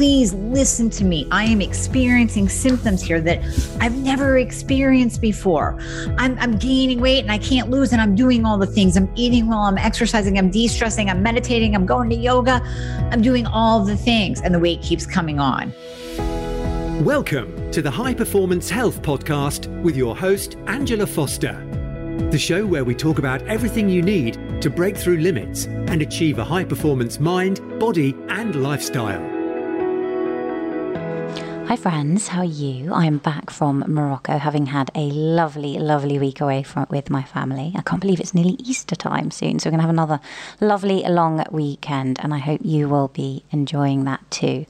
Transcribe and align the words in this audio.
please 0.00 0.32
listen 0.32 0.88
to 0.88 1.04
me. 1.04 1.28
I 1.30 1.44
am 1.44 1.60
experiencing 1.60 2.48
symptoms 2.48 3.02
here 3.02 3.20
that 3.20 3.38
I've 3.82 3.98
never 3.98 4.38
experienced 4.38 5.20
before. 5.20 5.78
I'm, 6.16 6.38
I'm 6.38 6.56
gaining 6.56 7.02
weight 7.02 7.20
and 7.20 7.30
I 7.30 7.36
can't 7.36 7.68
lose, 7.68 7.92
and 7.92 8.00
I'm 8.00 8.14
doing 8.14 8.46
all 8.46 8.56
the 8.56 8.66
things. 8.66 8.96
I'm 8.96 9.12
eating 9.14 9.46
well, 9.46 9.58
I'm 9.58 9.76
exercising, 9.76 10.38
I'm 10.38 10.50
de 10.50 10.68
stressing, 10.68 11.10
I'm 11.10 11.22
meditating, 11.22 11.74
I'm 11.74 11.84
going 11.84 12.08
to 12.08 12.16
yoga, 12.16 12.62
I'm 13.12 13.20
doing 13.20 13.44
all 13.44 13.84
the 13.84 13.94
things, 13.94 14.40
and 14.40 14.54
the 14.54 14.58
weight 14.58 14.80
keeps 14.80 15.04
coming 15.04 15.38
on. 15.38 15.70
Welcome 17.04 17.70
to 17.70 17.82
the 17.82 17.90
High 17.90 18.14
Performance 18.14 18.70
Health 18.70 19.02
Podcast 19.02 19.68
with 19.82 19.96
your 19.96 20.16
host, 20.16 20.56
Angela 20.66 21.06
Foster. 21.06 21.62
The 22.30 22.38
show 22.38 22.64
where 22.64 22.86
we 22.86 22.94
talk 22.94 23.18
about 23.18 23.42
everything 23.42 23.90
you 23.90 24.00
need 24.00 24.62
to 24.62 24.70
break 24.70 24.96
through 24.96 25.18
limits 25.18 25.66
and 25.66 26.00
achieve 26.00 26.38
a 26.38 26.44
high 26.44 26.64
performance 26.64 27.20
mind, 27.20 27.60
body, 27.78 28.16
and 28.30 28.62
lifestyle. 28.62 29.29
Hi, 31.70 31.76
friends, 31.76 32.26
how 32.26 32.40
are 32.40 32.44
you? 32.44 32.92
I'm 32.92 33.18
back 33.18 33.48
from 33.48 33.84
Morocco 33.86 34.38
having 34.38 34.66
had 34.66 34.90
a 34.96 35.08
lovely, 35.12 35.78
lovely 35.78 36.18
week 36.18 36.40
away 36.40 36.64
from, 36.64 36.88
with 36.90 37.10
my 37.10 37.22
family. 37.22 37.72
I 37.76 37.82
can't 37.82 38.00
believe 38.00 38.18
it's 38.18 38.34
nearly 38.34 38.56
Easter 38.58 38.96
time 38.96 39.30
soon, 39.30 39.60
so 39.60 39.68
we're 39.68 39.76
going 39.76 39.78
to 39.78 39.82
have 39.82 39.90
another 39.90 40.20
lovely 40.60 41.04
long 41.04 41.44
weekend, 41.52 42.18
and 42.24 42.34
I 42.34 42.38
hope 42.38 42.62
you 42.64 42.88
will 42.88 43.06
be 43.06 43.44
enjoying 43.52 44.02
that 44.02 44.28
too. 44.32 44.66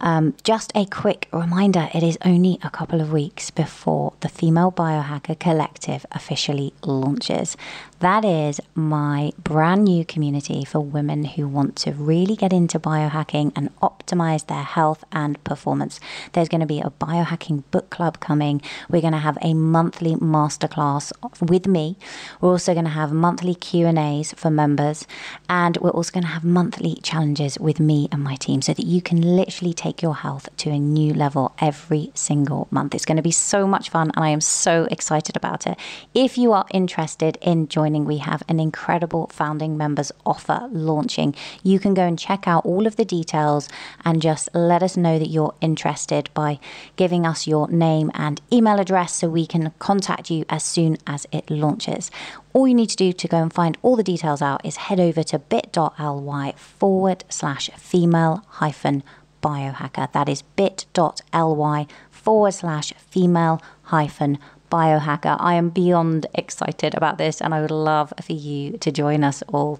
Um, 0.00 0.32
just 0.42 0.72
a 0.74 0.86
quick 0.86 1.28
reminder 1.30 1.90
it 1.92 2.02
is 2.02 2.16
only 2.24 2.58
a 2.62 2.70
couple 2.70 3.02
of 3.02 3.12
weeks 3.12 3.50
before 3.50 4.14
the 4.20 4.30
Female 4.30 4.72
Biohacker 4.72 5.38
Collective 5.38 6.06
officially 6.10 6.72
launches. 6.82 7.54
That 8.00 8.24
is 8.24 8.62
my 8.74 9.32
brand 9.36 9.84
new 9.84 10.06
community 10.06 10.64
for 10.64 10.80
women 10.80 11.24
who 11.24 11.46
want 11.46 11.76
to 11.76 11.92
really 11.92 12.34
get 12.34 12.50
into 12.50 12.80
biohacking 12.80 13.52
and 13.54 13.78
optimize 13.80 14.46
their 14.46 14.62
health 14.62 15.04
and 15.12 15.42
performance. 15.44 16.00
There's 16.32 16.48
going 16.48 16.62
to 16.62 16.66
be 16.66 16.80
a 16.80 16.94
biohacking 16.98 17.64
book 17.70 17.90
club 17.90 18.18
coming. 18.18 18.62
We're 18.88 19.02
going 19.02 19.12
to 19.12 19.18
have 19.18 19.36
a 19.42 19.52
monthly 19.52 20.14
masterclass 20.14 21.12
with 21.46 21.66
me. 21.66 21.98
We're 22.40 22.52
also 22.52 22.72
going 22.72 22.86
to 22.86 22.90
have 22.90 23.12
monthly 23.12 23.54
Q&As 23.54 24.32
for 24.32 24.48
members 24.48 25.06
and 25.50 25.76
we're 25.76 25.90
also 25.90 26.12
going 26.12 26.24
to 26.24 26.28
have 26.30 26.42
monthly 26.42 26.94
challenges 27.02 27.58
with 27.58 27.78
me 27.78 28.08
and 28.10 28.24
my 28.24 28.36
team 28.36 28.62
so 28.62 28.72
that 28.72 28.86
you 28.86 29.02
can 29.02 29.20
literally 29.20 29.74
take 29.74 30.00
your 30.00 30.14
health 30.14 30.48
to 30.56 30.70
a 30.70 30.78
new 30.78 31.12
level 31.12 31.54
every 31.58 32.12
single 32.14 32.66
month. 32.70 32.94
It's 32.94 33.04
going 33.04 33.16
to 33.18 33.22
be 33.22 33.30
so 33.30 33.66
much 33.66 33.90
fun 33.90 34.10
and 34.16 34.24
I 34.24 34.30
am 34.30 34.40
so 34.40 34.88
excited 34.90 35.36
about 35.36 35.66
it. 35.66 35.78
If 36.14 36.38
you 36.38 36.54
are 36.54 36.64
interested 36.72 37.36
in 37.42 37.68
joining 37.68 37.89
joining, 37.90 38.04
we 38.04 38.18
have 38.18 38.44
an 38.48 38.60
incredible 38.60 39.26
founding 39.32 39.76
members 39.76 40.12
offer 40.24 40.68
launching. 40.70 41.34
You 41.64 41.80
can 41.80 41.92
go 41.92 42.02
and 42.06 42.16
check 42.16 42.46
out 42.46 42.64
all 42.64 42.86
of 42.86 42.94
the 42.94 43.04
details 43.04 43.68
and 44.04 44.22
just 44.22 44.48
let 44.54 44.80
us 44.80 44.96
know 44.96 45.18
that 45.18 45.28
you're 45.28 45.54
interested 45.60 46.30
by 46.32 46.60
giving 46.94 47.26
us 47.26 47.48
your 47.48 47.68
name 47.68 48.12
and 48.14 48.40
email 48.52 48.78
address 48.78 49.12
so 49.12 49.28
we 49.28 49.44
can 49.44 49.72
contact 49.80 50.30
you 50.30 50.44
as 50.48 50.62
soon 50.62 50.98
as 51.04 51.26
it 51.32 51.50
launches. 51.50 52.12
All 52.52 52.68
you 52.68 52.74
need 52.74 52.90
to 52.90 52.96
do 52.96 53.12
to 53.12 53.28
go 53.28 53.38
and 53.38 53.52
find 53.52 53.76
all 53.82 53.96
the 53.96 54.04
details 54.04 54.40
out 54.40 54.64
is 54.64 54.76
head 54.76 55.00
over 55.00 55.24
to 55.24 55.40
bit.ly 55.40 56.52
forward 56.56 57.24
slash 57.28 57.70
female 57.76 58.44
hyphen 58.60 59.02
biohacker. 59.42 60.12
That 60.12 60.28
is 60.28 60.42
bit.ly 60.42 61.86
forward 62.10 62.54
slash 62.54 62.92
female 62.98 63.60
hyphen 63.82 64.38
biohacker. 64.70 65.36
I 65.38 65.54
am 65.54 65.70
beyond 65.70 66.26
excited 66.34 66.94
about 66.94 67.18
this, 67.18 67.40
and 67.40 67.54
I 67.54 67.60
would 67.60 67.70
love 67.70 68.12
for 68.22 68.32
you 68.32 68.78
to 68.78 68.90
join 68.90 69.24
us 69.24 69.42
all. 69.48 69.78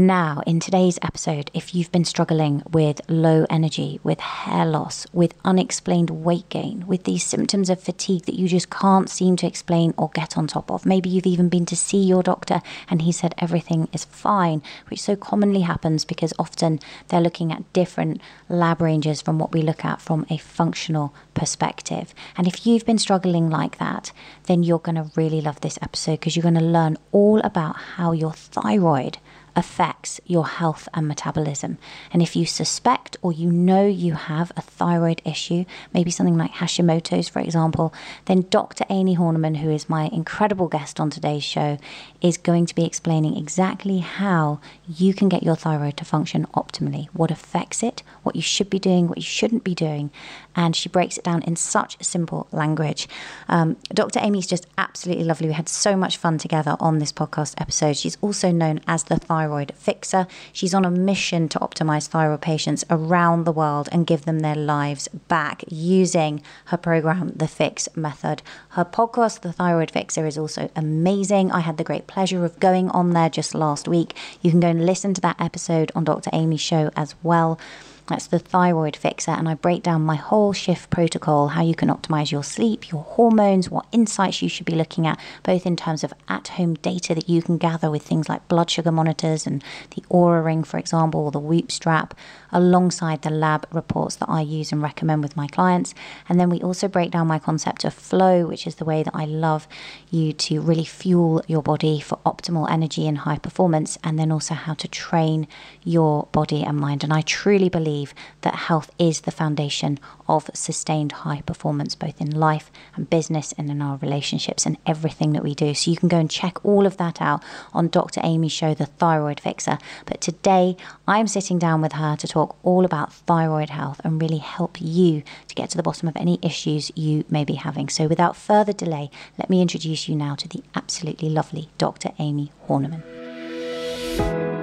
Now, 0.00 0.44
in 0.46 0.60
today's 0.60 0.96
episode, 1.02 1.50
if 1.52 1.74
you've 1.74 1.90
been 1.90 2.04
struggling 2.04 2.62
with 2.70 3.00
low 3.08 3.46
energy, 3.50 3.98
with 4.04 4.20
hair 4.20 4.64
loss, 4.64 5.08
with 5.12 5.34
unexplained 5.44 6.10
weight 6.10 6.48
gain, 6.50 6.86
with 6.86 7.02
these 7.02 7.24
symptoms 7.24 7.68
of 7.68 7.80
fatigue 7.80 8.26
that 8.26 8.38
you 8.38 8.46
just 8.46 8.70
can't 8.70 9.10
seem 9.10 9.34
to 9.38 9.46
explain 9.48 9.94
or 9.96 10.10
get 10.14 10.38
on 10.38 10.46
top 10.46 10.70
of, 10.70 10.86
maybe 10.86 11.08
you've 11.08 11.26
even 11.26 11.48
been 11.48 11.66
to 11.66 11.74
see 11.74 11.98
your 12.00 12.22
doctor 12.22 12.62
and 12.88 13.02
he 13.02 13.10
said 13.10 13.34
everything 13.38 13.88
is 13.92 14.04
fine, 14.04 14.62
which 14.88 15.02
so 15.02 15.16
commonly 15.16 15.62
happens 15.62 16.04
because 16.04 16.32
often 16.38 16.78
they're 17.08 17.20
looking 17.20 17.50
at 17.50 17.72
different 17.72 18.20
lab 18.48 18.80
ranges 18.80 19.20
from 19.20 19.40
what 19.40 19.52
we 19.52 19.62
look 19.62 19.84
at 19.84 20.00
from 20.00 20.24
a 20.30 20.36
functional 20.36 21.12
perspective. 21.34 22.14
And 22.36 22.46
if 22.46 22.64
you've 22.64 22.86
been 22.86 22.98
struggling 22.98 23.50
like 23.50 23.78
that, 23.78 24.12
then 24.44 24.62
you're 24.62 24.78
going 24.78 24.94
to 24.94 25.10
really 25.16 25.40
love 25.40 25.60
this 25.60 25.76
episode 25.82 26.20
because 26.20 26.36
you're 26.36 26.44
going 26.44 26.54
to 26.54 26.60
learn 26.60 26.98
all 27.10 27.40
about 27.40 27.74
how 27.96 28.12
your 28.12 28.32
thyroid 28.32 29.18
affects 29.58 30.20
your 30.24 30.46
health 30.46 30.88
and 30.94 31.08
metabolism. 31.08 31.78
And 32.12 32.22
if 32.22 32.36
you 32.36 32.46
suspect 32.46 33.16
or 33.22 33.32
you 33.32 33.50
know 33.50 33.84
you 33.84 34.12
have 34.12 34.52
a 34.56 34.62
thyroid 34.62 35.20
issue, 35.24 35.64
maybe 35.92 36.12
something 36.12 36.38
like 36.38 36.52
Hashimoto's, 36.52 37.28
for 37.28 37.40
example, 37.40 37.92
then 38.26 38.46
Dr. 38.50 38.84
Amie 38.88 39.16
Hornaman, 39.16 39.56
who 39.56 39.68
is 39.68 39.88
my 39.88 40.10
incredible 40.12 40.68
guest 40.68 41.00
on 41.00 41.10
today's 41.10 41.42
show, 41.42 41.76
is 42.20 42.36
going 42.36 42.66
to 42.66 42.74
be 42.74 42.86
explaining 42.86 43.36
exactly 43.36 43.98
how 43.98 44.60
you 44.86 45.12
can 45.12 45.28
get 45.28 45.42
your 45.42 45.56
thyroid 45.56 45.96
to 45.96 46.04
function 46.04 46.46
optimally, 46.54 47.08
what 47.12 47.32
affects 47.32 47.82
it, 47.82 48.04
what 48.22 48.36
you 48.36 48.42
should 48.42 48.70
be 48.70 48.78
doing, 48.78 49.08
what 49.08 49.18
you 49.18 49.24
shouldn't 49.24 49.64
be 49.64 49.74
doing. 49.74 50.12
And 50.58 50.74
she 50.74 50.88
breaks 50.88 51.16
it 51.16 51.22
down 51.22 51.42
in 51.42 51.54
such 51.54 52.02
simple 52.02 52.48
language. 52.50 53.08
Um, 53.48 53.76
Dr. 53.94 54.18
Amie 54.18 54.40
is 54.40 54.46
just 54.48 54.66
absolutely 54.76 55.22
lovely. 55.22 55.46
We 55.46 55.52
had 55.54 55.68
so 55.68 55.96
much 55.96 56.16
fun 56.16 56.36
together 56.36 56.76
on 56.80 56.98
this 56.98 57.12
podcast 57.12 57.54
episode. 57.58 57.96
She's 57.96 58.18
also 58.20 58.50
known 58.50 58.80
as 58.88 59.04
the 59.04 59.18
thyroid 59.18 59.72
fixer. 59.76 60.26
She's 60.52 60.74
on 60.74 60.84
a 60.84 60.90
mission 60.90 61.48
to 61.50 61.60
optimize 61.60 62.08
thyroid 62.08 62.40
patients 62.40 62.84
around 62.90 63.44
the 63.44 63.52
world 63.52 63.88
and 63.92 64.04
give 64.04 64.24
them 64.24 64.40
their 64.40 64.56
lives 64.56 65.06
back 65.28 65.62
using 65.68 66.42
her 66.66 66.76
program, 66.76 67.28
The 67.36 67.46
Fix 67.46 67.88
Method. 67.94 68.42
Her 68.70 68.84
podcast, 68.84 69.42
The 69.42 69.52
Thyroid 69.52 69.92
Fixer, 69.92 70.26
is 70.26 70.36
also 70.36 70.70
amazing. 70.74 71.52
I 71.52 71.60
had 71.60 71.76
the 71.76 71.84
great 71.84 72.08
pleasure 72.08 72.44
of 72.44 72.58
going 72.58 72.90
on 72.90 73.10
there 73.10 73.30
just 73.30 73.54
last 73.54 73.86
week. 73.86 74.12
You 74.42 74.50
can 74.50 74.58
go 74.58 74.68
and 74.68 74.84
listen 74.84 75.14
to 75.14 75.20
that 75.20 75.40
episode 75.40 75.92
on 75.94 76.02
Dr. 76.02 76.30
Amie's 76.32 76.60
show 76.60 76.90
as 76.96 77.14
well. 77.22 77.60
That's 78.08 78.26
the 78.26 78.38
thyroid 78.38 78.96
fixer, 78.96 79.32
and 79.32 79.46
I 79.46 79.54
break 79.54 79.82
down 79.82 80.00
my 80.00 80.16
whole 80.16 80.54
shift 80.54 80.88
protocol 80.88 81.48
how 81.48 81.62
you 81.62 81.74
can 81.74 81.90
optimize 81.90 82.30
your 82.30 82.42
sleep, 82.42 82.90
your 82.90 83.02
hormones, 83.02 83.70
what 83.70 83.84
insights 83.92 84.40
you 84.40 84.48
should 84.48 84.64
be 84.64 84.74
looking 84.74 85.06
at, 85.06 85.20
both 85.42 85.66
in 85.66 85.76
terms 85.76 86.02
of 86.02 86.14
at 86.26 86.48
home 86.48 86.74
data 86.74 87.14
that 87.14 87.28
you 87.28 87.42
can 87.42 87.58
gather 87.58 87.90
with 87.90 88.02
things 88.02 88.26
like 88.26 88.48
blood 88.48 88.70
sugar 88.70 88.90
monitors 88.90 89.46
and 89.46 89.62
the 89.94 90.02
Oura 90.10 90.42
Ring, 90.42 90.64
for 90.64 90.78
example, 90.78 91.20
or 91.20 91.30
the 91.30 91.38
Whoop 91.38 91.70
strap, 91.70 92.14
alongside 92.52 93.22
the 93.22 93.30
lab 93.30 93.66
reports 93.72 94.16
that 94.16 94.28
I 94.28 94.40
use 94.40 94.72
and 94.72 94.82
recommend 94.82 95.22
with 95.22 95.36
my 95.36 95.46
clients. 95.46 95.94
And 96.28 96.38
then 96.40 96.50
we 96.50 96.60
also 96.60 96.88
break 96.88 97.10
down 97.10 97.26
my 97.26 97.38
concept 97.38 97.84
of 97.84 97.94
flow, 97.94 98.46
which 98.46 98.66
is 98.66 98.76
the 98.76 98.84
way 98.84 99.02
that 99.02 99.14
I 99.14 99.24
love 99.24 99.68
you 100.10 100.32
to 100.32 100.60
really 100.60 100.84
fuel 100.84 101.42
your 101.46 101.62
body 101.62 102.00
for 102.00 102.18
optimal 102.24 102.70
energy 102.70 103.06
and 103.06 103.18
high 103.18 103.38
performance, 103.38 103.98
and 104.02 104.18
then 104.18 104.32
also 104.32 104.54
how 104.54 104.74
to 104.74 104.88
train 104.88 105.46
your 105.84 106.28
body 106.32 106.62
and 106.62 106.78
mind. 106.78 107.04
And 107.04 107.12
I 107.12 107.22
truly 107.22 107.68
believe 107.68 108.14
that 108.42 108.54
health 108.54 108.90
is 108.98 109.22
the 109.22 109.30
foundation 109.30 109.98
of 110.28 110.50
sustained 110.54 111.12
high 111.12 111.42
performance, 111.42 111.94
both 111.94 112.20
in 112.20 112.30
life 112.30 112.70
and 112.94 113.08
business 113.08 113.52
and 113.56 113.70
in 113.70 113.82
our 113.82 113.96
relationships 113.98 114.66
and 114.66 114.76
everything 114.86 115.32
that 115.32 115.42
we 115.42 115.54
do. 115.54 115.74
So 115.74 115.90
you 115.90 115.96
can 115.96 116.08
go 116.08 116.18
and 116.18 116.30
check 116.30 116.64
all 116.64 116.86
of 116.86 116.96
that 116.98 117.20
out 117.20 117.42
on 117.72 117.88
Dr. 117.88 118.20
Amie's 118.22 118.52
show, 118.52 118.74
The 118.74 118.86
Thyroid 118.86 119.40
Fixer. 119.40 119.78
But 120.06 120.20
today 120.20 120.76
I'm 121.06 121.26
sitting 121.26 121.58
down 121.58 121.80
with 121.80 121.92
her 121.92 122.16
to 122.16 122.28
talk 122.28 122.37
all 122.62 122.84
about 122.84 123.12
thyroid 123.12 123.70
health 123.70 124.00
and 124.04 124.20
really 124.20 124.38
help 124.38 124.80
you 124.80 125.22
to 125.46 125.54
get 125.54 125.70
to 125.70 125.76
the 125.76 125.82
bottom 125.82 126.08
of 126.08 126.16
any 126.16 126.38
issues 126.42 126.90
you 126.94 127.24
may 127.28 127.44
be 127.44 127.54
having. 127.54 127.88
So 127.88 128.06
without 128.06 128.36
further 128.36 128.72
delay, 128.72 129.10
let 129.38 129.50
me 129.50 129.62
introduce 129.62 130.08
you 130.08 130.16
now 130.16 130.34
to 130.36 130.48
the 130.48 130.62
absolutely 130.74 131.28
lovely 131.28 131.68
Dr. 131.78 132.10
Amie 132.18 132.52
Hornaman. 132.66 134.57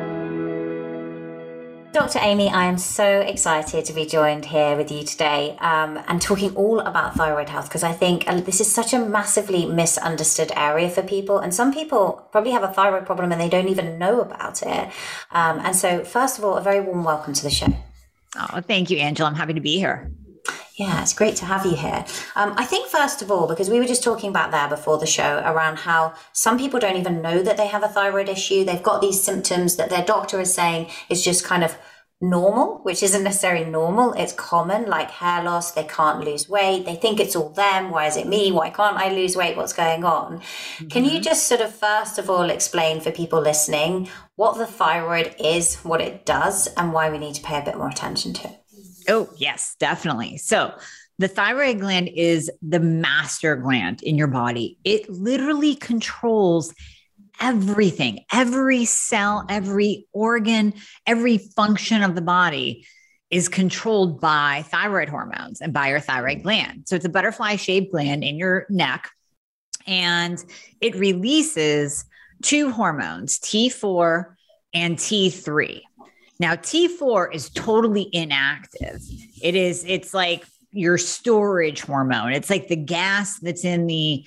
Dr. 1.96 2.20
Amie, 2.20 2.50
I 2.50 2.66
am 2.66 2.78
so 2.78 3.22
excited 3.22 3.86
to 3.86 3.94
be 3.94 4.06
joined 4.06 4.44
here 4.44 4.76
with 4.76 4.92
you 4.92 5.06
today 5.06 5.56
um, 5.62 5.98
and 6.10 6.22
talking 6.22 6.54
all 6.58 6.82
about 6.82 7.16
thyroid 7.16 7.48
health 7.48 7.70
because 7.70 7.84
I 7.84 7.94
think 7.94 8.28
uh, 8.28 8.42
this 8.42 8.60
is 8.60 8.70
such 8.70 8.92
a 8.92 9.00
massively 9.00 9.66
misunderstood 9.66 10.52
area 10.58 10.90
for 10.90 11.02
people. 11.04 11.40
And 11.40 11.56
some 11.56 11.74
people 11.74 12.28
probably 12.34 12.52
have 12.52 12.64
a 12.64 12.68
thyroid 12.68 13.06
problem 13.06 13.32
and 13.32 13.40
they 13.40 13.48
don't 13.48 13.70
even 13.70 13.98
know 13.98 14.20
about 14.20 14.62
it. 14.62 14.90
Um, 15.32 15.60
and 15.60 15.74
so, 15.74 16.04
first 16.04 16.38
of 16.38 16.44
all, 16.44 16.58
a 16.58 16.62
very 16.62 16.82
warm 16.82 17.06
welcome 17.06 17.34
to 17.34 17.44
the 17.44 17.50
show. 17.50 17.74
Oh, 18.36 18.60
thank 18.60 18.90
you, 18.90 18.98
Angela. 18.98 19.30
I'm 19.30 19.36
happy 19.36 19.54
to 19.54 19.62
be 19.62 19.78
here. 19.78 20.12
Yeah, 20.76 21.02
it's 21.02 21.14
great 21.14 21.38
to 21.38 21.46
have 21.46 21.66
you 21.66 21.78
here. 21.78 22.04
Um, 22.36 22.54
I 22.58 22.66
think, 22.66 22.88
first 22.88 23.22
of 23.22 23.32
all, 23.32 23.48
because 23.48 23.70
we 23.70 23.80
were 23.80 23.86
just 23.86 24.04
talking 24.04 24.30
about 24.30 24.52
there 24.52 24.68
before 24.68 24.98
the 24.98 25.06
show 25.06 25.42
around 25.46 25.78
how 25.78 26.14
some 26.34 26.58
people 26.58 26.82
don't 26.82 26.98
even 26.98 27.22
know 27.22 27.42
that 27.42 27.56
they 27.56 27.68
have 27.68 27.84
a 27.84 27.88
thyroid 27.88 28.28
issue. 28.28 28.66
They've 28.66 28.84
got 28.84 29.00
these 29.00 29.24
symptoms 29.24 29.78
that 29.78 29.90
their 29.90 30.04
doctor 30.04 30.42
is 30.42 30.54
saying 30.54 30.88
is 31.08 31.24
just 31.24 31.46
kind 31.46 31.64
of 31.64 31.78
normal, 32.20 32.80
which 32.84 33.04
isn't 33.04 33.24
necessarily 33.24 33.64
normal. 33.64 34.12
It's 34.14 34.34
common, 34.34 34.86
like 34.86 35.12
hair 35.12 35.44
loss. 35.44 35.72
They 35.72 35.86
can't 35.86 36.26
lose 36.26 36.50
weight. 36.50 36.86
They 36.86 36.96
think 36.96 37.22
it's 37.22 37.38
all 37.38 37.50
them. 37.50 37.90
Why 37.90 38.08
is 38.08 38.18
it 38.18 38.28
me? 38.28 38.52
Why 38.52 38.70
can't 38.70 38.98
I 38.98 39.14
lose 39.14 39.38
weight? 39.38 39.56
What's 39.56 39.74
going 39.74 40.04
on? 40.04 40.40
Mm-hmm. 40.40 40.88
Can 40.88 41.06
you 41.06 41.12
mm-hmm. 41.12 41.22
just 41.22 41.48
sort 41.48 41.62
of, 41.62 41.74
first 41.74 42.20
of 42.20 42.30
all, 42.30 42.50
explain 42.50 43.00
for 43.00 43.12
people 43.12 43.40
listening 43.40 44.10
what 44.36 44.58
the 44.58 44.66
thyroid 44.68 45.36
is, 45.40 45.76
what 45.78 46.02
it 46.02 46.26
does, 46.26 46.68
and 46.76 46.92
why 46.92 47.10
we 47.10 47.18
need 47.18 47.36
to 47.36 47.44
pay 47.44 47.60
a 47.60 47.64
bit 47.64 47.78
more 47.78 47.90
attention 47.90 48.34
to 48.34 48.50
it? 48.50 48.65
Oh, 49.08 49.30
yes, 49.38 49.76
definitely. 49.80 50.38
So, 50.38 50.74
the 51.18 51.28
thyroid 51.30 51.80
gland 51.80 52.10
is 52.14 52.52
the 52.62 52.80
master 52.80 53.56
gland 53.56 54.04
in 54.04 54.18
your 54.18 54.28
body. 54.28 54.78
It 54.84 55.10
literally 55.10 55.76
controls 55.76 56.74
everything, 57.40 58.26
every 58.34 58.84
cell, 58.86 59.46
every 59.48 60.08
organ, 60.12 60.74
every 61.06 61.38
function 61.38 62.04
of 62.04 62.16
the 62.16 62.22
body 62.22 62.86
is 63.30 63.50
controlled 63.50 64.20
by 64.20 64.66
thyroid 64.68 65.10
hormones 65.10 65.62
and 65.62 65.74
by 65.74 65.90
your 65.90 66.00
thyroid 66.00 66.44
gland. 66.44 66.88
So 66.88 66.96
it's 66.96 67.06
a 67.06 67.10
butterfly 67.10 67.56
shaped 67.56 67.92
gland 67.92 68.24
in 68.24 68.38
your 68.38 68.66
neck 68.70 69.10
and 69.88 70.44
it 70.82 70.96
releases 70.96 72.06
two 72.42 72.72
hormones, 72.72 73.40
T4 73.40 74.36
and 74.74 74.98
T3. 74.98 75.82
Now, 76.40 76.56
T4 76.56 77.34
is 77.34 77.50
totally 77.50 78.10
inactive. 78.12 79.02
It 79.42 79.56
is, 79.56 79.86
it's 79.86 80.14
like 80.14 80.46
your 80.72 80.98
storage 80.98 81.82
hormone. 81.82 82.34
It's 82.34 82.50
like 82.50 82.68
the 82.68 82.76
gas 82.76 83.40
that's 83.40 83.64
in 83.64 83.88
the 83.88 84.26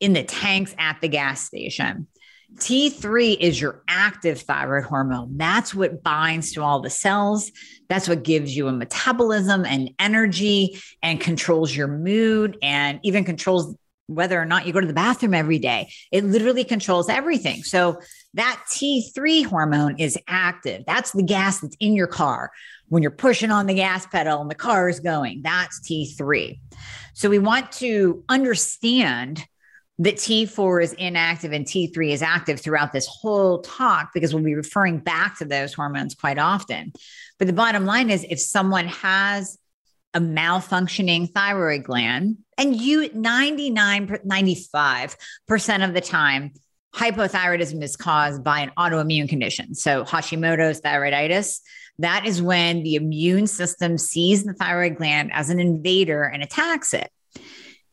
in 0.00 0.12
the 0.12 0.22
tanks 0.22 0.74
at 0.78 1.00
the 1.00 1.08
gas 1.08 1.44
station. 1.44 2.06
T3 2.54 3.36
is 3.38 3.60
your 3.60 3.82
active 3.88 4.40
thyroid 4.40 4.84
hormone. 4.84 5.36
That's 5.36 5.74
what 5.74 6.02
binds 6.02 6.52
to 6.52 6.62
all 6.62 6.80
the 6.80 6.90
cells. 6.90 7.52
That's 7.88 8.08
what 8.08 8.22
gives 8.22 8.56
you 8.56 8.68
a 8.68 8.72
metabolism 8.72 9.64
and 9.64 9.90
energy 9.98 10.80
and 11.02 11.20
controls 11.20 11.74
your 11.74 11.88
mood 11.88 12.56
and 12.62 13.00
even 13.02 13.24
controls 13.24 13.74
whether 14.06 14.40
or 14.40 14.46
not 14.46 14.66
you 14.66 14.72
go 14.72 14.80
to 14.80 14.86
the 14.86 14.94
bathroom 14.94 15.34
every 15.34 15.58
day. 15.58 15.92
It 16.10 16.24
literally 16.24 16.64
controls 16.64 17.10
everything. 17.10 17.62
So 17.62 18.00
that 18.34 18.62
T3 18.70 19.46
hormone 19.46 19.96
is 19.98 20.18
active. 20.28 20.84
That's 20.86 21.12
the 21.12 21.22
gas 21.22 21.60
that's 21.60 21.76
in 21.80 21.94
your 21.94 22.06
car. 22.06 22.50
When 22.88 23.02
you're 23.02 23.10
pushing 23.10 23.50
on 23.50 23.66
the 23.66 23.74
gas 23.74 24.06
pedal 24.06 24.40
and 24.40 24.50
the 24.50 24.54
car 24.54 24.88
is 24.88 25.00
going, 25.00 25.42
that's 25.42 25.80
T3. 25.80 26.58
So 27.14 27.28
we 27.28 27.38
want 27.38 27.72
to 27.72 28.22
understand 28.28 29.44
that 29.98 30.16
T4 30.16 30.82
is 30.84 30.92
inactive 30.92 31.52
and 31.52 31.66
T3 31.66 32.10
is 32.12 32.22
active 32.22 32.60
throughout 32.60 32.92
this 32.92 33.06
whole 33.06 33.60
talk 33.62 34.10
because 34.14 34.32
we'll 34.32 34.44
be 34.44 34.54
referring 34.54 34.98
back 34.98 35.38
to 35.38 35.44
those 35.44 35.74
hormones 35.74 36.14
quite 36.14 36.38
often. 36.38 36.92
But 37.38 37.48
the 37.48 37.52
bottom 37.52 37.84
line 37.84 38.10
is 38.10 38.24
if 38.28 38.38
someone 38.40 38.86
has 38.86 39.58
a 40.14 40.20
malfunctioning 40.20 41.30
thyroid 41.30 41.84
gland, 41.84 42.38
and 42.56 42.74
you 42.74 43.10
99, 43.12 44.08
95% 44.08 45.84
of 45.84 45.94
the 45.94 46.00
time, 46.00 46.52
hypothyroidism 46.94 47.82
is 47.82 47.96
caused 47.96 48.42
by 48.42 48.60
an 48.60 48.70
autoimmune 48.78 49.28
condition. 49.28 49.74
So 49.74 50.04
Hashimoto's 50.04 50.80
thyroiditis, 50.80 51.60
that 51.98 52.26
is 52.26 52.40
when 52.40 52.82
the 52.82 52.94
immune 52.94 53.46
system 53.46 53.98
sees 53.98 54.44
the 54.44 54.54
thyroid 54.54 54.96
gland 54.96 55.30
as 55.32 55.50
an 55.50 55.60
invader 55.60 56.24
and 56.24 56.42
attacks 56.42 56.94
it. 56.94 57.10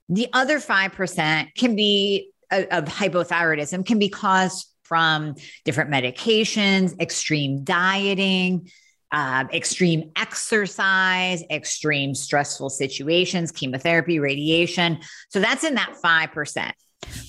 The 0.10 0.28
other 0.34 0.60
5% 0.60 1.56
can 1.56 1.76
be 1.76 2.32
uh, 2.52 2.64
of 2.72 2.86
hypothyroidism 2.86 3.86
can 3.86 3.98
be 3.98 4.10
caused 4.10 4.68
from 4.84 5.36
different 5.64 5.90
medications, 5.90 7.00
extreme 7.02 7.64
dieting, 7.64 8.70
uh, 9.12 9.46
extreme 9.52 10.12
exercise, 10.16 11.44
extreme 11.50 12.14
stressful 12.14 12.70
situations, 12.70 13.52
chemotherapy, 13.52 14.20
radiation. 14.20 15.00
So 15.30 15.40
that's 15.40 15.64
in 15.64 15.76
that 15.76 15.96
5%. 16.04 16.72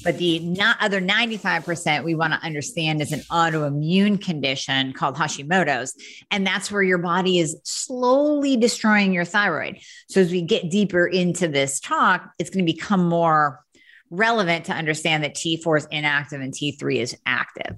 But 0.03 0.19
the 0.19 0.39
not 0.41 0.77
other 0.81 1.01
95% 1.01 2.05
we 2.05 2.15
want 2.15 2.33
to 2.33 2.39
understand 2.45 3.03
is 3.03 3.13
an 3.13 3.21
autoimmune 3.31 4.23
condition 4.23 4.93
called 4.93 5.17
Hashimoto's. 5.17 5.95
And 6.31 6.47
that's 6.47 6.71
where 6.71 6.83
your 6.83 6.99
body 6.99 7.39
is 7.39 7.57
slowly 7.65 8.57
destroying 8.57 9.13
your 9.13 9.25
thyroid. 9.25 9.79
So 10.09 10.21
as 10.21 10.31
we 10.31 10.43
get 10.43 10.71
deeper 10.71 11.07
into 11.07 11.49
this 11.49 11.81
talk, 11.81 12.31
it's 12.39 12.51
going 12.51 12.65
to 12.65 12.73
become 12.73 13.09
more 13.09 13.65
relevant 14.11 14.67
to 14.67 14.73
understand 14.73 15.25
that 15.25 15.35
T4 15.35 15.79
is 15.79 15.89
inactive 15.91 16.41
and 16.41 16.53
T3 16.53 16.97
is 16.97 17.17
active. 17.27 17.77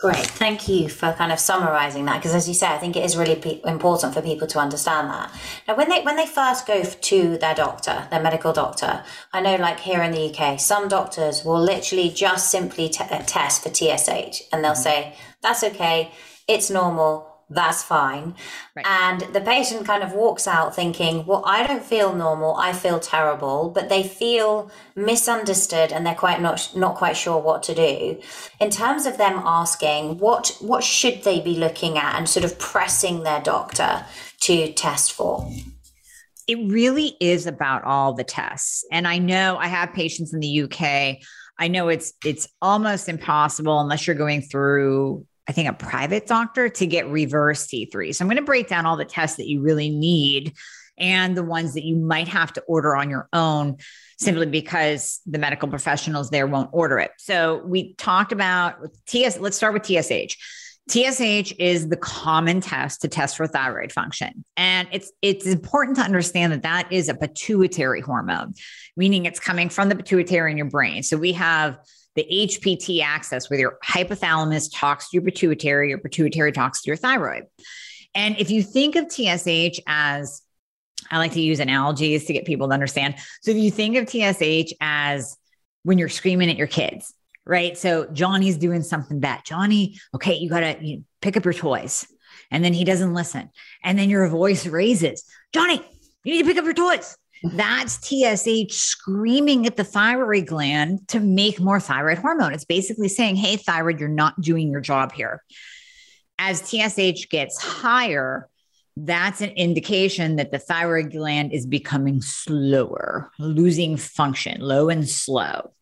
Great. 0.00 0.26
Thank 0.26 0.66
you 0.66 0.88
for 0.88 1.12
kind 1.12 1.30
of 1.30 1.38
summarizing 1.38 2.06
that 2.06 2.16
because 2.16 2.34
as 2.34 2.48
you 2.48 2.54
say 2.54 2.68
I 2.68 2.78
think 2.78 2.96
it 2.96 3.04
is 3.04 3.18
really 3.18 3.36
pe- 3.36 3.60
important 3.66 4.14
for 4.14 4.22
people 4.22 4.46
to 4.48 4.58
understand 4.58 5.10
that. 5.10 5.30
Now 5.68 5.76
when 5.76 5.90
they 5.90 6.00
when 6.02 6.16
they 6.16 6.24
first 6.24 6.66
go 6.66 6.82
to 6.82 7.36
their 7.36 7.54
doctor, 7.54 8.06
their 8.10 8.22
medical 8.22 8.54
doctor, 8.54 9.04
I 9.34 9.42
know 9.42 9.56
like 9.56 9.78
here 9.80 10.02
in 10.02 10.12
the 10.12 10.34
UK, 10.34 10.58
some 10.58 10.88
doctors 10.88 11.44
will 11.44 11.60
literally 11.60 12.08
just 12.08 12.50
simply 12.50 12.88
t- 12.88 13.04
test 13.26 13.62
for 13.62 13.68
TSH 13.68 14.40
and 14.50 14.64
they'll 14.64 14.72
mm-hmm. 14.72 14.82
say 14.82 15.16
that's 15.42 15.62
okay, 15.64 16.12
it's 16.48 16.70
normal, 16.70 17.29
that's 17.50 17.82
fine. 17.82 18.36
Right. 18.76 18.86
And 18.86 19.34
the 19.34 19.40
patient 19.40 19.84
kind 19.84 20.04
of 20.04 20.12
walks 20.12 20.46
out 20.46 20.74
thinking, 20.74 21.26
well, 21.26 21.42
I 21.44 21.66
don't 21.66 21.82
feel 21.82 22.14
normal. 22.14 22.54
I 22.54 22.72
feel 22.72 23.00
terrible, 23.00 23.70
but 23.70 23.88
they 23.88 24.04
feel 24.04 24.70
misunderstood 24.94 25.92
and 25.92 26.06
they're 26.06 26.14
quite 26.14 26.40
not, 26.40 26.70
not 26.76 26.94
quite 26.94 27.16
sure 27.16 27.38
what 27.40 27.64
to 27.64 27.74
do. 27.74 28.20
In 28.60 28.70
terms 28.70 29.04
of 29.04 29.18
them 29.18 29.42
asking, 29.44 30.18
what, 30.18 30.56
what 30.60 30.84
should 30.84 31.24
they 31.24 31.40
be 31.40 31.56
looking 31.56 31.98
at 31.98 32.16
and 32.16 32.28
sort 32.28 32.44
of 32.44 32.56
pressing 32.60 33.24
their 33.24 33.40
doctor 33.40 34.06
to 34.42 34.72
test 34.72 35.12
for? 35.12 35.50
It 36.46 36.70
really 36.70 37.16
is 37.20 37.46
about 37.46 37.82
all 37.82 38.14
the 38.14 38.24
tests. 38.24 38.84
And 38.92 39.08
I 39.08 39.18
know 39.18 39.56
I 39.56 39.66
have 39.66 39.92
patients 39.92 40.32
in 40.32 40.38
the 40.38 40.62
UK. 40.62 41.18
I 41.58 41.68
know 41.68 41.88
it's 41.88 42.14
it's 42.24 42.48
almost 42.62 43.08
impossible 43.08 43.80
unless 43.80 44.06
you're 44.06 44.16
going 44.16 44.40
through 44.40 45.26
I 45.48 45.52
think, 45.52 45.68
a 45.68 45.72
private 45.72 46.26
doctor 46.26 46.68
to 46.68 46.86
get 46.86 47.08
reverse 47.08 47.66
T3. 47.66 48.14
So 48.14 48.24
I'm 48.24 48.28
going 48.28 48.36
to 48.36 48.42
break 48.42 48.68
down 48.68 48.86
all 48.86 48.96
the 48.96 49.04
tests 49.04 49.36
that 49.36 49.48
you 49.48 49.62
really 49.62 49.90
need 49.90 50.54
and 50.98 51.36
the 51.36 51.42
ones 51.42 51.74
that 51.74 51.84
you 51.84 51.96
might 51.96 52.28
have 52.28 52.52
to 52.52 52.60
order 52.62 52.94
on 52.94 53.10
your 53.10 53.28
own 53.32 53.76
simply 54.18 54.46
because 54.46 55.20
the 55.26 55.38
medical 55.38 55.68
professionals 55.68 56.30
there 56.30 56.46
won't 56.46 56.68
order 56.72 56.98
it. 56.98 57.10
So 57.18 57.62
we 57.64 57.94
talked 57.94 58.32
about 58.32 58.76
TS, 59.06 59.38
let's 59.38 59.56
start 59.56 59.72
with 59.72 59.86
TSH. 59.86 60.36
TSH 60.90 61.54
is 61.58 61.88
the 61.88 61.96
common 61.96 62.60
test 62.60 63.02
to 63.02 63.08
test 63.08 63.36
for 63.36 63.46
thyroid 63.46 63.92
function. 63.92 64.44
And 64.56 64.88
it's 64.90 65.12
it's 65.22 65.46
important 65.46 65.96
to 65.98 66.02
understand 66.02 66.52
that 66.52 66.62
that 66.62 66.92
is 66.92 67.08
a 67.08 67.14
pituitary 67.14 68.00
hormone, 68.00 68.54
meaning 68.96 69.24
it's 69.24 69.38
coming 69.38 69.68
from 69.68 69.88
the 69.88 69.94
pituitary 69.94 70.50
in 70.50 70.56
your 70.56 70.68
brain. 70.68 71.02
So 71.02 71.16
we 71.16 71.32
have 71.32 71.78
the 72.16 72.26
HPT 72.30 73.02
axis 73.02 73.48
where 73.48 73.58
your 73.58 73.78
hypothalamus 73.84 74.70
talks 74.72 75.10
to 75.10 75.16
your 75.16 75.22
pituitary, 75.22 75.90
your 75.90 75.98
pituitary 75.98 76.52
talks 76.52 76.82
to 76.82 76.88
your 76.88 76.96
thyroid. 76.96 77.44
And 78.14 78.36
if 78.38 78.50
you 78.50 78.62
think 78.62 78.96
of 78.96 79.10
TSH 79.10 79.80
as, 79.86 80.42
I 81.10 81.18
like 81.18 81.32
to 81.32 81.40
use 81.40 81.60
analogies 81.60 82.26
to 82.26 82.32
get 82.32 82.44
people 82.44 82.68
to 82.68 82.74
understand. 82.74 83.16
So 83.42 83.52
if 83.52 83.56
you 83.56 83.70
think 83.70 83.96
of 83.96 84.08
TSH 84.08 84.72
as 84.80 85.36
when 85.82 85.98
you're 85.98 86.08
screaming 86.08 86.50
at 86.50 86.56
your 86.56 86.66
kids, 86.66 87.14
right? 87.46 87.76
So 87.78 88.06
Johnny's 88.12 88.56
doing 88.56 88.82
something 88.82 89.20
bad. 89.20 89.42
Johnny, 89.44 89.98
okay, 90.14 90.34
you 90.34 90.48
got 90.50 90.60
to 90.60 90.76
you 90.80 91.04
pick 91.22 91.36
up 91.36 91.44
your 91.44 91.54
toys. 91.54 92.06
And 92.50 92.64
then 92.64 92.72
he 92.72 92.84
doesn't 92.84 93.14
listen. 93.14 93.50
And 93.84 93.98
then 93.98 94.10
your 94.10 94.26
voice 94.28 94.66
raises, 94.66 95.24
Johnny, 95.52 95.80
you 96.24 96.32
need 96.32 96.42
to 96.42 96.48
pick 96.48 96.58
up 96.58 96.64
your 96.64 96.74
toys. 96.74 97.16
That's 97.42 97.98
TSH 98.06 98.74
screaming 98.74 99.66
at 99.66 99.76
the 99.76 99.84
thyroid 99.84 100.46
gland 100.46 101.08
to 101.08 101.20
make 101.20 101.58
more 101.58 101.80
thyroid 101.80 102.18
hormone. 102.18 102.52
It's 102.52 102.64
basically 102.64 103.08
saying, 103.08 103.36
hey, 103.36 103.56
thyroid, 103.56 103.98
you're 103.98 104.08
not 104.08 104.40
doing 104.40 104.70
your 104.70 104.82
job 104.82 105.12
here. 105.12 105.42
As 106.38 106.60
TSH 106.60 107.28
gets 107.30 107.62
higher, 107.62 108.48
that's 108.96 109.40
an 109.40 109.50
indication 109.50 110.36
that 110.36 110.52
the 110.52 110.58
thyroid 110.58 111.12
gland 111.12 111.52
is 111.52 111.66
becoming 111.66 112.20
slower, 112.20 113.30
losing 113.38 113.96
function, 113.96 114.60
low 114.60 114.90
and 114.90 115.08
slow. 115.08 115.72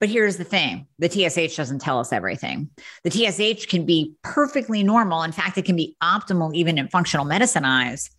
But 0.00 0.08
here's 0.08 0.36
the 0.36 0.44
thing 0.44 0.88
the 0.98 1.08
TSH 1.08 1.56
doesn't 1.56 1.80
tell 1.80 2.00
us 2.00 2.12
everything. 2.12 2.70
The 3.04 3.10
TSH 3.10 3.66
can 3.66 3.84
be 3.84 4.14
perfectly 4.22 4.82
normal. 4.82 5.22
In 5.22 5.32
fact, 5.32 5.58
it 5.58 5.64
can 5.64 5.76
be 5.76 5.96
optimal 6.02 6.54
even 6.54 6.78
in 6.78 6.88
functional 6.88 7.26
medicine 7.26 7.64
eyes 7.64 8.10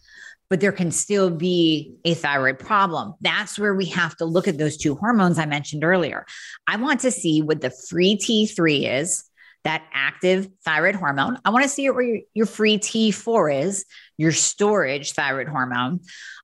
but 0.50 0.60
there 0.60 0.72
can 0.72 0.92
still 0.92 1.30
be 1.30 1.96
a 2.06 2.14
thyroid 2.14 2.60
problem. 2.60 3.14
That's 3.22 3.58
where 3.58 3.74
we 3.74 3.86
have 3.88 4.16
to 4.18 4.26
look 4.26 4.48
at 4.48 4.58
those 4.58 4.78
two 4.78 4.96
hormones 4.96 5.40
I 5.40 5.46
mentioned 5.46 5.84
earlier. 5.84 6.26
I 6.68 6.78
want 6.78 7.02
to 7.02 7.12
see 7.12 7.42
what 7.42 7.62
the 7.62 7.72
free 7.90 8.18
T3 8.18 9.00
is, 9.00 9.24
that 9.64 9.84
active 9.94 10.50
thyroid 10.66 10.96
hormone. 10.96 11.40
I 11.46 11.50
want 11.50 11.64
to 11.64 11.70
see 11.70 11.90
where 11.90 12.22
your, 12.34 12.46
free 12.46 12.78
T4 12.78 13.64
is, 13.64 13.86
your 14.18 14.32
storage 14.32 15.14
thyroid 15.14 15.48
hormone. 15.48 16.02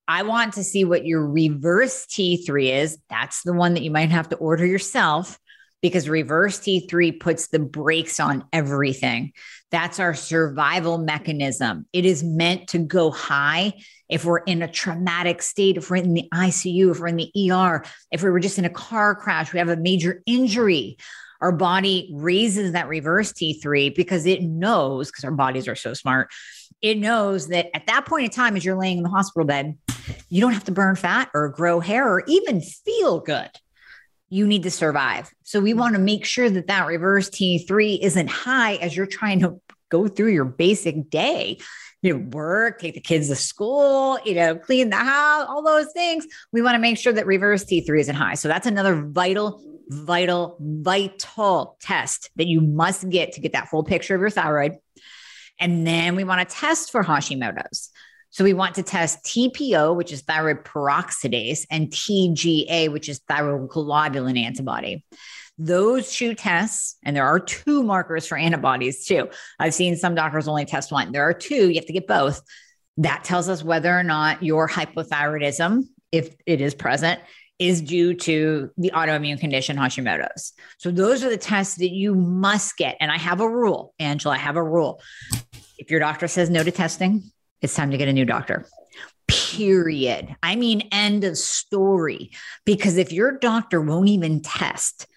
I 0.07 0.23
want 0.23 0.53
to 0.53 0.63
see 0.63 0.85
what 0.85 1.05
your 1.05 1.27
reverse 1.27 2.05
T3 2.07 2.81
is. 2.81 2.97
That's 3.09 3.43
the 3.43 3.53
one 3.53 3.75
that 3.75 3.83
you 3.83 3.91
might 3.91 4.09
have 4.09 4.29
to 4.29 4.37
order 4.37 4.65
yourself 4.65 5.37
because 5.81 6.09
reverse 6.09 6.59
T3 6.59 7.19
puts 7.19 7.47
the 7.47 7.59
brakes 7.59 8.19
on 8.19 8.45
everything. 8.51 9.33
That's 9.71 9.99
our 9.99 10.13
survival 10.13 10.97
mechanism. 10.97 11.85
It 11.93 12.05
is 12.05 12.23
meant 12.23 12.69
to 12.69 12.79
go 12.79 13.11
high 13.11 13.73
if 14.09 14.25
we're 14.25 14.39
in 14.39 14.63
a 14.63 14.67
traumatic 14.67 15.41
state, 15.41 15.77
if 15.77 15.89
we're 15.89 15.97
in 15.97 16.13
the 16.13 16.27
ICU, 16.33 16.91
if 16.91 16.99
we're 16.99 17.07
in 17.07 17.17
the 17.17 17.51
ER, 17.51 17.85
if 18.11 18.23
we 18.23 18.29
were 18.29 18.39
just 18.39 18.57
in 18.57 18.65
a 18.65 18.69
car 18.69 19.13
crash, 19.13 19.53
we 19.53 19.59
have 19.59 19.69
a 19.69 19.77
major 19.77 20.23
injury. 20.25 20.97
our 21.41 21.51
body 21.53 22.09
raises 22.13 22.73
that 22.73 22.89
reverse 22.89 23.31
T3 23.31 23.95
because 23.95 24.25
it 24.25 24.41
knows, 24.41 25.09
because 25.09 25.23
our 25.23 25.31
bodies 25.31 25.67
are 25.67 25.75
so 25.75 25.93
smart, 25.93 26.29
it 26.81 26.97
knows 26.97 27.47
that 27.47 27.67
at 27.73 27.87
that 27.87 28.05
point 28.05 28.25
in 28.25 28.31
time, 28.31 28.55
as 28.55 28.65
you're 28.65 28.75
laying 28.79 28.97
in 28.97 29.03
the 29.03 29.09
hospital 29.09 29.45
bed, 29.45 29.77
you 30.29 30.41
don't 30.41 30.53
have 30.53 30.65
to 30.65 30.71
burn 30.71 30.95
fat 30.95 31.29
or 31.33 31.49
grow 31.49 31.79
hair 31.79 32.07
or 32.07 32.23
even 32.27 32.61
feel 32.61 33.19
good. 33.19 33.49
You 34.29 34.47
need 34.47 34.63
to 34.63 34.71
survive. 34.71 35.31
So 35.43 35.59
we 35.59 35.71
mm-hmm. 35.71 35.79
want 35.79 35.95
to 35.95 36.01
make 36.01 36.25
sure 36.25 36.49
that 36.49 36.67
that 36.67 36.87
reverse 36.87 37.29
T3 37.29 37.99
isn't 38.01 38.29
high 38.29 38.75
as 38.75 38.95
you're 38.95 39.05
trying 39.05 39.39
to 39.41 39.59
go 39.89 40.07
through 40.07 40.31
your 40.31 40.45
basic 40.45 41.09
day 41.09 41.57
you 42.01 42.17
know, 42.17 42.25
work, 42.31 42.79
take 42.79 42.93
the 42.93 43.01
kids 43.01 43.27
to 43.27 43.35
school, 43.35 44.17
you 44.23 44.35
know, 44.35 44.55
clean 44.55 44.89
the 44.89 44.95
house, 44.95 45.47
all 45.49 45.63
those 45.63 45.91
things. 45.91 46.25
We 46.51 46.61
want 46.61 46.75
to 46.75 46.79
make 46.79 46.97
sure 46.97 47.11
that 47.11 47.25
reverse 47.25 47.65
T3 47.65 47.99
isn't 47.99 48.15
high. 48.15 48.35
So 48.35 48.47
that's 48.47 48.67
another 48.67 49.01
vital, 49.01 49.61
vital, 49.89 50.57
vital 50.59 51.77
test 51.81 52.29
that 52.37 52.47
you 52.47 52.61
must 52.61 53.09
get 53.09 53.33
to 53.33 53.41
get 53.41 53.53
that 53.53 53.67
full 53.67 53.83
picture 53.83 54.15
of 54.15 54.21
your 54.21 54.29
thyroid. 54.29 54.77
And 55.59 55.85
then 55.85 56.15
we 56.15 56.23
want 56.23 56.47
to 56.47 56.55
test 56.55 56.91
for 56.91 57.03
Hashimoto's. 57.03 57.89
So 58.31 58.43
we 58.43 58.53
want 58.53 58.75
to 58.75 58.83
test 58.83 59.23
TPO, 59.25 59.95
which 59.95 60.13
is 60.13 60.21
thyroid 60.21 60.63
peroxidase, 60.63 61.65
and 61.71 61.89
TGA, 61.89 62.91
which 62.91 63.09
is 63.09 63.21
thyroglobulin 63.21 64.39
antibody. 64.39 65.03
Those 65.57 66.13
two 66.13 66.35
tests, 66.35 66.97
and 67.03 67.15
there 67.15 67.25
are 67.25 67.39
two 67.39 67.83
markers 67.83 68.27
for 68.27 68.37
antibodies 68.37 69.05
too. 69.05 69.29
I've 69.59 69.73
seen 69.73 69.97
some 69.97 70.15
doctors 70.15 70.47
only 70.47 70.65
test 70.65 70.91
one. 70.91 71.11
There 71.11 71.23
are 71.23 71.33
two, 71.33 71.69
you 71.69 71.75
have 71.75 71.87
to 71.87 71.93
get 71.93 72.07
both. 72.07 72.41
That 72.97 73.23
tells 73.23 73.49
us 73.49 73.63
whether 73.63 73.97
or 73.97 74.03
not 74.03 74.43
your 74.43 74.69
hypothyroidism, 74.69 75.85
if 76.11 76.35
it 76.45 76.61
is 76.61 76.73
present, 76.73 77.19
is 77.57 77.81
due 77.81 78.13
to 78.13 78.71
the 78.77 78.91
autoimmune 78.95 79.39
condition 79.39 79.75
Hashimoto's. 79.75 80.53
So 80.77 80.91
those 80.91 81.23
are 81.23 81.29
the 81.29 81.37
tests 81.37 81.75
that 81.75 81.89
you 81.89 82.15
must 82.15 82.77
get. 82.77 82.95
And 83.01 83.11
I 83.11 83.17
have 83.17 83.41
a 83.41 83.49
rule, 83.49 83.93
Angela, 83.99 84.35
I 84.35 84.37
have 84.37 84.55
a 84.55 84.63
rule. 84.63 85.01
If 85.77 85.91
your 85.91 85.99
doctor 85.99 86.27
says 86.27 86.49
no 86.49 86.63
to 86.63 86.71
testing, 86.71 87.31
it's 87.61 87.75
time 87.75 87.91
to 87.91 87.97
get 87.97 88.07
a 88.07 88.13
new 88.13 88.25
doctor. 88.25 88.65
Period. 89.27 90.35
I 90.41 90.55
mean, 90.55 90.87
end 90.91 91.23
of 91.23 91.37
story. 91.37 92.31
Because 92.65 92.97
if 92.97 93.11
your 93.11 93.37
doctor 93.37 93.81
won't 93.81 94.09
even 94.09 94.41
test, 94.41 95.07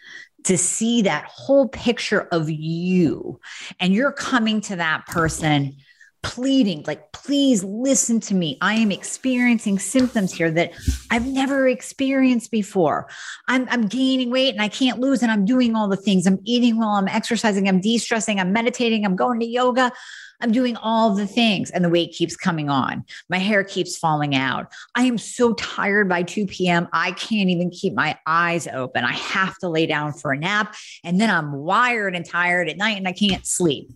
to 0.44 0.58
see 0.58 1.02
that 1.02 1.24
whole 1.24 1.68
picture 1.68 2.28
of 2.32 2.50
you 2.50 3.40
and 3.80 3.94
you're 3.94 4.12
coming 4.12 4.60
to 4.60 4.76
that 4.76 5.06
person 5.06 5.76
pleading 6.22 6.84
like 6.86 7.10
please 7.12 7.64
listen 7.64 8.20
to 8.20 8.34
me. 8.34 8.56
I 8.60 8.74
am 8.74 8.92
experiencing 8.92 9.80
symptoms 9.80 10.32
here 10.32 10.52
that 10.52 10.72
i've 11.10 11.26
never 11.26 11.66
experienced 11.66 12.52
before. 12.52 13.08
I'm, 13.48 13.66
I'm 13.70 13.88
gaining 13.88 14.30
weight 14.30 14.52
and 14.52 14.62
i 14.62 14.68
can't 14.68 15.00
lose 15.00 15.22
and 15.22 15.32
i'm 15.32 15.44
doing 15.44 15.74
all 15.74 15.88
the 15.88 15.96
things. 15.96 16.26
I'm 16.26 16.38
eating 16.44 16.78
well. 16.78 16.90
I'm 16.90 17.08
exercising. 17.08 17.68
I'm 17.68 17.80
de-stressing. 17.80 18.38
I'm 18.38 18.52
meditating. 18.52 19.04
I'm 19.04 19.16
going 19.16 19.40
to 19.40 19.46
yoga 19.46 19.92
I'm 20.42 20.50
doing 20.52 20.76
all 20.76 21.14
the 21.14 21.26
things 21.26 21.70
and 21.70 21.84
the 21.84 21.88
weight 21.88 22.12
keeps 22.12 22.36
coming 22.36 22.68
on. 22.68 23.04
My 23.30 23.38
hair 23.38 23.62
keeps 23.62 23.96
falling 23.96 24.34
out. 24.34 24.72
I 24.96 25.04
am 25.04 25.16
so 25.16 25.54
tired 25.54 26.08
by 26.08 26.24
2 26.24 26.46
p.m. 26.46 26.88
I 26.92 27.12
can't 27.12 27.48
even 27.48 27.70
keep 27.70 27.94
my 27.94 28.18
eyes 28.26 28.66
open. 28.66 29.04
I 29.04 29.12
have 29.12 29.56
to 29.58 29.68
lay 29.68 29.86
down 29.86 30.12
for 30.12 30.32
a 30.32 30.38
nap. 30.38 30.74
And 31.04 31.20
then 31.20 31.30
I'm 31.30 31.52
wired 31.52 32.16
and 32.16 32.26
tired 32.26 32.68
at 32.68 32.76
night 32.76 32.98
and 32.98 33.06
I 33.06 33.12
can't 33.12 33.46
sleep. 33.46 33.92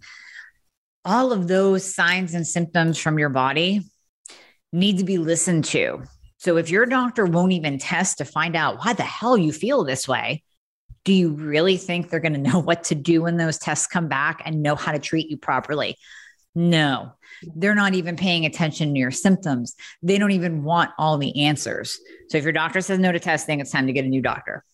All 1.05 1.33
of 1.33 1.49
those 1.49 1.95
signs 1.95 2.33
and 2.35 2.47
symptoms 2.47 2.99
from 2.99 3.19
your 3.19 3.29
body 3.29 3.83
need 4.73 4.99
to 4.99 5.05
be 5.05 5.19
listened 5.19 5.65
to. 5.67 6.05
So 6.39 6.59
if 6.59 6.71
your 6.71 6.87
doctor 6.87 7.25
won't 7.25 7.53
even 7.53 7.79
test 7.79 8.19
to 8.19 8.25
find 8.25 8.55
out 8.55 8.79
why 8.79 8.93
the 8.93 9.03
hell 9.03 9.37
you 9.37 9.53
feel 9.53 9.85
this 9.85 10.07
way, 10.07 10.45
do 11.05 11.13
you 11.13 11.31
really 11.31 11.77
think 11.77 12.11
they're 12.11 12.21
going 12.21 12.35
to 12.35 12.51
know 12.51 12.59
what 12.61 12.85
to 12.85 12.95
do 12.95 13.23
when 13.23 13.37
those 13.37 13.59
tests 13.59 13.87
come 13.87 14.09
back 14.09 14.43
and 14.45 14.63
know 14.63 14.77
how 14.77 14.93
to 14.93 14.99
treat 14.99 15.29
you 15.29 15.37
properly? 15.37 15.97
No, 16.57 17.13
they're 17.55 17.75
not 17.75 17.93
even 17.93 18.17
paying 18.17 18.47
attention 18.47 18.95
to 18.95 18.99
your 18.99 19.11
symptoms. 19.11 19.77
They 20.03 20.17
don't 20.17 20.33
even 20.33 20.65
want 20.65 20.91
all 20.99 21.19
the 21.19 21.45
answers. 21.45 21.99
So 22.31 22.39
if 22.39 22.45
your 22.45 22.53
doctor 22.55 22.81
says 22.81 22.99
no 22.99 23.13
to 23.13 23.21
testing, 23.21 23.61
it's 23.61 23.71
time 23.71 23.87
to 23.87 23.93
get 23.93 24.07
a 24.07 24.09
new 24.09 24.23
doctor. 24.23 24.65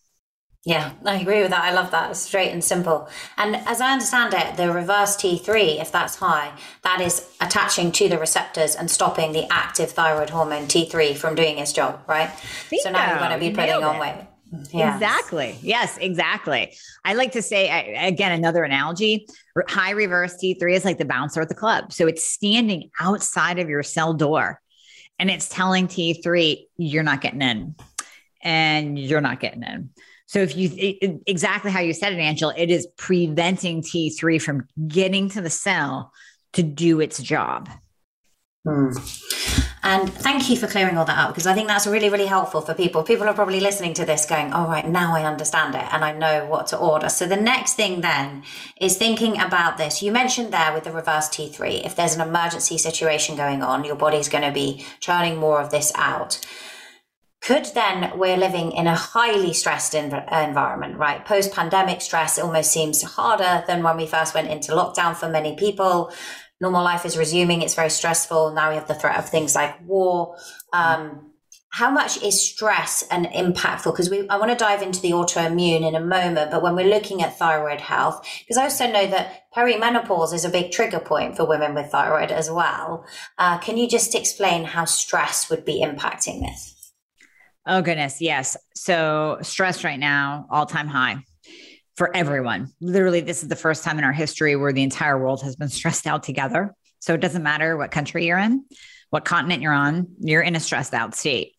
Yeah, 0.65 0.93
I 1.03 1.15
agree 1.19 1.41
with 1.41 1.49
that. 1.51 1.65
I 1.65 1.73
love 1.73 1.91
that. 1.91 2.11
It's 2.11 2.21
straight 2.21 2.51
and 2.51 2.63
simple. 2.63 3.09
And 3.37 3.57
as 3.67 3.81
I 3.81 3.91
understand 3.91 4.33
it, 4.33 4.55
the 4.55 4.71
reverse 4.71 5.17
T3, 5.17 5.81
if 5.81 5.91
that's 5.91 6.15
high, 6.15 6.57
that 6.83 7.01
is 7.01 7.29
attaching 7.41 7.91
to 7.91 8.07
the 8.07 8.17
receptors 8.17 8.73
and 8.73 8.89
stopping 8.89 9.33
the 9.33 9.45
active 9.51 9.91
thyroid 9.91 10.29
hormone 10.29 10.67
T3 10.67 11.17
from 11.17 11.35
doing 11.35 11.57
its 11.57 11.73
job, 11.73 12.01
right? 12.07 12.31
Bingo. 12.69 12.83
So 12.83 12.91
now 12.91 13.09
you're 13.09 13.19
going 13.19 13.31
to 13.31 13.39
be 13.39 13.53
putting 13.53 13.83
on 13.83 13.99
weight. 13.99 14.25
Yes. 14.71 14.95
Exactly. 14.95 15.57
Yes, 15.61 15.97
exactly. 15.97 16.75
I 17.03 17.13
like 17.15 17.31
to 17.33 17.41
say, 17.41 17.95
again, 17.95 18.31
another 18.31 18.63
analogy 18.63 19.27
high 19.67 19.91
reverse 19.91 20.35
T3 20.43 20.75
is 20.75 20.85
like 20.85 20.97
the 20.97 21.05
bouncer 21.05 21.41
at 21.41 21.49
the 21.49 21.55
club. 21.55 21.93
So 21.93 22.07
it's 22.07 22.25
standing 22.25 22.89
outside 22.99 23.59
of 23.59 23.69
your 23.69 23.83
cell 23.83 24.13
door 24.13 24.59
and 25.19 25.29
it's 25.29 25.47
telling 25.49 25.87
T3, 25.87 26.65
you're 26.77 27.03
not 27.03 27.21
getting 27.21 27.41
in 27.41 27.75
and 28.41 28.97
you're 28.97 29.21
not 29.21 29.39
getting 29.39 29.63
in. 29.63 29.89
So 30.25 30.39
if 30.39 30.55
you 30.57 30.71
it, 30.75 31.21
exactly 31.27 31.69
how 31.69 31.79
you 31.79 31.93
said 31.93 32.13
it, 32.13 32.19
Angela, 32.19 32.53
it 32.57 32.71
is 32.71 32.87
preventing 32.97 33.81
T3 33.81 34.41
from 34.41 34.67
getting 34.87 35.29
to 35.29 35.41
the 35.41 35.49
cell 35.49 36.11
to 36.53 36.63
do 36.63 36.99
its 36.99 37.21
job. 37.21 37.69
Hmm. 38.65 38.91
And 39.85 40.09
thank 40.09 40.49
you 40.49 40.55
for 40.55 40.67
clearing 40.67 40.97
all 40.97 41.03
that 41.03 41.17
up 41.17 41.31
because 41.31 41.45
I 41.45 41.53
think 41.53 41.67
that's 41.67 41.85
really, 41.85 42.09
really 42.09 42.25
helpful 42.25 42.61
for 42.61 42.73
people. 42.73 43.03
People 43.03 43.27
are 43.27 43.33
probably 43.33 43.59
listening 43.59 43.93
to 43.95 44.05
this 44.05 44.25
going, 44.25 44.53
all 44.53 44.67
right, 44.67 44.87
now 44.87 45.13
I 45.13 45.25
understand 45.25 45.75
it 45.75 45.83
and 45.91 46.05
I 46.05 46.13
know 46.13 46.45
what 46.45 46.67
to 46.67 46.77
order. 46.77 47.09
So 47.09 47.25
the 47.25 47.35
next 47.35 47.73
thing 47.73 47.99
then 47.99 48.43
is 48.79 48.95
thinking 48.95 49.41
about 49.41 49.77
this. 49.77 50.01
You 50.01 50.13
mentioned 50.13 50.53
there 50.53 50.73
with 50.73 50.85
the 50.85 50.93
reverse 50.93 51.27
T3, 51.27 51.85
if 51.85 51.97
there's 51.97 52.15
an 52.15 52.21
emergency 52.21 52.77
situation 52.77 53.35
going 53.35 53.61
on, 53.61 53.83
your 53.83 53.97
body's 53.97 54.29
going 54.29 54.45
to 54.45 54.53
be 54.53 54.85
churning 55.01 55.37
more 55.37 55.59
of 55.59 55.69
this 55.69 55.91
out 55.95 56.39
could 57.43 57.65
then 57.75 58.17
we're 58.17 58.37
living 58.37 58.71
in 58.71 58.87
a 58.87 58.95
highly 58.95 59.51
stressed 59.51 59.91
env- 59.91 60.31
environment, 60.31 60.97
right? 60.97 61.25
Post 61.25 61.51
pandemic 61.51 62.01
stress 62.01 62.39
almost 62.39 62.71
seems 62.71 63.03
harder 63.03 63.65
than 63.67 63.83
when 63.83 63.97
we 63.97 64.07
first 64.07 64.33
went 64.33 64.49
into 64.49 64.71
lockdown 64.71 65.13
for 65.13 65.27
many 65.27 65.53
people 65.57 66.09
normal 66.63 66.83
life 66.83 67.05
is 67.05 67.15
resuming. 67.17 67.61
It's 67.61 67.75
very 67.75 67.91
stressful. 67.91 68.53
Now 68.53 68.69
we 68.69 68.75
have 68.75 68.87
the 68.87 68.95
threat 68.95 69.19
of 69.19 69.29
things 69.29 69.53
like 69.53 69.79
war. 69.85 70.37
Um, 70.71 71.29
how 71.69 71.89
much 71.91 72.21
is 72.23 72.41
stress 72.41 73.03
and 73.11 73.25
impactful? 73.25 73.91
Because 73.93 74.09
we, 74.09 74.27
I 74.29 74.37
want 74.37 74.51
to 74.51 74.57
dive 74.57 74.81
into 74.81 75.01
the 75.01 75.11
autoimmune 75.11 75.87
in 75.87 75.95
a 75.95 75.99
moment, 75.99 76.51
but 76.51 76.61
when 76.61 76.75
we're 76.75 76.89
looking 76.89 77.21
at 77.21 77.37
thyroid 77.37 77.81
health, 77.81 78.27
because 78.39 78.57
I 78.57 78.63
also 78.63 78.85
know 78.91 79.07
that 79.07 79.51
perimenopause 79.55 80.33
is 80.33 80.45
a 80.45 80.49
big 80.49 80.71
trigger 80.71 80.99
point 80.99 81.35
for 81.35 81.45
women 81.45 81.73
with 81.73 81.91
thyroid 81.91 82.31
as 82.31 82.49
well. 82.49 83.05
Uh, 83.37 83.57
can 83.57 83.77
you 83.77 83.87
just 83.87 84.15
explain 84.15 84.65
how 84.65 84.85
stress 84.85 85.49
would 85.49 85.65
be 85.65 85.83
impacting 85.83 86.41
this? 86.41 86.93
Oh 87.65 87.81
goodness, 87.81 88.21
yes. 88.21 88.55
So 88.75 89.39
stress 89.41 89.83
right 89.83 89.99
now, 89.99 90.45
all 90.51 90.65
time 90.65 90.87
high 90.87 91.23
for 91.95 92.15
everyone. 92.15 92.69
Literally, 92.81 93.21
this 93.21 93.43
is 93.43 93.49
the 93.49 93.55
first 93.55 93.83
time 93.83 93.97
in 93.97 94.03
our 94.03 94.13
history 94.13 94.55
where 94.55 94.73
the 94.73 94.83
entire 94.83 95.17
world 95.17 95.41
has 95.43 95.55
been 95.55 95.69
stressed 95.69 96.07
out 96.07 96.23
together. 96.23 96.73
So 96.99 97.13
it 97.13 97.21
doesn't 97.21 97.43
matter 97.43 97.77
what 97.77 97.91
country 97.91 98.25
you're 98.25 98.39
in, 98.39 98.65
what 99.09 99.25
continent 99.25 99.61
you're 99.61 99.73
on, 99.73 100.07
you're 100.19 100.41
in 100.41 100.55
a 100.55 100.59
stressed 100.59 100.93
out 100.93 101.15
state. 101.15 101.53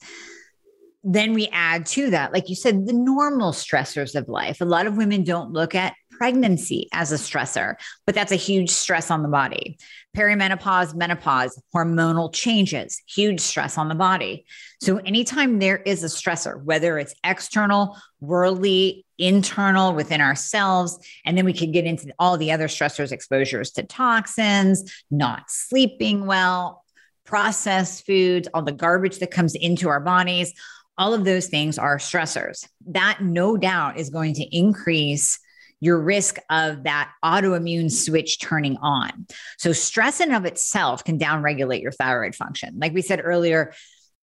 Then 1.07 1.35
we 1.35 1.49
add 1.53 1.85
to 1.87 2.11
that, 2.11 2.33
like 2.33 2.49
you 2.49 2.57
said, 2.57 2.87
the 2.87 2.95
normal 2.95 3.53
stressors 3.53 4.14
of 4.14 4.26
life. 4.29 4.62
A 4.62 4.64
lot 4.64 4.87
of 4.87 4.97
women 4.97 5.23
don't 5.23 5.53
look 5.53 5.75
at 5.75 5.95
pregnancy 6.11 6.88
as 6.93 7.12
a 7.12 7.17
stressor, 7.17 7.75
but 8.07 8.14
that's 8.14 8.33
a 8.33 8.37
huge 8.37 8.71
stress 8.71 9.11
on 9.11 9.23
the 9.23 9.29
body. 9.29 9.79
Perimenopause, 10.17 10.95
menopause, 10.95 11.61
hormonal 11.75 12.33
changes, 12.33 13.03
huge 13.07 13.41
stress 13.41 13.76
on 13.76 13.88
the 13.88 13.95
body. 13.95 14.47
So, 14.81 14.99
anytime 14.99 15.59
there 15.59 15.79
is 15.79 16.03
a 16.05 16.07
stressor, 16.07 16.62
whether 16.62 16.99
it's 16.99 17.14
external, 17.25 17.99
worldly, 18.21 19.04
internal 19.18 19.94
within 19.94 20.21
ourselves, 20.21 20.99
and 21.25 21.37
then 21.37 21.44
we 21.44 21.52
can 21.52 21.73
get 21.73 21.85
into 21.85 22.12
all 22.18 22.37
the 22.37 22.52
other 22.52 22.68
stressors, 22.68 23.12
exposures 23.12 23.71
to 23.73 23.83
toxins, 23.83 25.04
not 25.11 25.50
sleeping 25.50 26.26
well, 26.26 26.85
processed 27.25 28.06
foods, 28.06 28.49
all 28.52 28.62
the 28.62 28.73
garbage 28.73 29.18
that 29.18 29.30
comes 29.30 29.54
into 29.54 29.88
our 29.88 30.00
bodies, 30.00 30.52
all 30.97 31.14
of 31.14 31.25
those 31.25 31.47
things 31.47 31.78
are 31.78 31.99
stressors. 31.99 32.66
That 32.87 33.18
no 33.21 33.56
doubt 33.56 33.99
is 33.99 34.11
going 34.11 34.35
to 34.35 34.56
increase 34.56 35.38
your 35.80 36.00
risk 36.00 36.38
of 36.50 36.85
that 36.85 37.11
autoimmune 37.23 37.90
switch 37.90 38.40
turning 38.40 38.76
on. 38.78 39.26
So, 39.59 39.73
stress 39.73 40.21
in 40.21 40.33
of 40.33 40.44
itself 40.44 41.04
can 41.04 41.18
downregulate 41.18 41.83
your 41.83 41.92
thyroid 41.92 42.35
function. 42.35 42.78
Like 42.78 42.94
we 42.94 43.02
said 43.02 43.21
earlier, 43.23 43.75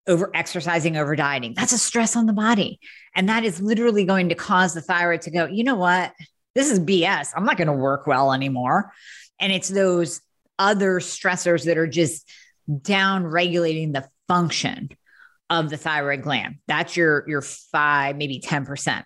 over 0.07 0.31
exercising, 0.33 0.97
over 0.97 1.15
dieting, 1.15 1.53
that's 1.55 1.73
a 1.73 1.77
stress 1.77 2.15
on 2.15 2.25
the 2.25 2.33
body. 2.33 2.79
And 3.15 3.29
that 3.29 3.43
is 3.43 3.61
literally 3.61 4.05
going 4.05 4.29
to 4.29 4.35
cause 4.35 4.73
the 4.73 4.81
thyroid 4.81 5.21
to 5.21 5.31
go, 5.31 5.45
you 5.45 5.63
know 5.63 5.75
what? 5.75 6.13
This 6.55 6.71
is 6.71 6.79
BS. 6.79 7.29
I'm 7.35 7.45
not 7.45 7.57
going 7.57 7.67
to 7.67 7.73
work 7.73 8.07
well 8.07 8.33
anymore. 8.33 8.91
And 9.39 9.51
it's 9.51 9.69
those 9.69 10.21
other 10.59 10.99
stressors 10.99 11.65
that 11.65 11.77
are 11.77 11.87
just 11.87 12.29
down 12.81 13.25
regulating 13.25 13.91
the 13.91 14.07
function 14.27 14.89
of 15.49 15.69
the 15.69 15.77
thyroid 15.77 16.21
gland. 16.21 16.55
That's 16.67 16.95
your 16.95 17.27
your 17.27 17.41
5 17.41 18.15
maybe 18.15 18.39
10%. 18.39 19.03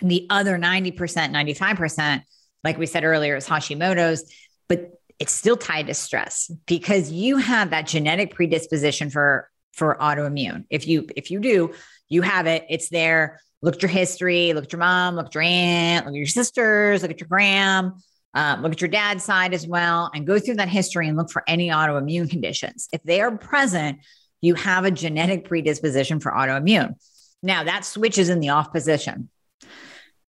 And 0.00 0.10
The 0.10 0.26
other 0.30 0.58
90%, 0.58 0.96
95%, 0.96 2.22
like 2.64 2.78
we 2.78 2.86
said 2.86 3.04
earlier, 3.04 3.36
is 3.36 3.46
Hashimoto's, 3.46 4.32
but 4.68 5.00
it's 5.18 5.32
still 5.32 5.56
tied 5.56 5.86
to 5.86 5.94
stress 5.94 6.50
because 6.66 7.12
you 7.12 7.36
have 7.36 7.70
that 7.70 7.86
genetic 7.86 8.34
predisposition 8.34 9.10
for 9.10 9.50
for 9.74 9.96
autoimmune. 10.00 10.64
If 10.70 10.86
you 10.86 11.06
if 11.16 11.30
you 11.30 11.40
do, 11.40 11.74
you 12.08 12.22
have 12.22 12.46
it. 12.46 12.64
It's 12.68 12.88
there. 12.88 13.40
Look 13.62 13.76
at 13.76 13.82
your 13.82 13.90
history. 13.90 14.52
Look 14.52 14.64
at 14.64 14.72
your 14.72 14.80
mom. 14.80 15.16
Look 15.16 15.26
at 15.26 15.34
your 15.34 15.42
aunt. 15.42 16.06
Look 16.06 16.14
at 16.14 16.18
your 16.18 16.26
sisters. 16.26 17.02
Look 17.02 17.10
at 17.10 17.20
your 17.20 17.28
gram. 17.28 17.94
Um, 18.34 18.62
look 18.62 18.72
at 18.72 18.80
your 18.80 18.88
dad's 18.88 19.24
side 19.24 19.54
as 19.54 19.66
well, 19.66 20.10
and 20.12 20.26
go 20.26 20.40
through 20.40 20.56
that 20.56 20.68
history 20.68 21.06
and 21.06 21.16
look 21.16 21.30
for 21.30 21.44
any 21.46 21.68
autoimmune 21.68 22.28
conditions. 22.28 22.88
If 22.92 23.02
they 23.04 23.20
are 23.20 23.36
present, 23.36 24.00
you 24.40 24.54
have 24.54 24.84
a 24.84 24.90
genetic 24.90 25.44
predisposition 25.44 26.18
for 26.20 26.32
autoimmune. 26.32 26.94
Now 27.42 27.64
that 27.64 27.84
switches 27.84 28.28
in 28.28 28.40
the 28.40 28.48
off 28.50 28.72
position. 28.72 29.30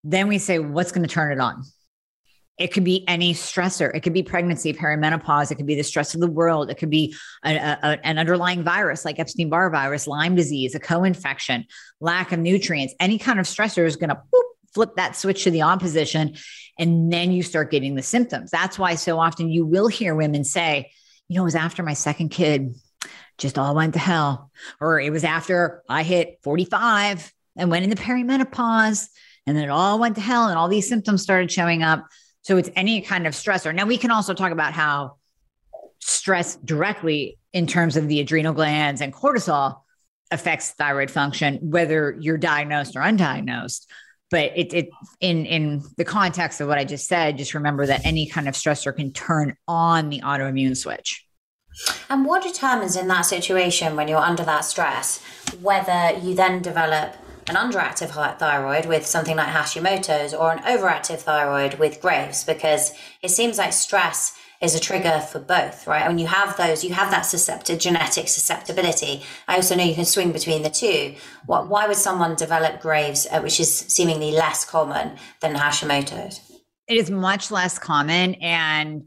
Then 0.03 0.27
we 0.27 0.37
say, 0.37 0.59
what's 0.59 0.91
going 0.91 1.07
to 1.07 1.11
turn 1.11 1.31
it 1.31 1.39
on? 1.39 1.63
It 2.57 2.71
could 2.71 2.85
be 2.85 3.03
any 3.07 3.33
stressor. 3.33 3.93
It 3.93 4.01
could 4.01 4.13
be 4.13 4.23
pregnancy, 4.23 4.73
perimenopause. 4.73 5.51
It 5.51 5.55
could 5.55 5.65
be 5.65 5.75
the 5.75 5.83
stress 5.83 6.13
of 6.13 6.21
the 6.21 6.27
world. 6.27 6.69
It 6.69 6.77
could 6.77 6.89
be 6.89 7.15
a, 7.43 7.55
a, 7.55 7.99
an 8.03 8.17
underlying 8.17 8.63
virus 8.63 9.03
like 9.03 9.19
Epstein 9.19 9.49
Barr 9.49 9.69
virus, 9.69 10.07
Lyme 10.07 10.35
disease, 10.35 10.73
a 10.73 10.79
co 10.79 11.03
infection, 11.03 11.65
lack 11.99 12.31
of 12.31 12.39
nutrients. 12.39 12.93
Any 12.99 13.17
kind 13.17 13.39
of 13.39 13.45
stressor 13.45 13.85
is 13.85 13.97
going 13.97 14.09
to 14.09 14.21
flip 14.73 14.95
that 14.95 15.15
switch 15.15 15.43
to 15.45 15.51
the 15.51 15.61
on 15.61 15.79
position. 15.79 16.35
And 16.77 17.11
then 17.11 17.31
you 17.31 17.43
start 17.43 17.71
getting 17.71 17.95
the 17.95 18.03
symptoms. 18.03 18.51
That's 18.51 18.77
why 18.77 18.95
so 18.95 19.19
often 19.19 19.49
you 19.49 19.65
will 19.65 19.87
hear 19.87 20.13
women 20.13 20.43
say, 20.43 20.91
you 21.27 21.37
know, 21.37 21.43
it 21.43 21.45
was 21.45 21.55
after 21.55 21.81
my 21.83 21.93
second 21.93 22.29
kid, 22.29 22.75
just 23.37 23.57
all 23.57 23.73
went 23.73 23.93
to 23.93 23.99
hell. 23.99 24.51
Or 24.79 24.99
it 24.99 25.11
was 25.11 25.23
after 25.23 25.81
I 25.89 26.03
hit 26.03 26.39
45 26.43 27.33
and 27.55 27.71
went 27.71 27.85
into 27.85 28.01
perimenopause 28.01 29.07
and 29.47 29.55
then 29.55 29.63
it 29.63 29.69
all 29.69 29.99
went 29.99 30.15
to 30.15 30.21
hell 30.21 30.47
and 30.47 30.57
all 30.57 30.67
these 30.67 30.89
symptoms 30.89 31.21
started 31.21 31.51
showing 31.51 31.83
up. 31.83 32.05
So 32.45 32.57
it's 32.57 32.69
any 32.75 33.01
kind 33.01 33.25
of 33.25 33.33
stressor. 33.33 33.73
Now 33.73 33.87
we 33.87 33.97
can 33.97 34.11
also 34.11 34.35
talk 34.35 34.51
about 34.51 34.71
how 34.71 35.15
stress 35.99 36.57
directly 36.57 37.39
in 37.53 37.65
terms 37.65 37.97
of 37.97 38.07
the 38.07 38.19
adrenal 38.19 38.53
glands 38.53 39.01
and 39.01 39.11
cortisol 39.11 39.79
affects 40.29 40.69
thyroid 40.69 41.09
function, 41.09 41.57
whether 41.71 42.15
you're 42.19 42.37
diagnosed 42.37 42.95
or 42.95 42.99
undiagnosed. 42.99 43.87
But 44.29 44.51
it, 44.55 44.73
it 44.75 44.89
in 45.19 45.47
in 45.47 45.83
the 45.97 46.05
context 46.05 46.61
of 46.61 46.67
what 46.67 46.77
I 46.77 46.85
just 46.85 47.07
said, 47.07 47.39
just 47.39 47.55
remember 47.55 47.87
that 47.87 48.05
any 48.05 48.27
kind 48.27 48.47
of 48.47 48.53
stressor 48.53 48.95
can 48.95 49.11
turn 49.11 49.57
on 49.67 50.09
the 50.09 50.21
autoimmune 50.21 50.77
switch. 50.77 51.25
And 52.11 52.27
what 52.27 52.43
determines 52.43 52.95
in 52.95 53.07
that 53.07 53.23
situation 53.23 53.95
when 53.95 54.07
you're 54.07 54.19
under 54.19 54.43
that 54.43 54.65
stress 54.65 55.19
whether 55.61 56.17
you 56.19 56.35
then 56.35 56.61
develop 56.61 57.15
an 57.47 57.55
underactive 57.55 58.09
thyroid 58.39 58.85
with 58.85 59.05
something 59.05 59.37
like 59.37 59.49
Hashimoto's 59.49 60.33
or 60.33 60.51
an 60.51 60.59
overactive 60.59 61.19
thyroid 61.19 61.75
with 61.75 62.01
Graves 62.01 62.43
because 62.43 62.93
it 63.21 63.29
seems 63.29 63.57
like 63.57 63.71
stress 63.71 64.35
is 64.61 64.73
a 64.73 64.79
trigger 64.79 65.19
for 65.19 65.39
both, 65.39 65.85
right? 65.85 66.07
When 66.07 66.17
you 66.17 66.27
have 66.27 66.57
those, 66.57 66.83
you 66.83 66.93
have 66.93 67.11
that 67.11 67.21
susceptible 67.21 67.77
genetic 67.77 68.27
susceptibility. 68.27 69.21
I 69.47 69.57
also 69.57 69.75
know 69.75 69.83
you 69.83 69.93
can 69.93 70.05
swing 70.05 70.31
between 70.31 70.63
the 70.63 70.69
two. 70.69 71.15
What, 71.45 71.67
why 71.69 71.87
would 71.87 71.97
someone 71.97 72.35
develop 72.35 72.81
Graves, 72.81 73.27
uh, 73.29 73.41
which 73.41 73.59
is 73.59 73.71
seemingly 73.71 74.31
less 74.31 74.65
common 74.65 75.17
than 75.41 75.55
Hashimoto's? 75.55 76.41
It 76.87 76.97
is 76.97 77.11
much 77.11 77.51
less 77.51 77.79
common, 77.79 78.35
and 78.35 79.05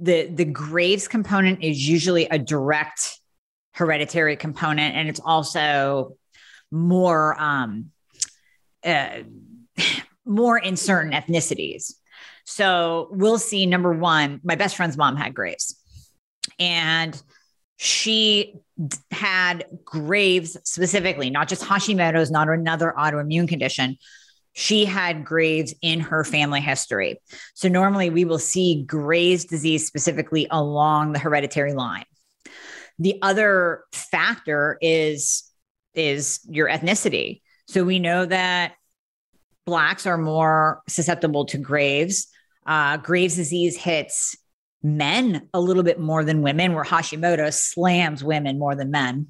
the 0.00 0.28
the 0.28 0.44
Graves 0.44 1.08
component 1.08 1.64
is 1.64 1.88
usually 1.88 2.26
a 2.26 2.38
direct 2.38 3.18
hereditary 3.72 4.36
component, 4.36 4.94
and 4.94 5.08
it's 5.08 5.20
also 5.24 6.16
more 6.70 7.40
um, 7.40 7.90
uh, 8.84 9.20
more 10.24 10.58
in 10.58 10.76
certain 10.76 11.12
ethnicities. 11.12 11.94
So 12.44 13.08
we'll 13.10 13.38
see. 13.38 13.66
Number 13.66 13.92
one, 13.92 14.40
my 14.42 14.54
best 14.54 14.76
friend's 14.76 14.96
mom 14.96 15.16
had 15.16 15.34
Graves, 15.34 15.78
and 16.58 17.20
she 17.76 18.54
had 19.10 19.66
Graves 19.84 20.56
specifically, 20.64 21.30
not 21.30 21.48
just 21.48 21.62
Hashimoto's, 21.62 22.30
not 22.30 22.48
another 22.48 22.92
autoimmune 22.96 23.48
condition. 23.48 23.96
She 24.54 24.84
had 24.84 25.24
Graves 25.24 25.74
in 25.82 26.00
her 26.00 26.24
family 26.24 26.60
history. 26.60 27.20
So 27.54 27.68
normally 27.68 28.10
we 28.10 28.24
will 28.24 28.40
see 28.40 28.82
Graves 28.82 29.44
disease 29.44 29.86
specifically 29.86 30.48
along 30.50 31.12
the 31.12 31.20
hereditary 31.20 31.74
line. 31.74 32.04
The 32.98 33.20
other 33.22 33.84
factor 33.92 34.76
is 34.80 35.47
is 35.98 36.40
your 36.48 36.68
ethnicity. 36.68 37.42
So 37.66 37.84
we 37.84 37.98
know 37.98 38.24
that 38.24 38.74
blacks 39.66 40.06
are 40.06 40.18
more 40.18 40.82
susceptible 40.88 41.44
to 41.46 41.58
Graves. 41.58 42.28
Uh, 42.66 42.96
Graves 42.96 43.36
disease 43.36 43.76
hits 43.76 44.36
men 44.82 45.48
a 45.52 45.60
little 45.60 45.82
bit 45.82 45.98
more 45.98 46.24
than 46.24 46.42
women, 46.42 46.72
where 46.74 46.84
Hashimoto 46.84 47.52
slams 47.52 48.22
women 48.22 48.58
more 48.58 48.74
than 48.74 48.90
men. 48.90 49.28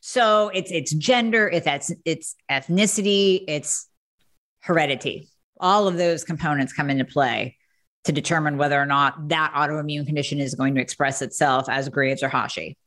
So 0.00 0.48
it's 0.48 0.70
it's 0.70 0.92
gender, 0.92 1.48
it's 1.48 1.92
it's 2.04 2.34
ethnicity, 2.50 3.44
it's 3.46 3.88
heredity. 4.60 5.28
All 5.60 5.88
of 5.88 5.96
those 5.96 6.24
components 6.24 6.72
come 6.72 6.90
into 6.90 7.04
play 7.04 7.56
to 8.04 8.12
determine 8.12 8.56
whether 8.56 8.80
or 8.80 8.86
not 8.86 9.28
that 9.28 9.52
autoimmune 9.54 10.06
condition 10.06 10.40
is 10.40 10.54
going 10.54 10.74
to 10.74 10.80
express 10.80 11.20
itself 11.20 11.68
as 11.68 11.88
Graves 11.90 12.22
or 12.22 12.30
Hashi. 12.30 12.78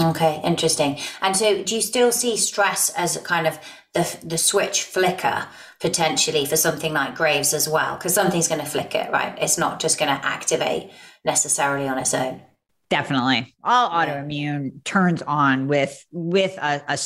Okay, 0.00 0.40
interesting. 0.44 0.98
And 1.20 1.36
so, 1.36 1.62
do 1.62 1.74
you 1.74 1.80
still 1.82 2.12
see 2.12 2.36
stress 2.36 2.90
as 2.90 3.16
kind 3.18 3.46
of 3.46 3.58
the 3.94 4.18
the 4.22 4.38
switch 4.38 4.84
flicker 4.84 5.48
potentially 5.80 6.46
for 6.46 6.56
something 6.56 6.92
like 6.92 7.16
Graves 7.16 7.52
as 7.52 7.68
well? 7.68 7.96
Because 7.96 8.14
something's 8.14 8.48
going 8.48 8.60
to 8.60 8.66
flick 8.66 8.94
it, 8.94 9.10
right? 9.10 9.36
It's 9.40 9.58
not 9.58 9.80
just 9.80 9.98
going 9.98 10.14
to 10.14 10.24
activate 10.24 10.90
necessarily 11.24 11.88
on 11.88 11.98
its 11.98 12.14
own. 12.14 12.42
Definitely, 12.90 13.54
all 13.64 13.90
autoimmune 13.90 14.84
turns 14.84 15.20
on 15.22 15.66
with 15.66 16.06
with 16.12 16.56
a, 16.58 16.82
a 16.88 16.98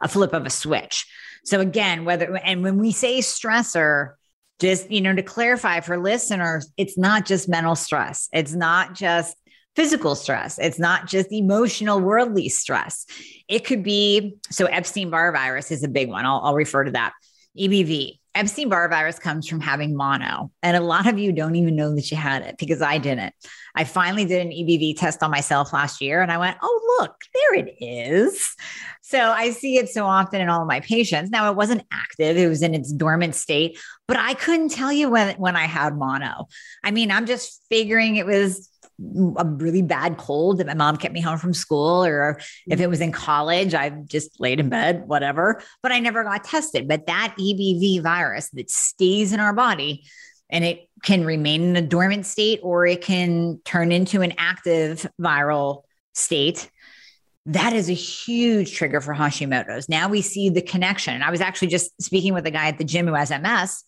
a 0.00 0.08
flip 0.08 0.32
of 0.32 0.46
a 0.46 0.50
switch. 0.50 1.06
So 1.44 1.60
again, 1.60 2.04
whether 2.04 2.36
and 2.36 2.64
when 2.64 2.78
we 2.78 2.90
say 2.90 3.20
stressor, 3.20 4.14
just 4.58 4.90
you 4.90 5.00
know 5.00 5.14
to 5.14 5.22
clarify 5.22 5.80
for 5.80 5.96
listeners, 5.96 6.68
it's 6.76 6.98
not 6.98 7.24
just 7.24 7.48
mental 7.48 7.76
stress. 7.76 8.28
It's 8.32 8.52
not 8.52 8.94
just 8.94 9.36
physical 9.76 10.14
stress. 10.14 10.58
It's 10.58 10.78
not 10.78 11.06
just 11.06 11.30
emotional, 11.30 12.00
worldly 12.00 12.48
stress. 12.48 13.06
It 13.46 13.64
could 13.64 13.82
be 13.82 14.36
so 14.50 14.64
Epstein 14.66 15.10
Barr 15.10 15.30
virus 15.32 15.70
is 15.70 15.84
a 15.84 15.88
big 15.88 16.08
one. 16.08 16.24
I'll, 16.26 16.40
I'll 16.42 16.54
refer 16.54 16.84
to 16.84 16.90
that. 16.92 17.12
EBV. 17.58 18.18
Epstein 18.34 18.68
Barr 18.68 18.88
virus 18.90 19.18
comes 19.18 19.48
from 19.48 19.60
having 19.60 19.96
mono. 19.96 20.50
And 20.62 20.76
a 20.76 20.80
lot 20.80 21.06
of 21.06 21.18
you 21.18 21.32
don't 21.32 21.56
even 21.56 21.74
know 21.74 21.94
that 21.94 22.10
you 22.10 22.18
had 22.18 22.42
it 22.42 22.56
because 22.58 22.82
I 22.82 22.98
didn't. 22.98 23.34
I 23.74 23.84
finally 23.84 24.26
did 24.26 24.44
an 24.44 24.52
EBV 24.52 24.98
test 24.98 25.22
on 25.22 25.30
myself 25.30 25.72
last 25.72 26.02
year 26.02 26.20
and 26.20 26.30
I 26.30 26.36
went, 26.36 26.58
oh, 26.62 26.98
look, 26.98 27.14
there 27.32 27.54
it 27.54 27.76
is. 27.80 28.54
So 29.00 29.18
I 29.18 29.50
see 29.50 29.78
it 29.78 29.88
so 29.88 30.04
often 30.04 30.42
in 30.42 30.50
all 30.50 30.60
of 30.60 30.68
my 30.68 30.80
patients. 30.80 31.30
Now, 31.30 31.50
it 31.50 31.56
wasn't 31.56 31.84
active, 31.90 32.36
it 32.36 32.48
was 32.48 32.60
in 32.60 32.74
its 32.74 32.92
dormant 32.92 33.34
state, 33.34 33.78
but 34.06 34.18
I 34.18 34.34
couldn't 34.34 34.70
tell 34.70 34.92
you 34.92 35.08
when, 35.08 35.36
when 35.36 35.56
I 35.56 35.64
had 35.64 35.96
mono. 35.96 36.48
I 36.84 36.90
mean, 36.90 37.10
I'm 37.10 37.24
just 37.24 37.62
figuring 37.70 38.16
it 38.16 38.26
was 38.26 38.68
a 38.98 39.44
really 39.44 39.82
bad 39.82 40.16
cold 40.16 40.58
that 40.58 40.66
my 40.66 40.74
mom 40.74 40.96
kept 40.96 41.12
me 41.12 41.20
home 41.20 41.38
from 41.38 41.52
school, 41.52 42.04
or 42.04 42.40
if 42.66 42.80
it 42.80 42.88
was 42.88 43.00
in 43.00 43.12
college, 43.12 43.74
I 43.74 43.90
just 43.90 44.40
laid 44.40 44.60
in 44.60 44.68
bed, 44.68 45.06
whatever. 45.06 45.62
But 45.82 45.92
I 45.92 46.00
never 46.00 46.24
got 46.24 46.44
tested. 46.44 46.88
But 46.88 47.06
that 47.06 47.34
EBV 47.38 48.02
virus 48.02 48.50
that 48.50 48.70
stays 48.70 49.32
in 49.32 49.40
our 49.40 49.52
body 49.52 50.04
and 50.48 50.64
it 50.64 50.88
can 51.02 51.24
remain 51.24 51.62
in 51.62 51.76
a 51.76 51.82
dormant 51.82 52.26
state 52.26 52.60
or 52.62 52.86
it 52.86 53.02
can 53.02 53.60
turn 53.64 53.92
into 53.92 54.22
an 54.22 54.32
active 54.38 55.06
viral 55.20 55.82
state. 56.14 56.70
That 57.46 57.72
is 57.72 57.88
a 57.90 57.94
huge 57.94 58.74
trigger 58.74 59.00
for 59.00 59.14
Hashimoto's. 59.14 59.88
Now 59.88 60.08
we 60.08 60.22
see 60.22 60.48
the 60.48 60.62
connection. 60.62 61.22
I 61.22 61.30
was 61.30 61.40
actually 61.40 61.68
just 61.68 61.90
speaking 62.02 62.34
with 62.34 62.46
a 62.46 62.50
guy 62.50 62.68
at 62.68 62.78
the 62.78 62.84
gym 62.84 63.06
who 63.06 63.14
has 63.14 63.30
MS, 63.30 63.84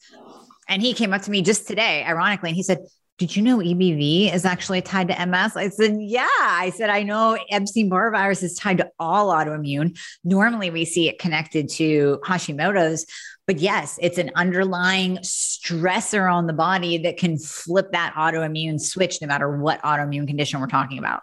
and 0.69 0.83
he 0.83 0.93
came 0.93 1.13
up 1.13 1.23
to 1.23 1.31
me 1.31 1.43
just 1.43 1.67
today, 1.67 2.05
ironically, 2.05 2.51
and 2.51 2.57
he 2.57 2.63
said, 2.63 2.79
did 3.19 3.35
you 3.35 3.43
know 3.43 3.59
EBV 3.59 4.33
is 4.33 4.45
actually 4.45 4.81
tied 4.81 5.09
to 5.09 5.27
MS? 5.27 5.57
I 5.57 5.69
said, 5.71 5.97
yeah. 5.99 6.27
I 6.41 6.73
said, 6.77 6.89
I 6.89 7.03
know 7.03 7.37
Epstein 7.51 7.89
Barr 7.89 8.13
virus 8.13 8.45
is 8.45 8.55
tied 8.55 8.79
to 8.79 8.89
all 9.01 9.31
autoimmune. 9.35 9.99
Normally 10.23 10.71
we 10.71 10.85
see 10.85 11.09
it 11.09 11.19
connected 11.19 11.69
to 11.71 12.21
Hashimoto's, 12.25 13.07
but 13.49 13.59
yes, 13.59 13.99
it's 14.01 14.19
an 14.19 14.31
underlying 14.37 15.17
stressor 15.19 16.33
on 16.33 16.47
the 16.47 16.53
body 16.53 16.99
that 16.99 17.17
can 17.17 17.39
flip 17.39 17.91
that 17.91 18.15
autoimmune 18.15 18.81
switch 18.81 19.21
no 19.21 19.27
matter 19.27 19.59
what 19.59 19.83
autoimmune 19.83 20.29
condition 20.29 20.61
we're 20.61 20.69
talking 20.69 20.99
about. 20.99 21.23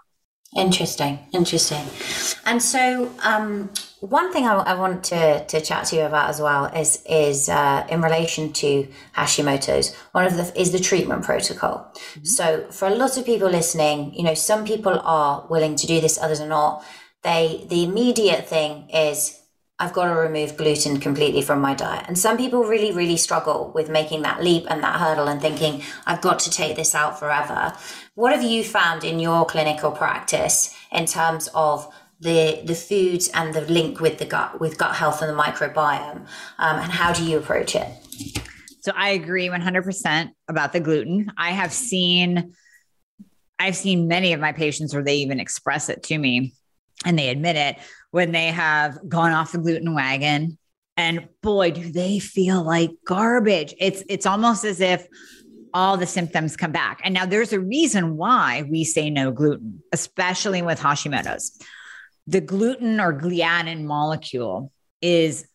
Interesting, 0.55 1.19
interesting. 1.33 1.85
And 2.45 2.63
so, 2.63 3.11
um, 3.23 3.69
one 3.99 4.31
thing 4.31 4.45
I, 4.45 4.53
I, 4.53 4.75
want 4.75 5.03
to, 5.05 5.45
to 5.45 5.59
chat 5.59 5.85
to 5.87 5.97
you 5.97 6.03
about 6.03 6.29
as 6.29 6.39
well 6.39 6.65
is 6.67 7.03
is 7.09 7.49
uh, 7.49 7.85
in 7.89 8.01
relation 8.01 8.53
to 8.53 8.87
Hashimoto's. 9.17 9.93
One 10.13 10.25
of 10.25 10.37
the 10.37 10.59
is 10.59 10.71
the 10.71 10.79
treatment 10.79 11.23
protocol. 11.23 11.91
Mm-hmm. 11.93 12.25
So, 12.25 12.67
for 12.71 12.87
a 12.87 12.95
lot 12.95 13.17
of 13.17 13.25
people 13.25 13.49
listening, 13.49 14.13
you 14.13 14.23
know, 14.23 14.33
some 14.33 14.65
people 14.65 14.97
are 15.03 15.45
willing 15.49 15.75
to 15.75 15.87
do 15.87 15.99
this, 15.99 16.17
others 16.17 16.39
are 16.39 16.47
not. 16.47 16.85
They 17.23 17.65
the 17.67 17.83
immediate 17.83 18.47
thing 18.47 18.89
is 18.89 19.41
I've 19.77 19.91
got 19.91 20.05
to 20.05 20.15
remove 20.15 20.55
gluten 20.55 21.01
completely 21.01 21.41
from 21.41 21.59
my 21.59 21.73
diet. 21.73 22.05
And 22.07 22.17
some 22.17 22.37
people 22.37 22.63
really, 22.63 22.93
really 22.93 23.17
struggle 23.17 23.71
with 23.75 23.89
making 23.89 24.21
that 24.21 24.41
leap 24.41 24.65
and 24.69 24.81
that 24.81 24.99
hurdle 24.99 25.27
and 25.27 25.41
thinking, 25.41 25.81
I've 26.05 26.21
got 26.21 26.39
to 26.39 26.49
take 26.49 26.77
this 26.77 26.95
out 26.95 27.19
forever. 27.19 27.73
What 28.13 28.31
have 28.31 28.43
you 28.43 28.63
found 28.63 29.03
in 29.03 29.19
your 29.19 29.45
clinical 29.45 29.91
practice 29.91 30.73
in 30.93 31.05
terms 31.05 31.49
of 31.53 31.93
the 32.21 32.61
the 32.63 32.75
foods 32.75 33.29
and 33.33 33.53
the 33.53 33.61
link 33.61 33.99
with 33.99 34.17
the 34.19 34.25
gut 34.25 34.59
with 34.59 34.77
gut 34.77 34.95
health 34.95 35.21
and 35.21 35.29
the 35.29 35.41
microbiome 35.41 36.25
um, 36.59 36.79
and 36.79 36.91
how 36.91 37.11
do 37.11 37.25
you 37.25 37.37
approach 37.37 37.75
it 37.75 37.87
so 38.79 38.93
i 38.95 39.09
agree 39.09 39.49
100% 39.49 40.31
about 40.47 40.71
the 40.71 40.79
gluten 40.79 41.29
i 41.37 41.51
have 41.51 41.73
seen 41.73 42.53
i've 43.59 43.75
seen 43.75 44.07
many 44.07 44.31
of 44.31 44.39
my 44.39 44.53
patients 44.53 44.93
where 44.93 45.03
they 45.03 45.17
even 45.17 45.41
express 45.41 45.89
it 45.89 46.03
to 46.03 46.17
me 46.17 46.53
and 47.05 47.19
they 47.19 47.27
admit 47.27 47.57
it 47.57 47.75
when 48.15 48.31
they 48.31 48.47
have 48.47 48.97
gone 49.09 49.33
off 49.33 49.51
the 49.51 49.57
gluten 49.57 49.93
wagon 49.93 50.57
and 50.95 51.27
boy 51.41 51.69
do 51.69 51.91
they 51.91 52.17
feel 52.17 52.63
like 52.63 52.89
garbage 53.05 53.73
it's 53.77 54.03
it's 54.07 54.25
almost 54.25 54.63
as 54.63 54.79
if 54.79 55.05
all 55.73 55.97
the 55.97 56.07
symptoms 56.07 56.55
come 56.55 56.71
back 56.71 57.01
and 57.03 57.13
now 57.13 57.25
there's 57.25 57.51
a 57.51 57.59
reason 57.59 58.15
why 58.15 58.63
we 58.71 58.85
say 58.85 59.09
no 59.09 59.31
gluten 59.31 59.83
especially 59.91 60.61
with 60.61 60.79
hashimoto's 60.79 61.59
the 62.25 62.39
gluten 62.39 63.01
or 63.01 63.11
gliadin 63.11 63.83
molecule 63.83 64.71
is 65.01 65.45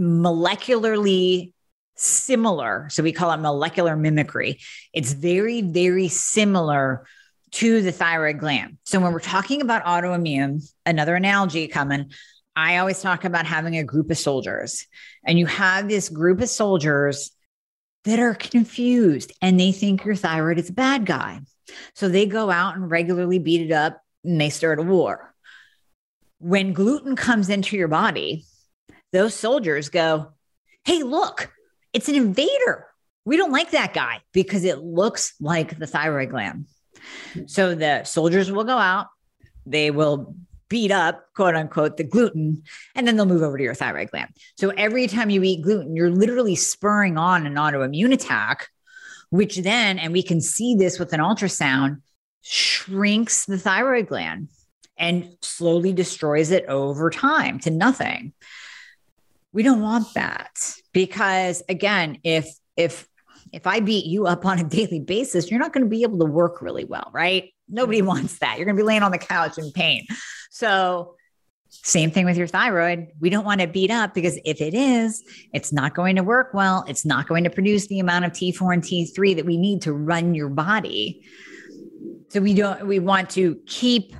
molecularly 0.00 1.52
similar. 1.96 2.88
So 2.90 3.02
we 3.02 3.12
call 3.12 3.32
it 3.32 3.38
molecular 3.38 3.96
mimicry. 3.96 4.58
It's 4.92 5.12
very, 5.12 5.62
very 5.62 6.08
similar 6.08 7.06
to 7.56 7.82
the 7.82 7.92
thyroid 7.92 8.38
gland. 8.38 8.78
So 8.84 9.00
when 9.00 9.12
we're 9.12 9.20
talking 9.20 9.60
about 9.60 9.84
autoimmune, 9.84 10.70
another 10.84 11.14
analogy 11.14 11.68
coming, 11.68 12.12
I 12.54 12.78
always 12.78 13.02
talk 13.02 13.24
about 13.24 13.46
having 13.46 13.76
a 13.76 13.84
group 13.84 14.10
of 14.10 14.18
soldiers, 14.18 14.86
and 15.24 15.38
you 15.38 15.46
have 15.46 15.88
this 15.88 16.08
group 16.08 16.40
of 16.40 16.48
soldiers 16.48 17.32
that 18.04 18.18
are 18.18 18.34
confused 18.34 19.32
and 19.42 19.58
they 19.58 19.72
think 19.72 20.04
your 20.04 20.14
thyroid 20.14 20.58
is 20.58 20.70
a 20.70 20.72
bad 20.72 21.04
guy. 21.04 21.40
So 21.94 22.08
they 22.08 22.26
go 22.26 22.50
out 22.50 22.76
and 22.76 22.90
regularly 22.90 23.38
beat 23.38 23.62
it 23.62 23.72
up 23.72 24.00
and 24.24 24.40
they 24.40 24.48
start 24.48 24.78
a 24.78 24.82
war 24.82 25.34
when 26.38 26.72
gluten 26.72 27.16
comes 27.16 27.48
into 27.48 27.76
your 27.76 27.88
body, 27.88 28.44
those 29.12 29.34
soldiers 29.34 29.88
go, 29.88 30.28
Hey, 30.84 31.02
look, 31.02 31.52
it's 31.92 32.08
an 32.08 32.14
invader. 32.14 32.86
We 33.24 33.36
don't 33.36 33.52
like 33.52 33.72
that 33.72 33.94
guy 33.94 34.20
because 34.32 34.64
it 34.64 34.78
looks 34.78 35.34
like 35.40 35.78
the 35.78 35.86
thyroid 35.86 36.30
gland. 36.30 36.66
So 37.46 37.74
the 37.74 38.04
soldiers 38.04 38.50
will 38.50 38.64
go 38.64 38.78
out, 38.78 39.08
they 39.64 39.90
will 39.90 40.34
beat 40.68 40.90
up, 40.90 41.32
quote 41.34 41.54
unquote, 41.54 41.96
the 41.96 42.04
gluten, 42.04 42.62
and 42.94 43.06
then 43.06 43.16
they'll 43.16 43.26
move 43.26 43.42
over 43.42 43.56
to 43.56 43.62
your 43.64 43.74
thyroid 43.74 44.10
gland. 44.10 44.30
So 44.56 44.70
every 44.70 45.06
time 45.06 45.30
you 45.30 45.42
eat 45.42 45.62
gluten, 45.62 45.94
you're 45.94 46.10
literally 46.10 46.56
spurring 46.56 47.16
on 47.16 47.46
an 47.46 47.54
autoimmune 47.54 48.12
attack, 48.12 48.68
which 49.30 49.58
then, 49.58 49.98
and 49.98 50.12
we 50.12 50.22
can 50.22 50.40
see 50.40 50.74
this 50.74 50.98
with 50.98 51.12
an 51.12 51.20
ultrasound, 51.20 52.00
shrinks 52.42 53.46
the 53.46 53.58
thyroid 53.58 54.08
gland 54.08 54.48
and 54.96 55.36
slowly 55.42 55.92
destroys 55.92 56.50
it 56.50 56.64
over 56.66 57.10
time 57.10 57.58
to 57.60 57.70
nothing. 57.70 58.32
We 59.52 59.62
don't 59.62 59.82
want 59.82 60.14
that 60.14 60.74
because 60.92 61.62
again, 61.68 62.18
if 62.24 62.48
if 62.76 63.08
if 63.56 63.66
I 63.66 63.80
beat 63.80 64.04
you 64.04 64.26
up 64.26 64.44
on 64.44 64.58
a 64.58 64.64
daily 64.64 65.00
basis, 65.00 65.50
you're 65.50 65.58
not 65.58 65.72
going 65.72 65.82
to 65.82 65.88
be 65.88 66.02
able 66.02 66.18
to 66.18 66.26
work 66.26 66.60
really 66.60 66.84
well, 66.84 67.10
right? 67.12 67.54
Nobody 67.68 67.98
mm-hmm. 67.98 68.08
wants 68.08 68.38
that. 68.40 68.58
You're 68.58 68.66
going 68.66 68.76
to 68.76 68.82
be 68.82 68.86
laying 68.86 69.02
on 69.02 69.10
the 69.10 69.18
couch 69.18 69.56
in 69.56 69.72
pain. 69.72 70.06
So, 70.50 71.14
same 71.70 72.10
thing 72.10 72.26
with 72.26 72.36
your 72.36 72.46
thyroid. 72.46 73.08
We 73.18 73.30
don't 73.30 73.44
want 73.44 73.62
to 73.62 73.66
beat 73.66 73.90
up 73.90 74.12
because 74.12 74.38
if 74.44 74.60
it 74.60 74.74
is, 74.74 75.22
it's 75.52 75.72
not 75.72 75.94
going 75.94 76.16
to 76.16 76.22
work 76.22 76.52
well. 76.52 76.84
It's 76.86 77.04
not 77.04 77.28
going 77.28 77.44
to 77.44 77.50
produce 77.50 77.86
the 77.86 77.98
amount 77.98 78.26
of 78.26 78.32
T4 78.32 78.74
and 78.74 78.82
T3 78.82 79.36
that 79.36 79.46
we 79.46 79.56
need 79.56 79.82
to 79.82 79.92
run 79.92 80.34
your 80.34 80.48
body. 80.48 81.22
So 82.28 82.40
we 82.40 82.54
don't 82.54 82.86
we 82.86 82.98
want 82.98 83.30
to 83.30 83.58
keep 83.66 84.14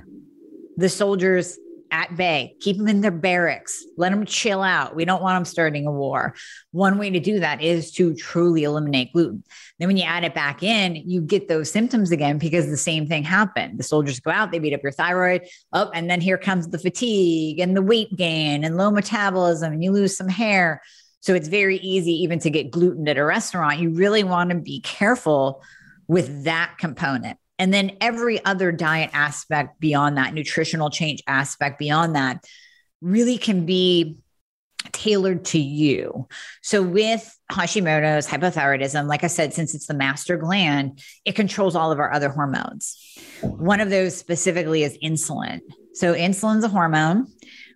the 0.77 0.89
soldiers 0.89 1.57
at 1.91 2.15
bay, 2.15 2.55
keep 2.59 2.77
them 2.77 2.87
in 2.87 3.01
their 3.01 3.11
barracks, 3.11 3.85
let 3.97 4.11
them 4.11 4.25
chill 4.25 4.61
out. 4.61 4.95
We 4.95 5.05
don't 5.05 5.21
want 5.21 5.37
them 5.37 5.45
starting 5.45 5.87
a 5.87 5.91
war. 5.91 6.35
One 6.71 6.97
way 6.97 7.09
to 7.09 7.19
do 7.19 7.39
that 7.39 7.61
is 7.61 7.91
to 7.93 8.15
truly 8.15 8.63
eliminate 8.63 9.13
gluten. 9.13 9.43
Then, 9.79 9.87
when 9.87 9.97
you 9.97 10.03
add 10.03 10.23
it 10.23 10.33
back 10.33 10.63
in, 10.63 10.95
you 10.95 11.21
get 11.21 11.47
those 11.47 11.71
symptoms 11.71 12.11
again 12.11 12.37
because 12.37 12.67
the 12.67 12.77
same 12.77 13.07
thing 13.07 13.23
happened. 13.23 13.79
The 13.79 13.83
soldiers 13.83 14.19
go 14.19 14.31
out, 14.31 14.51
they 14.51 14.59
beat 14.59 14.73
up 14.73 14.83
your 14.83 14.91
thyroid, 14.91 15.47
oh, 15.73 15.89
and 15.93 16.09
then 16.09 16.21
here 16.21 16.37
comes 16.37 16.67
the 16.67 16.79
fatigue 16.79 17.59
and 17.59 17.75
the 17.75 17.81
weight 17.81 18.15
gain 18.15 18.63
and 18.63 18.77
low 18.77 18.91
metabolism, 18.91 19.73
and 19.73 19.83
you 19.83 19.91
lose 19.91 20.17
some 20.17 20.29
hair. 20.29 20.81
So, 21.21 21.33
it's 21.33 21.47
very 21.47 21.77
easy 21.77 22.13
even 22.23 22.39
to 22.39 22.49
get 22.49 22.71
gluten 22.71 23.07
at 23.07 23.17
a 23.17 23.23
restaurant. 23.23 23.79
You 23.79 23.91
really 23.91 24.23
want 24.23 24.49
to 24.49 24.57
be 24.57 24.81
careful 24.81 25.63
with 26.07 26.45
that 26.45 26.75
component. 26.79 27.37
And 27.59 27.73
then 27.73 27.97
every 28.01 28.43
other 28.45 28.71
diet 28.71 29.09
aspect 29.13 29.79
beyond 29.79 30.17
that, 30.17 30.33
nutritional 30.33 30.89
change 30.89 31.23
aspect 31.27 31.79
beyond 31.79 32.15
that, 32.15 32.43
really 33.01 33.37
can 33.37 33.65
be 33.65 34.17
tailored 34.91 35.43
to 35.45 35.59
you. 35.59 36.27
So 36.61 36.81
with 36.81 37.37
Hashimoto's 37.51 38.27
hypothyroidism, 38.27 39.07
like 39.07 39.23
I 39.23 39.27
said, 39.27 39.53
since 39.53 39.73
it's 39.75 39.87
the 39.87 39.93
master 39.93 40.37
gland, 40.37 41.01
it 41.25 41.35
controls 41.35 41.75
all 41.75 41.91
of 41.91 41.99
our 41.99 42.13
other 42.13 42.29
hormones. 42.29 42.97
One 43.41 43.79
of 43.79 43.89
those 43.89 44.15
specifically 44.15 44.83
is 44.83 44.97
insulin. 45.03 45.61
So 45.93 46.13
insulin's 46.13 46.63
a 46.63 46.69
hormone. 46.69 47.27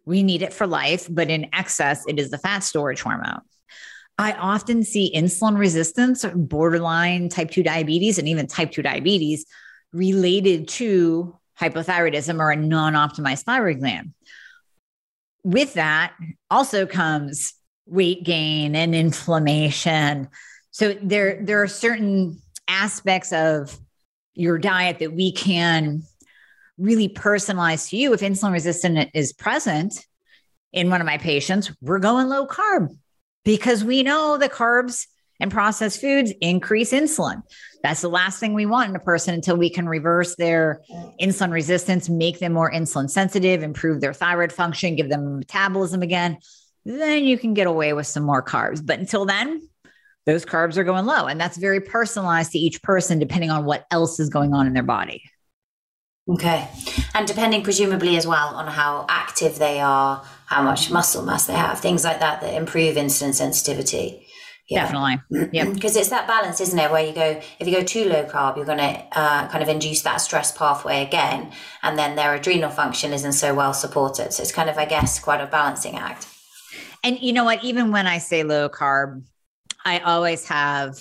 We 0.06 0.24
need 0.24 0.41
it 0.41 0.54
for 0.54 0.67
life, 0.67 1.08
but 1.10 1.30
in 1.30 1.48
excess, 1.54 2.04
it 2.08 2.20
is 2.20 2.30
the 2.30 2.38
fat 2.38 2.60
storage 2.60 3.02
hormone. 3.02 3.41
I 4.17 4.34
often 4.34 4.84
see 4.84 5.12
insulin 5.15 5.58
resistance, 5.58 6.24
borderline 6.36 7.30
type 7.30 7.50
2 7.50 7.63
diabetes, 7.63 8.20
and 8.20 8.28
even 8.28 8.46
type 8.46 8.72
2 8.72 8.84
diabetes 8.84 9.46
related 9.93 10.67
to 10.67 11.38
hypothyroidism 11.60 12.39
or 12.39 12.51
a 12.51 12.56
non 12.56 12.93
optimized 12.93 13.43
thyroid 13.43 13.80
gland. 13.80 14.13
With 15.43 15.73
that 15.73 16.13
also 16.49 16.86
comes 16.86 17.54
weight 17.86 18.23
gain 18.23 18.75
and 18.75 18.95
inflammation. 18.95 20.30
So 20.71 20.93
there, 21.01 21.43
there 21.43 21.62
are 21.62 21.67
certain 21.67 22.41
aspects 22.67 23.34
of 23.34 23.77
your 24.34 24.58
diet 24.58 24.99
that 24.99 25.13
we 25.13 25.32
can 25.34 26.04
really 26.77 27.10
personalize 27.10 27.89
to 27.89 27.97
you. 27.97 28.13
If 28.13 28.21
insulin 28.21 28.54
resistant 28.54 29.10
is 29.13 29.34
present 29.34 30.06
in 30.71 30.89
one 30.89 31.01
of 31.01 31.06
my 31.06 31.17
patients, 31.17 31.71
we're 31.82 31.99
going 31.99 32.30
low 32.30 32.47
carb 32.47 32.95
because 33.43 33.84
we 33.84 34.04
know 34.04 34.38
the 34.38 34.49
carbs 34.49 35.08
and 35.39 35.51
processed 35.51 35.99
foods 35.99 36.32
increase 36.39 36.91
insulin. 36.91 37.41
That's 37.84 38.02
the 38.02 38.10
last 38.10 38.39
thing 38.39 38.54
we 38.54 38.65
want 38.65 38.89
in 38.89 38.96
a 38.96 39.00
person 39.00 39.34
until 39.34 39.58
we 39.58 39.70
can 39.70 39.88
reverse 39.88 40.36
their 40.36 40.82
insulin 41.20 41.52
resistance, 41.52 42.10
make 42.10 42.39
them 42.39 42.54
more 42.54 42.72
insulin 42.72 43.10
sensitive, 43.10 43.63
improve 43.63 44.02
their 44.02 44.13
thyroid 44.13 44.52
function, 44.52 44.96
give 44.96 45.10
them 45.10 45.39
metabolism 45.39 46.02
again. 46.02 46.38
Then 46.86 47.24
you 47.24 47.38
can 47.38 47.54
get 47.54 47.67
away 47.67 47.94
with 47.94 48.08
some 48.08 48.24
more 48.24 48.44
carbs. 48.44 48.86
But 48.86 49.00
until 49.00 49.26
then, 49.26 49.67
those 50.26 50.46
carbs 50.46 50.78
are 50.78 50.84
going 50.84 51.06
low. 51.06 51.26
And 51.26 51.41
that's 51.41 51.58
very 51.58 51.82
personalized 51.82 52.52
to 52.52 52.60
each 52.60 52.84
person, 52.84 53.20
depending 53.20 53.50
on 53.50 53.65
what 53.65 53.86
else 53.89 54.20
is 54.20 54.30
going 54.30 54.54
on 54.54 54.67
in 54.67 54.74
their 54.74 54.84
body. 54.84 55.24
Okay. 56.30 56.67
And 57.15 57.28
depending, 57.28 57.63
presumably, 57.63 58.15
as 58.15 58.28
well, 58.28 58.56
on 58.56 58.67
how 58.67 59.06
active 59.10 59.58
they 59.58 59.80
are, 59.80 60.24
how 60.46 60.62
much 60.62 60.91
muscle 60.91 61.24
mass 61.24 61.48
they 61.48 61.54
have, 61.54 61.80
things 61.80 62.04
like 62.04 62.20
that 62.20 62.41
that 62.41 62.54
improve 62.54 62.96
insulin 62.96 63.34
sensitivity. 63.34 64.28
Yeah. 64.69 64.84
Definitely. 64.84 65.50
Yeah. 65.52 65.65
Because 65.74 65.95
it's 65.95 66.10
that 66.10 66.28
balance, 66.28 66.62
isn't 66.62 66.78
it? 66.78 66.91
Where 66.91 67.06
you 67.06 67.13
go, 67.13 67.41
if 67.60 67.67
you 67.67 67.74
go 67.74 67.84
too 67.84 68.06
low 68.08 68.26
carb, 68.26 68.56
you're 68.56 68.65
going 68.65 68.78
to 68.78 69.06
uh, 69.12 69.47
kind 69.50 69.62
of 69.62 69.69
induce 69.69 70.02
that 70.04 70.17
stress 70.17 70.52
pathway 70.52 71.04
again. 71.04 71.52
And 71.84 71.97
then 71.97 72.15
their 72.15 72.34
adrenal 72.34 72.69
function 72.69 73.12
isn't 73.12 73.34
so 73.34 73.54
well 73.54 73.74
supported. 73.74 74.34
So 74.34 74.43
it's 74.43 74.52
kind 74.52 74.69
of, 74.69 74.78
I 74.78 74.86
guess, 74.86 75.19
quite 75.19 75.41
a 75.41 75.47
balancing 75.47 75.97
act. 75.97 76.28
And 77.04 77.19
you 77.19 77.34
know 77.34 77.43
what? 77.43 77.63
Even 77.63 77.91
when 77.91 78.08
I 78.08 78.19
say 78.19 78.43
low 78.43 78.69
carb, 78.69 79.24
I 79.84 80.00
always 80.00 80.47
have 80.47 81.00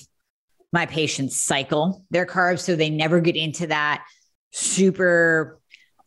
my 0.72 0.86
patients 0.86 1.36
cycle 1.36 2.04
their 2.10 2.26
carbs 2.26 2.60
so 2.60 2.76
they 2.76 2.90
never 2.90 3.20
get 3.20 3.36
into 3.36 3.66
that 3.66 4.04
super 4.52 5.59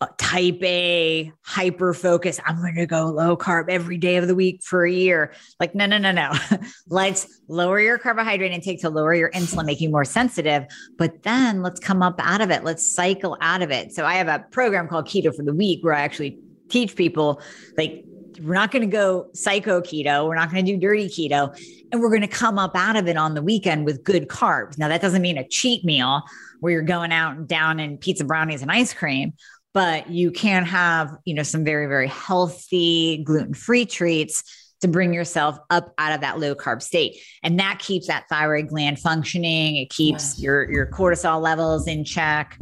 Uh, 0.04 0.08
type 0.18 0.62
A, 0.63 1.32
hyper 1.44 1.94
focus. 1.94 2.38
I'm 2.46 2.58
going 2.58 2.76
to 2.76 2.86
go 2.86 3.06
low 3.06 3.38
carb 3.38 3.70
every 3.70 3.98
day 3.98 4.18
of 4.18 4.28
the 4.28 4.36
week 4.36 4.62
for 4.62 4.86
a 4.86 4.92
year. 4.92 5.34
Like, 5.62 5.76
no, 5.76 5.86
no, 5.86 5.98
no, 5.98 6.12
no. 6.12 6.34
let's 6.89 7.39
lower 7.48 7.80
your 7.80 7.98
carbohydrate 7.98 8.52
intake 8.52 8.82
to 8.82 8.89
lower 8.89 9.13
your 9.13 9.32
insulin, 9.32 9.66
make 9.66 9.80
you 9.80 9.89
more 9.89 10.04
sensitive. 10.04 10.66
But 10.98 11.24
then 11.24 11.62
let's 11.62 11.80
come 11.80 12.02
up 12.02 12.16
out 12.20 12.42
of 12.42 12.52
it. 12.52 12.66
Let's 12.66 12.94
cycle 12.94 13.38
out 13.39 13.62
of 13.62 13.72
it. 13.72 13.94
So 13.94 14.06
I 14.06 14.16
have 14.16 14.28
a 14.28 14.39
program 14.52 14.89
called 14.89 15.08
Keto 15.08 15.34
for 15.34 15.44
the 15.44 15.54
Week 15.54 15.82
where 15.86 15.94
I 15.94 16.02
actually 16.02 16.38
teach 16.68 16.98
people 16.98 17.42
like, 17.78 18.04
we're 18.42 18.56
not 18.56 18.72
going 18.72 18.82
to 18.82 18.88
go 18.88 19.30
psycho 19.34 19.80
keto. 19.80 20.28
We're 20.28 20.36
not 20.36 20.52
going 20.52 20.66
to 20.66 20.72
do 20.72 20.78
dirty 20.78 21.08
keto. 21.08 21.56
And 21.92 22.02
we're 22.02 22.10
going 22.10 22.22
to 22.22 22.28
come 22.28 22.60
up 22.60 22.76
out 22.76 22.98
of 22.98 23.08
it 23.08 23.16
on 23.16 23.36
the 23.36 23.42
weekend 23.42 23.86
with 23.86 24.04
good 24.04 24.28
carbs. 24.28 24.78
Now, 24.78 24.89
that 24.89 25.02
doesn't 25.02 25.22
mean 25.22 25.38
a 25.38 25.48
cheat 25.48 25.86
meal 25.86 26.24
where 26.60 26.74
you're 26.74 26.82
going 26.82 27.12
out 27.12 27.38
and 27.38 27.48
down 27.48 27.80
in 27.80 27.98
pizza, 27.98 28.26
brownies, 28.26 28.62
and 28.62 28.72
ice 28.72 28.94
cream 28.94 29.34
but 29.74 30.10
you 30.10 30.32
can 30.32 30.66
have, 30.66 31.16
you 31.26 31.34
know, 31.34 31.44
some 31.44 31.64
very, 31.64 31.88
very 31.88 32.08
healthy 32.08 33.24
gluten 33.24 33.54
free 33.54 33.86
treats 33.86 34.44
to 34.82 34.88
bring 34.88 35.14
yourself 35.14 35.58
up 35.70 35.94
out 35.98 36.14
of 36.14 36.22
that 36.22 36.40
low 36.40 36.54
carb 36.54 36.82
state. 36.82 37.18
And 37.42 37.58
that 37.60 37.80
keeps 37.80 38.08
that 38.08 38.26
thyroid 38.30 38.68
gland 38.68 39.00
functioning. 39.00 39.78
It 39.78 39.90
keeps 39.90 40.38
your, 40.40 40.70
your 40.70 40.86
cortisol 40.88 41.42
levels 41.42 41.88
in 41.88 42.04
check. 42.04 42.58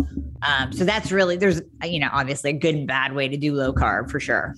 Um, 0.47 0.71
so 0.71 0.85
that's 0.85 1.11
really, 1.11 1.35
there's, 1.35 1.61
you 1.83 1.99
know, 1.99 2.09
obviously 2.13 2.51
a 2.51 2.53
good 2.53 2.75
and 2.75 2.87
bad 2.87 3.13
way 3.13 3.27
to 3.27 3.37
do 3.37 3.55
low 3.55 3.73
carb 3.73 4.11
for 4.11 4.19
sure. 4.19 4.55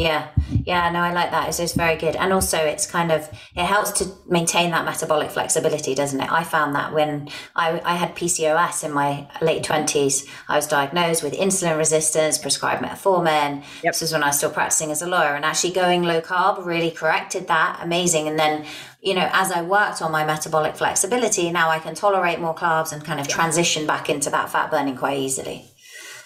Yeah, 0.00 0.28
yeah, 0.64 0.90
no, 0.90 1.00
I 1.00 1.12
like 1.12 1.30
that. 1.30 1.50
It's, 1.50 1.60
it's 1.60 1.74
very 1.74 1.94
good, 1.96 2.16
and 2.16 2.32
also 2.32 2.56
it's 2.56 2.86
kind 2.86 3.12
of 3.12 3.28
it 3.54 3.66
helps 3.66 3.90
to 3.98 4.10
maintain 4.26 4.70
that 4.70 4.86
metabolic 4.86 5.30
flexibility, 5.30 5.94
doesn't 5.94 6.18
it? 6.18 6.32
I 6.32 6.42
found 6.42 6.74
that 6.74 6.94
when 6.94 7.28
I, 7.54 7.82
I 7.84 7.96
had 7.96 8.16
PCOS 8.16 8.82
in 8.82 8.92
my 8.92 9.28
late 9.42 9.62
twenties, 9.62 10.26
I 10.48 10.56
was 10.56 10.66
diagnosed 10.66 11.22
with 11.22 11.34
insulin 11.34 11.76
resistance, 11.76 12.38
prescribed 12.38 12.82
metformin. 12.82 13.62
Yep. 13.82 13.92
This 13.92 14.00
was 14.00 14.12
when 14.14 14.22
I 14.22 14.28
was 14.28 14.38
still 14.38 14.50
practicing 14.50 14.90
as 14.90 15.02
a 15.02 15.06
lawyer, 15.06 15.34
and 15.34 15.44
actually 15.44 15.74
going 15.74 16.02
low 16.02 16.22
carb 16.22 16.64
really 16.64 16.90
corrected 16.90 17.48
that. 17.48 17.80
Amazing, 17.82 18.26
and 18.26 18.38
then 18.38 18.64
you 19.02 19.14
know, 19.14 19.28
as 19.34 19.52
I 19.52 19.60
worked 19.60 20.00
on 20.00 20.12
my 20.12 20.24
metabolic 20.24 20.76
flexibility, 20.76 21.50
now 21.50 21.68
I 21.68 21.78
can 21.78 21.94
tolerate 21.94 22.40
more 22.40 22.54
carbs 22.54 22.90
and 22.92 23.04
kind 23.04 23.20
of 23.20 23.28
transition 23.28 23.86
back 23.86 24.08
into 24.08 24.30
that 24.30 24.48
fat 24.48 24.70
burning 24.70 24.96
quite 24.96 25.18
easily. 25.18 25.69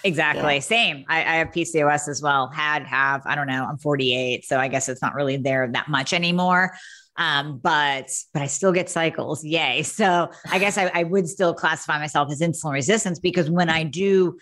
Exactly. 0.04 0.54
Yeah. 0.54 0.60
Same. 0.60 1.04
I, 1.08 1.20
I, 1.20 1.36
have 1.36 1.48
PCOS 1.48 2.08
as 2.08 2.20
well. 2.20 2.48
Had, 2.48 2.86
have, 2.86 3.22
I 3.24 3.34
don't 3.34 3.46
know. 3.46 3.64
I'm 3.64 3.78
48. 3.78 4.44
So 4.44 4.58
I 4.58 4.68
guess 4.68 4.90
it's 4.90 5.00
not 5.00 5.14
really 5.14 5.38
there 5.38 5.66
that 5.72 5.88
much 5.88 6.12
anymore. 6.12 6.74
Um, 7.16 7.58
but, 7.62 8.10
but 8.34 8.42
I 8.42 8.46
still 8.46 8.72
get 8.72 8.90
cycles. 8.90 9.42
Yay. 9.42 9.82
So 9.94 10.30
I 10.50 10.58
guess 10.58 10.76
I, 10.76 10.90
I 10.92 11.04
would 11.04 11.26
still 11.26 11.54
classify 11.54 11.98
myself 11.98 12.30
as 12.30 12.40
insulin 12.40 12.74
resistance 12.74 13.18
because 13.18 13.48
when 13.48 13.70
I 13.70 13.84
do 13.84 14.36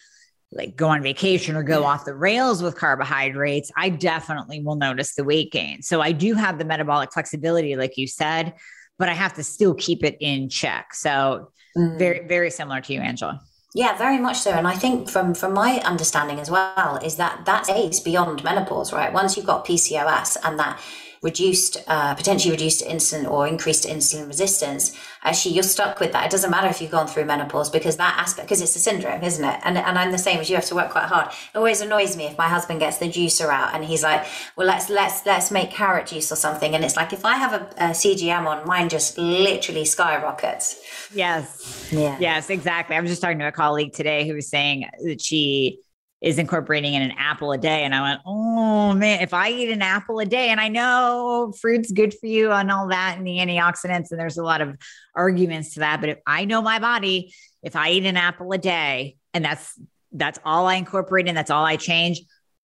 like 0.50 0.76
go 0.76 0.88
on 0.88 1.02
vacation 1.02 1.56
or 1.56 1.62
go 1.62 1.84
off 1.84 2.04
the 2.04 2.14
rails 2.14 2.62
with 2.62 2.76
carbohydrates, 2.76 3.70
I 3.76 3.88
definitely 3.88 4.62
will 4.62 4.76
notice 4.76 5.14
the 5.14 5.24
weight 5.24 5.52
gain. 5.52 5.82
So 5.82 6.00
I 6.00 6.12
do 6.12 6.34
have 6.34 6.58
the 6.58 6.64
metabolic 6.64 7.12
flexibility, 7.12 7.76
like 7.76 7.96
you 7.96 8.06
said, 8.06 8.54
but 8.98 9.08
I 9.08 9.14
have 9.14 9.34
to 9.34 9.44
still 9.44 9.74
keep 9.74 10.04
it 10.04 10.16
in 10.20 10.48
check. 10.48 10.94
So 10.94 11.52
mm. 11.76 11.98
very, 11.98 12.26
very 12.26 12.50
similar 12.50 12.80
to 12.80 12.92
you, 12.92 13.00
Angela. 13.00 13.40
Yeah, 13.74 13.96
very 13.96 14.18
much 14.18 14.38
so. 14.38 14.50
And 14.50 14.68
I 14.68 14.74
think 14.74 15.08
from 15.08 15.34
from 15.34 15.54
my 15.54 15.80
understanding 15.84 16.38
as 16.38 16.50
well 16.50 16.96
is 17.02 17.16
that 17.16 17.46
that 17.46 17.64
stays 17.64 18.00
beyond 18.00 18.44
menopause, 18.44 18.92
right? 18.92 19.12
Once 19.12 19.36
you've 19.36 19.46
got 19.46 19.64
PCOS 19.64 20.36
and 20.44 20.58
that 20.58 20.78
reduced, 21.22 21.76
uh, 21.86 22.14
potentially 22.14 22.50
reduced 22.50 22.84
insulin 22.84 23.30
or 23.30 23.46
increased 23.46 23.84
insulin 23.84 24.26
resistance, 24.26 24.96
actually 25.22 25.54
you're 25.54 25.62
stuck 25.62 26.00
with 26.00 26.12
that. 26.12 26.26
It 26.26 26.30
doesn't 26.32 26.50
matter 26.50 26.66
if 26.66 26.82
you've 26.82 26.90
gone 26.90 27.06
through 27.06 27.26
menopause 27.26 27.70
because 27.70 27.96
that 27.96 28.18
aspect, 28.18 28.48
because 28.48 28.60
it's 28.60 28.74
a 28.74 28.80
syndrome, 28.80 29.22
isn't 29.22 29.44
it? 29.44 29.60
And, 29.62 29.78
and 29.78 29.98
I'm 29.98 30.10
the 30.10 30.18
same 30.18 30.40
as 30.40 30.50
you 30.50 30.56
have 30.56 30.64
to 30.66 30.74
work 30.74 30.90
quite 30.90 31.04
hard. 31.04 31.28
It 31.28 31.56
always 31.56 31.80
annoys 31.80 32.16
me 32.16 32.24
if 32.26 32.36
my 32.36 32.48
husband 32.48 32.80
gets 32.80 32.98
the 32.98 33.08
juicer 33.08 33.48
out 33.48 33.72
and 33.72 33.84
he's 33.84 34.02
like, 34.02 34.26
well, 34.56 34.66
let's, 34.66 34.90
let's, 34.90 35.24
let's 35.24 35.52
make 35.52 35.70
carrot 35.70 36.08
juice 36.08 36.32
or 36.32 36.36
something. 36.36 36.74
And 36.74 36.84
it's 36.84 36.96
like, 36.96 37.12
if 37.12 37.24
I 37.24 37.36
have 37.36 37.52
a, 37.52 37.66
a 37.76 37.90
CGM 37.90 38.46
on, 38.46 38.66
mine 38.66 38.88
just 38.88 39.16
literally 39.16 39.84
skyrockets. 39.84 40.80
Yes. 41.14 41.88
Yeah. 41.92 42.16
Yes, 42.18 42.50
exactly. 42.50 42.96
I 42.96 43.00
was 43.00 43.10
just 43.10 43.22
talking 43.22 43.38
to 43.38 43.46
a 43.46 43.52
colleague 43.52 43.92
today 43.92 44.26
who 44.26 44.34
was 44.34 44.50
saying 44.50 44.86
that 45.04 45.20
she 45.20 45.78
is 46.22 46.38
incorporating 46.38 46.94
in 46.94 47.02
an 47.02 47.12
apple 47.18 47.52
a 47.52 47.58
day. 47.58 47.82
And 47.82 47.94
I 47.94 48.02
went, 48.02 48.20
oh 48.24 48.94
man, 48.94 49.20
if 49.20 49.34
I 49.34 49.50
eat 49.50 49.70
an 49.70 49.82
apple 49.82 50.20
a 50.20 50.24
day, 50.24 50.48
and 50.50 50.60
I 50.60 50.68
know 50.68 51.52
fruit's 51.60 51.90
good 51.90 52.14
for 52.14 52.26
you 52.26 52.52
and 52.52 52.70
all 52.70 52.88
that 52.88 53.18
and 53.18 53.26
the 53.26 53.38
antioxidants, 53.38 54.10
and 54.10 54.20
there's 54.20 54.38
a 54.38 54.44
lot 54.44 54.60
of 54.60 54.76
arguments 55.14 55.74
to 55.74 55.80
that. 55.80 56.00
But 56.00 56.10
if 56.10 56.18
I 56.26 56.44
know 56.44 56.62
my 56.62 56.78
body, 56.78 57.34
if 57.62 57.74
I 57.74 57.90
eat 57.90 58.06
an 58.06 58.16
apple 58.16 58.52
a 58.52 58.58
day 58.58 59.16
and 59.34 59.44
that's 59.44 59.78
that's 60.12 60.38
all 60.44 60.66
I 60.66 60.74
incorporate 60.74 61.26
and 61.26 61.36
that's 61.36 61.50
all 61.50 61.64
I 61.64 61.76
change, 61.76 62.20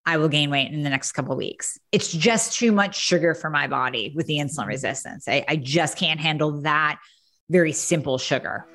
I 0.06 0.18
will 0.18 0.30
gain 0.30 0.50
weight 0.50 0.72
in 0.72 0.84
the 0.84 0.90
next 0.90 1.14
couple 1.14 1.36
weeks. 1.36 1.80
It's 1.92 2.12
just 2.12 2.58
too 2.58 2.72
much 2.72 2.96
sugar 2.98 3.34
for 3.34 3.50
my 3.50 3.68
body 3.68 4.14
with 4.16 4.28
the 4.28 4.38
insulin 4.38 4.68
resistance. 4.68 5.28
I, 5.28 5.46
I 5.48 5.56
just 5.56 5.98
can't 5.98 6.20
handle 6.20 6.62
that 6.62 7.00
very 7.50 7.72
simple 7.72 8.18
sugar. 8.18 8.66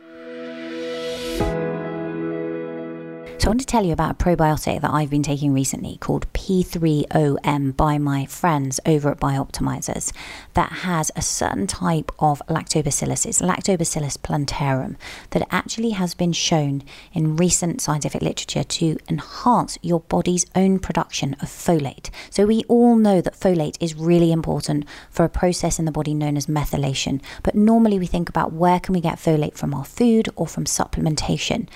So, 3.43 3.49
I 3.49 3.51
want 3.51 3.61
to 3.63 3.67
tell 3.67 3.85
you 3.85 3.93
about 3.93 4.13
a 4.13 4.25
probiotic 4.25 4.83
that 4.83 4.93
I've 4.93 5.11
been 5.11 5.25
taking 5.25 5.53
recently 5.53 5.97
called 5.97 6.33
P3OM 6.33 7.77
by 7.77 7.99
my 7.99 8.25
friends 8.25 8.79
over 8.87 9.11
at 9.11 9.19
Bioptimizers 9.19 10.13
that 10.55 10.71
has 10.71 11.11
a 11.17 11.23
certain 11.23 11.67
type 11.67 12.13
of 12.21 12.41
lactobacillus. 12.49 13.27
It's 13.27 13.43
Lactobacillus 13.43 14.17
plantarum 14.23 14.97
that 15.31 15.49
actually 15.51 15.91
has 15.91 16.15
been 16.15 16.33
shown 16.33 16.85
in 17.13 17.35
recent 17.35 17.81
scientific 17.81 18.23
literature 18.23 18.63
to 18.63 18.97
enhance 19.09 19.77
your 19.83 19.99
body's 20.03 20.47
own 20.55 20.79
production 20.79 21.35
of 21.41 21.49
folate. 21.49 22.11
So, 22.31 22.47
we 22.47 22.63
all 22.69 22.95
know 22.95 23.21
that 23.21 23.35
folate 23.35 23.77
is 23.81 23.97
really 23.97 24.31
important 24.31 24.87
for 25.11 25.25
a 25.25 25.29
process 25.29 25.81
in 25.81 25.85
the 25.85 25.91
body 25.91 26.15
known 26.15 26.37
as 26.37 26.47
methylation. 26.47 27.21
But 27.43 27.57
normally 27.57 27.99
we 27.99 28.07
think 28.07 28.29
about 28.29 28.53
where 28.53 28.79
can 28.79 28.95
we 28.95 29.01
get 29.01 29.19
folate 29.19 29.57
from 29.57 29.75
our 29.75 29.85
food 29.85 30.29
or 30.37 30.47
from 30.47 30.65
supplementation. 30.65 31.67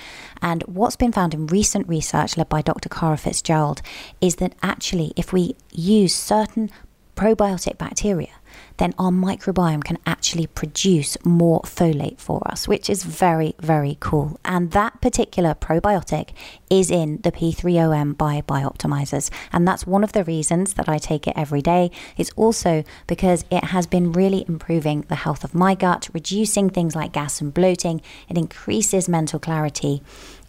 And 0.43 0.63
what's 0.65 0.97
been 0.97 1.13
found 1.13 1.35
in 1.35 1.47
recent 1.47 1.89
research 1.89 2.37
led 2.37 2.49
by 2.49 2.63
Dr. 2.63 2.89
Kara 2.89 3.17
Fitzgerald 3.17 3.83
is 4.21 4.37
that 4.37 4.55
actually, 4.63 5.13
if 5.17 5.33
we 5.33 5.57
use 5.73 6.15
certain 6.15 6.71
probiotic 7.17 7.79
bacteria, 7.79 8.31
then 8.79 8.95
our 8.99 9.11
microbiome 9.11 9.85
can 9.85 9.99
actually 10.07 10.47
produce 10.47 11.17
more 11.25 11.61
folate 11.63 12.19
for 12.19 12.43
us, 12.47 12.69
which 12.69 12.91
is 12.91 13.05
very, 13.05 13.55
very 13.61 13.97
cool. 14.01 14.39
And 14.45 14.73
that 14.73 15.01
particular 15.01 15.55
probiotic 15.55 16.31
is 16.71 16.91
in 16.91 17.21
the 17.23 17.33
P3OM 17.33 18.17
by 18.17 18.43
Bioptimizers. 18.43 19.31
And 19.53 19.67
that's 19.67 19.87
one 19.87 20.05
of 20.05 20.13
the 20.13 20.25
reasons 20.25 20.75
that 20.75 20.89
I 20.89 20.99
take 20.99 21.27
it 21.27 21.35
every 21.37 21.63
day. 21.63 21.91
It's 22.17 22.33
also 22.37 22.85
because 23.07 23.45
it 23.51 23.65
has 23.65 23.87
been 23.87 24.13
really 24.13 24.45
improving 24.49 25.03
the 25.03 25.15
health 25.17 25.45
of 25.45 25.55
my 25.55 25.75
gut, 25.75 26.09
reducing 26.13 26.71
things 26.71 26.95
like 26.95 27.13
gas 27.13 27.41
and 27.41 27.53
bloating. 27.53 28.01
It 28.29 28.37
increases 28.37 29.09
mental 29.09 29.39
clarity 29.39 30.03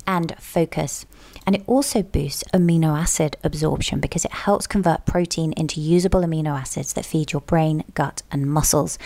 and 0.05 0.33
focus. 0.39 1.05
And 1.47 1.55
it 1.55 1.63
also 1.65 2.03
boosts 2.03 2.43
amino 2.53 2.99
acid 2.99 3.37
absorption 3.41 4.01
because 4.01 4.25
it 4.25 4.33
helps 4.33 4.67
convert 4.67 5.05
protein 5.05 5.53
into 5.53 5.79
usable 5.79 6.19
amino 6.19 6.59
acids 6.59 6.91
that 6.93 7.05
feed 7.05 7.31
your 7.31 7.39
brain, 7.39 7.85
gut, 7.93 8.21
and 8.29 8.51
muscles. 8.51 8.99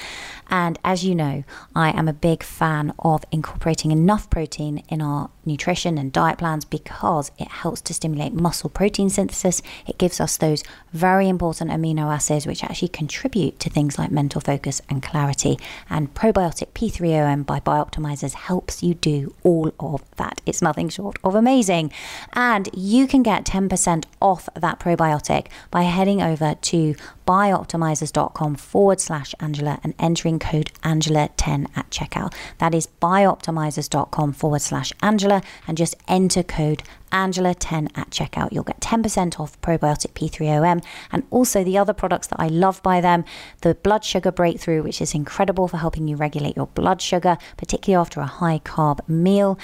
And 0.50 0.80
as 0.84 1.06
you 1.06 1.14
know, 1.14 1.44
I 1.76 1.92
am 1.92 2.08
a 2.08 2.14
big 2.14 2.42
fan 2.42 2.94
of 2.98 3.24
incorporating 3.32 3.92
enough 3.92 4.28
protein 4.32 4.84
in 4.90 5.04
our 5.04 5.30
nutrition 5.46 5.98
and 5.98 6.12
diet 6.12 6.40
plans 6.40 6.66
because 6.66 7.32
it 7.38 7.48
helps 7.48 7.82
to 7.82 7.94
stimulate 7.94 8.34
muscle 8.34 8.70
protein 8.72 9.10
synthesis. 9.10 9.62
It 9.86 10.00
gives 10.00 10.20
us 10.20 10.38
those 10.38 10.64
very 10.94 11.30
important 11.30 11.70
amino 11.70 12.14
acids 12.14 12.48
which 12.48 12.64
actually 12.64 12.90
contribute 12.90 13.60
to 13.60 13.70
things 13.70 14.00
like 14.00 14.12
mental 14.12 14.42
focus 14.42 14.82
and 14.90 15.04
clarity. 15.04 15.60
And 15.92 16.14
probiotic 16.16 16.72
P3OM 16.74 17.46
by 17.46 17.60
Bioptimizers 17.60 18.34
helps 18.34 18.82
you 18.82 18.96
do 18.96 19.36
all 19.44 19.74
of 19.80 20.04
that. 20.18 20.42
It's 20.48 20.62
nothing 20.62 20.90
short 20.90 21.18
of 21.24 21.36
amazing. 21.36 21.92
And 22.34 22.70
you 22.74 23.08
can 23.08 23.24
get 23.24 23.46
10% 23.46 24.06
off 24.22 24.48
that 24.56 24.80
probiotic 24.80 25.48
by 25.70 25.84
heading 25.84 26.22
over 26.22 26.56
to 26.56 26.96
bioptimizers.com 27.26 28.56
forward 28.56 29.00
slash 29.00 29.34
Angela 29.40 29.80
and 29.84 29.94
entering 30.00 30.40
code 30.40 30.72
Angela10 30.84 31.68
at 31.76 31.90
checkout. 31.90 32.34
That 32.58 32.74
is 32.74 32.88
bioptimizers.com 33.02 34.34
forward 34.34 34.62
slash 34.62 34.92
Angela 35.02 35.42
and 35.68 35.78
just 35.78 35.96
enter 36.08 36.44
code 36.44 36.84
Angela10 37.12 37.90
at 37.96 38.10
checkout. 38.10 38.52
You'll 38.52 38.64
get 38.64 38.80
10% 38.80 39.40
off 39.40 39.60
probiotic 39.62 40.14
P3OM 40.14 40.84
and 41.12 41.24
also 41.30 41.64
the 41.64 41.78
other 41.78 41.94
products 41.94 42.28
that 42.28 42.40
I 42.40 42.48
love 42.48 42.82
by 42.84 43.02
them 43.02 43.26
the 43.62 43.76
blood 43.76 44.04
sugar 44.04 44.32
breakthrough, 44.32 44.82
which 44.82 45.02
is 45.02 45.14
incredible 45.14 45.68
for 45.68 45.78
helping 45.78 46.08
you 46.08 46.16
regulate 46.16 46.56
your 46.56 46.68
blood 46.68 47.02
sugar, 47.02 47.38
particularly 47.58 48.00
after 48.00 48.22
a 48.22 48.26
high 48.26 48.60
carb 48.60 49.08
meal 49.08 49.60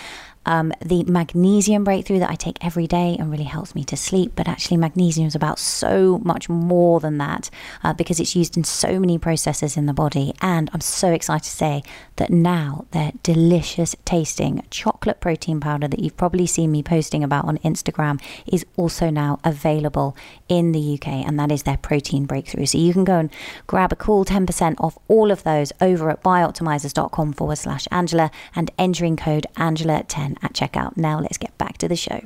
um, 0.47 0.71
the 0.83 1.03
magnesium 1.03 1.83
breakthrough 1.83 2.19
that 2.19 2.29
I 2.29 2.35
take 2.35 2.63
every 2.63 2.87
day 2.87 3.17
and 3.19 3.29
really 3.29 3.43
helps 3.43 3.75
me 3.75 3.83
to 3.83 3.97
sleep. 3.97 4.31
But 4.35 4.47
actually, 4.47 4.77
magnesium 4.77 5.27
is 5.27 5.35
about 5.35 5.59
so 5.59 6.19
much 6.19 6.47
more 6.47 7.01
than 7.01 7.17
that 7.17 7.46
uh, 7.83 7.93
because 7.93 8.19
it's 8.19 8.35
used 8.35 8.57
in 8.57 8.63
so 8.63 8.99
many 8.99 9.17
processes 9.17 9.77
in 9.77 9.85
the 9.85 9.93
body. 9.93 10.33
And 10.41 10.69
I'm 10.73 10.81
so 10.81 11.11
excited 11.11 11.43
to 11.45 11.49
say 11.49 11.83
that 12.17 12.29
now 12.29 12.85
their 12.91 13.11
delicious 13.23 13.95
tasting 14.05 14.65
chocolate 14.69 15.19
protein 15.19 15.59
powder 15.59 15.87
that 15.87 15.99
you've 15.99 16.17
probably 16.17 16.47
seen 16.47 16.71
me 16.71 16.83
posting 16.83 17.23
about 17.23 17.45
on 17.45 17.57
Instagram 17.59 18.21
is 18.45 18.65
also 18.75 19.09
now 19.09 19.39
available 19.43 20.15
in 20.49 20.71
the 20.71 20.93
UK, 20.95 21.07
and 21.07 21.39
that 21.39 21.51
is 21.51 21.63
their 21.63 21.77
protein 21.77 22.25
breakthrough. 22.25 22.65
So 22.65 22.77
you 22.77 22.93
can 22.93 23.03
go 23.03 23.19
and 23.19 23.29
grab 23.67 23.91
a 23.91 23.95
cool 23.95 24.25
10% 24.25 24.79
off 24.79 24.97
all 25.07 25.31
of 25.31 25.43
those 25.43 25.71
over 25.81 26.09
at 26.09 26.23
bioptimizers.com 26.23 27.33
forward 27.33 27.57
slash 27.57 27.87
Angela 27.91 28.31
and 28.55 28.71
entering 28.77 29.15
code 29.15 29.47
Angela10 29.55 30.37
at 30.41 30.53
checkout. 30.53 30.97
Now 30.97 31.19
let's 31.19 31.37
get 31.37 31.57
back 31.57 31.77
to 31.79 31.87
the 31.87 31.95
show. 31.95 32.21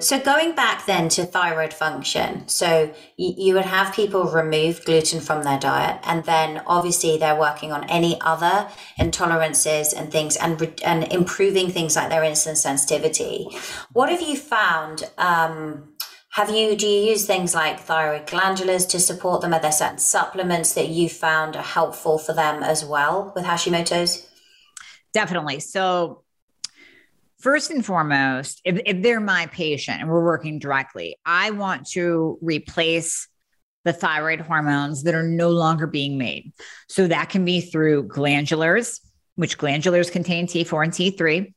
So 0.00 0.18
going 0.18 0.54
back 0.54 0.86
then 0.86 1.08
to 1.10 1.24
thyroid 1.24 1.74
function, 1.74 2.48
so 2.48 2.92
you, 3.16 3.54
would 3.54 3.66
have 3.66 3.94
people 3.94 4.24
remove 4.24 4.84
gluten 4.84 5.20
from 5.20 5.42
their 5.42 5.58
diet, 5.58 6.00
and 6.04 6.24
then 6.24 6.62
obviously 6.66 7.18
they're 7.18 7.38
working 7.38 7.70
on 7.70 7.88
any 7.90 8.18
other 8.22 8.68
intolerances 8.98 9.94
and 9.94 10.10
things, 10.10 10.36
and 10.36 10.80
and 10.84 11.04
improving 11.12 11.70
things 11.70 11.96
like 11.96 12.08
their 12.08 12.22
insulin 12.22 12.56
sensitivity. 12.56 13.48
What 13.92 14.08
have 14.08 14.22
you 14.22 14.36
found? 14.36 15.10
Um, 15.18 15.94
have 16.30 16.48
you 16.48 16.76
do 16.76 16.86
you 16.86 17.10
use 17.10 17.26
things 17.26 17.54
like 17.54 17.80
thyroid 17.80 18.26
glandulars 18.26 18.88
to 18.90 19.00
support 19.00 19.42
them? 19.42 19.52
Are 19.52 19.60
there 19.60 19.72
certain 19.72 19.98
supplements 19.98 20.72
that 20.74 20.88
you 20.88 21.08
found 21.08 21.56
are 21.56 21.62
helpful 21.62 22.18
for 22.18 22.32
them 22.32 22.62
as 22.62 22.84
well 22.84 23.32
with 23.34 23.44
Hashimoto's? 23.44 24.28
Definitely. 25.12 25.60
So 25.60 26.22
first 27.40 27.70
and 27.70 27.84
foremost, 27.84 28.60
if, 28.64 28.80
if 28.86 29.02
they're 29.02 29.20
my 29.20 29.46
patient 29.46 30.00
and 30.00 30.08
we're 30.08 30.24
working 30.24 30.58
directly, 30.58 31.16
I 31.24 31.50
want 31.50 31.88
to 31.90 32.38
replace 32.40 33.28
the 33.84 33.92
thyroid 33.92 34.40
hormones 34.40 35.04
that 35.04 35.14
are 35.14 35.22
no 35.22 35.50
longer 35.50 35.86
being 35.86 36.18
made. 36.18 36.52
So 36.88 37.06
that 37.08 37.30
can 37.30 37.44
be 37.44 37.60
through 37.60 38.08
glandulars, 38.08 39.00
which 39.36 39.58
glandulars 39.58 40.12
contain 40.12 40.46
T4 40.46 40.84
and 40.84 40.92
T3. 40.92 41.54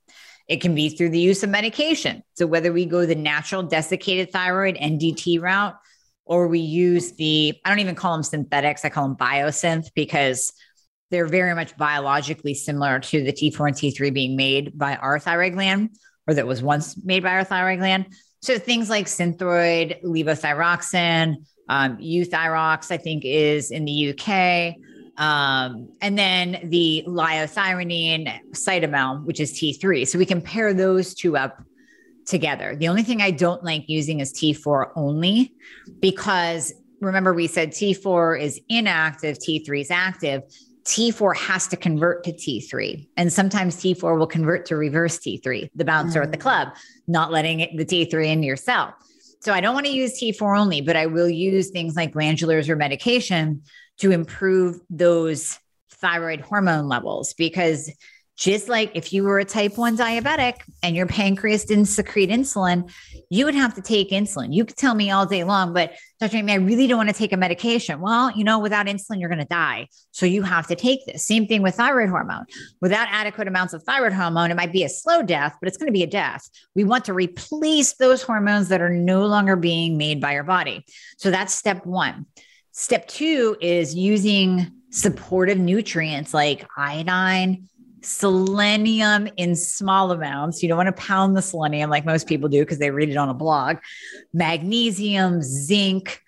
It 0.48 0.62
can 0.62 0.76
be 0.76 0.90
through 0.90 1.10
the 1.10 1.20
use 1.20 1.44
of 1.44 1.50
medication. 1.50 2.24
So 2.36 2.48
whether 2.48 2.72
we 2.72 2.86
go 2.86 3.06
the 3.06 3.16
natural 3.16 3.64
desiccated 3.64 4.32
thyroid 4.32 4.76
NDT 4.76 5.42
route 5.42 5.76
or 6.26 6.48
we 6.48 6.60
use 6.60 7.14
the, 7.14 7.56
I 7.66 7.70
don't 7.70 7.80
even 7.80 7.96
call 7.96 8.14
them 8.14 8.24
synthetics, 8.24 8.86
I 8.86 8.90
call 8.90 9.08
them 9.08 9.18
biosynth 9.18 9.88
because 9.96 10.54
they're 11.14 11.28
very 11.28 11.54
much 11.54 11.78
biologically 11.78 12.56
similar 12.56 13.00
to 13.00 13.24
the 13.24 13.32
T4 13.32 13.68
and 13.68 13.76
T3 13.76 14.12
being 14.12 14.36
made 14.36 14.76
by 14.76 14.96
our 14.96 15.20
thyroid 15.20 15.54
gland, 15.54 15.92
or 16.28 16.34
that 16.34 16.48
was 16.48 16.64
once 16.64 16.98
made 17.06 17.22
by 17.22 17.34
our 17.34 17.44
thyroid 17.44 17.78
gland. 17.78 18.08
So 18.42 18.58
things 18.58 18.90
like 18.90 19.06
Synthroid, 19.06 20.02
levothyroxine, 20.04 21.36
um, 21.70 21.98
Euthyrox, 21.98 22.90
I 22.90 22.98
think 22.98 23.26
is 23.26 23.70
in 23.70 23.86
the 23.86 24.10
UK. 24.10 24.76
Um, 25.20 25.90
and 26.02 26.18
then 26.18 26.68
the 26.72 27.04
liothyronine 27.08 28.52
cytomel, 28.54 29.24
which 29.24 29.40
is 29.40 29.54
T3. 29.54 30.08
So 30.08 30.18
we 30.18 30.26
can 30.26 30.42
pair 30.42 30.74
those 30.74 31.14
two 31.14 31.38
up 31.38 31.62
together. 32.26 32.76
The 32.76 32.88
only 32.88 33.04
thing 33.04 33.22
I 33.22 33.30
don't 33.30 33.64
like 33.64 33.84
using 33.88 34.20
is 34.20 34.34
T4 34.34 34.94
only 34.96 35.54
because 36.00 36.74
remember 37.02 37.36
we 37.36 37.46
said 37.46 37.70
T4 37.70 38.42
is 38.42 38.60
inactive, 38.68 39.38
T3 39.38 39.82
is 39.82 39.92
active. 39.92 40.42
T4 40.86 41.36
has 41.38 41.68
to 41.68 41.78
convert 41.78 42.24
to 42.26 42.34
T3. 42.34 43.08
And 43.16 43.32
sometimes 43.32 43.78
T4 43.78 44.18
will 44.18 44.28
convert 44.28 44.66
to 44.68 44.76
reverse 44.76 45.18
T3, 45.20 45.70
the 45.76 45.86
bouncer 45.86 46.20
mm. 46.20 46.24
at 46.24 46.32
the 46.32 46.38
mm. 46.38 46.42
club, 46.42 46.70
not 47.08 47.32
letting 47.32 47.62
it, 47.62 47.78
the 47.78 47.86
T3 47.86 48.28
into 48.28 48.48
your 48.48 48.58
cell. 48.58 48.94
So 49.40 49.54
I 49.54 49.62
don't 49.62 49.74
want 49.74 49.86
to 49.86 49.92
use 49.92 50.20
T4 50.20 50.58
only, 50.58 50.82
but 50.82 50.96
I 50.96 51.06
will 51.06 51.30
use 51.30 51.70
things 51.70 51.96
like 51.96 52.14
glandulars 52.14 52.70
or 52.70 52.76
medication 52.76 53.64
to 53.98 54.12
improve 54.12 54.80
those 54.90 55.60
thyroid 55.90 56.42
hormone 56.42 56.88
levels 56.88 57.34
because 57.34 57.92
just 58.36 58.68
like 58.68 58.92
if 58.94 59.14
you 59.14 59.24
were 59.24 59.40
a 59.40 59.46
type 59.46 59.78
1 59.78 59.98
diabetic 59.98 60.56
and 60.82 60.96
your 60.96 61.06
pancreas 61.06 61.66
didn't 61.66 61.86
secrete 61.86 62.30
insulin, 62.30 62.92
you 63.34 63.46
would 63.46 63.56
have 63.56 63.74
to 63.74 63.82
take 63.82 64.12
insulin. 64.12 64.54
You 64.54 64.64
could 64.64 64.78
tell 64.78 64.94
me 64.94 65.10
all 65.10 65.26
day 65.26 65.44
long, 65.44 65.74
but 65.74 65.94
Dr. 66.20 66.38
Amie, 66.38 66.52
I 66.52 66.56
really 66.58 66.86
don't 66.86 66.98
want 66.98 67.10
to 67.10 67.16
take 67.16 67.34
a 67.34 67.38
medication. 67.38 68.00
Well, 68.00 68.32
you 68.32 68.44
know, 68.44 68.60
without 68.60 68.86
insulin, 68.86 69.20
you're 69.20 69.30
going 69.30 69.40
to 69.40 69.46
die. 69.46 69.88
So 70.12 70.28
you 70.28 70.44
have 70.44 70.68
to 70.68 70.76
take 70.76 71.04
this. 71.08 71.26
Same 71.26 71.48
thing 71.48 71.64
with 71.64 71.74
thyroid 71.74 72.10
hormone. 72.10 72.46
Without 72.80 73.08
adequate 73.10 73.48
amounts 73.48 73.74
of 73.74 73.82
thyroid 73.82 74.14
hormone, 74.14 74.52
it 74.52 74.56
might 74.56 74.72
be 74.72 74.84
a 74.84 74.90
slow 74.90 75.24
death, 75.24 75.58
but 75.60 75.68
it's 75.68 75.78
going 75.78 75.88
to 75.88 75.94
be 75.94 76.04
a 76.04 76.08
death. 76.08 76.48
We 76.76 76.84
want 76.84 77.06
to 77.06 77.14
replace 77.14 77.96
those 77.96 78.22
hormones 78.22 78.70
that 78.70 78.82
are 78.82 78.90
no 78.90 79.26
longer 79.26 79.56
being 79.56 79.98
made 79.98 80.22
by 80.22 80.34
your 80.34 80.44
body. 80.44 80.86
So 81.18 81.32
that's 81.32 81.56
step 81.56 81.88
one. 81.88 82.28
Step 82.72 83.08
two 83.08 83.58
is 83.62 83.96
using 83.96 84.72
supportive 84.92 85.58
nutrients 85.58 86.36
like 86.36 86.68
iodine, 86.78 87.68
selenium 88.06 89.28
in 89.38 89.56
small 89.56 90.12
amounts. 90.12 90.62
You 90.62 90.70
don't 90.70 90.78
want 90.78 90.96
to 90.96 91.02
pound 91.02 91.36
the 91.36 91.42
selenium 91.42 91.90
like 91.90 92.06
most 92.06 92.28
people 92.28 92.50
do 92.50 92.62
because 92.62 92.80
they 92.80 92.92
read 92.92 93.10
it 93.10 93.18
on 93.18 93.30
a 93.30 93.34
blog. 93.34 93.78
Magnesium, 94.34 95.42
zinc, 95.42 96.22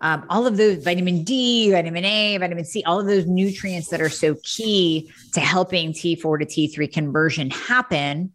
um, 0.00 0.26
all 0.30 0.46
of 0.46 0.56
those 0.56 0.82
vitamin 0.82 1.24
D, 1.24 1.72
vitamin 1.72 2.04
A, 2.04 2.36
vitamin 2.38 2.64
C, 2.64 2.84
all 2.84 3.00
of 3.00 3.06
those 3.06 3.26
nutrients 3.26 3.88
that 3.88 4.00
are 4.00 4.08
so 4.08 4.36
key 4.44 5.10
to 5.34 5.40
helping 5.40 5.92
T4 5.92 6.40
to 6.40 6.46
T3 6.46 6.92
conversion 6.92 7.50
happen. 7.50 8.32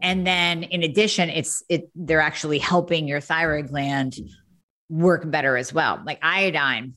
And 0.00 0.24
then 0.24 0.62
in 0.62 0.84
addition, 0.84 1.28
it's 1.28 1.64
it 1.68 1.90
they're 1.96 2.20
actually 2.20 2.58
helping 2.58 3.08
your 3.08 3.20
thyroid 3.20 3.68
gland 3.68 4.16
work 4.88 5.28
better 5.28 5.56
as 5.56 5.72
well. 5.72 6.00
Like 6.06 6.20
iodine, 6.22 6.94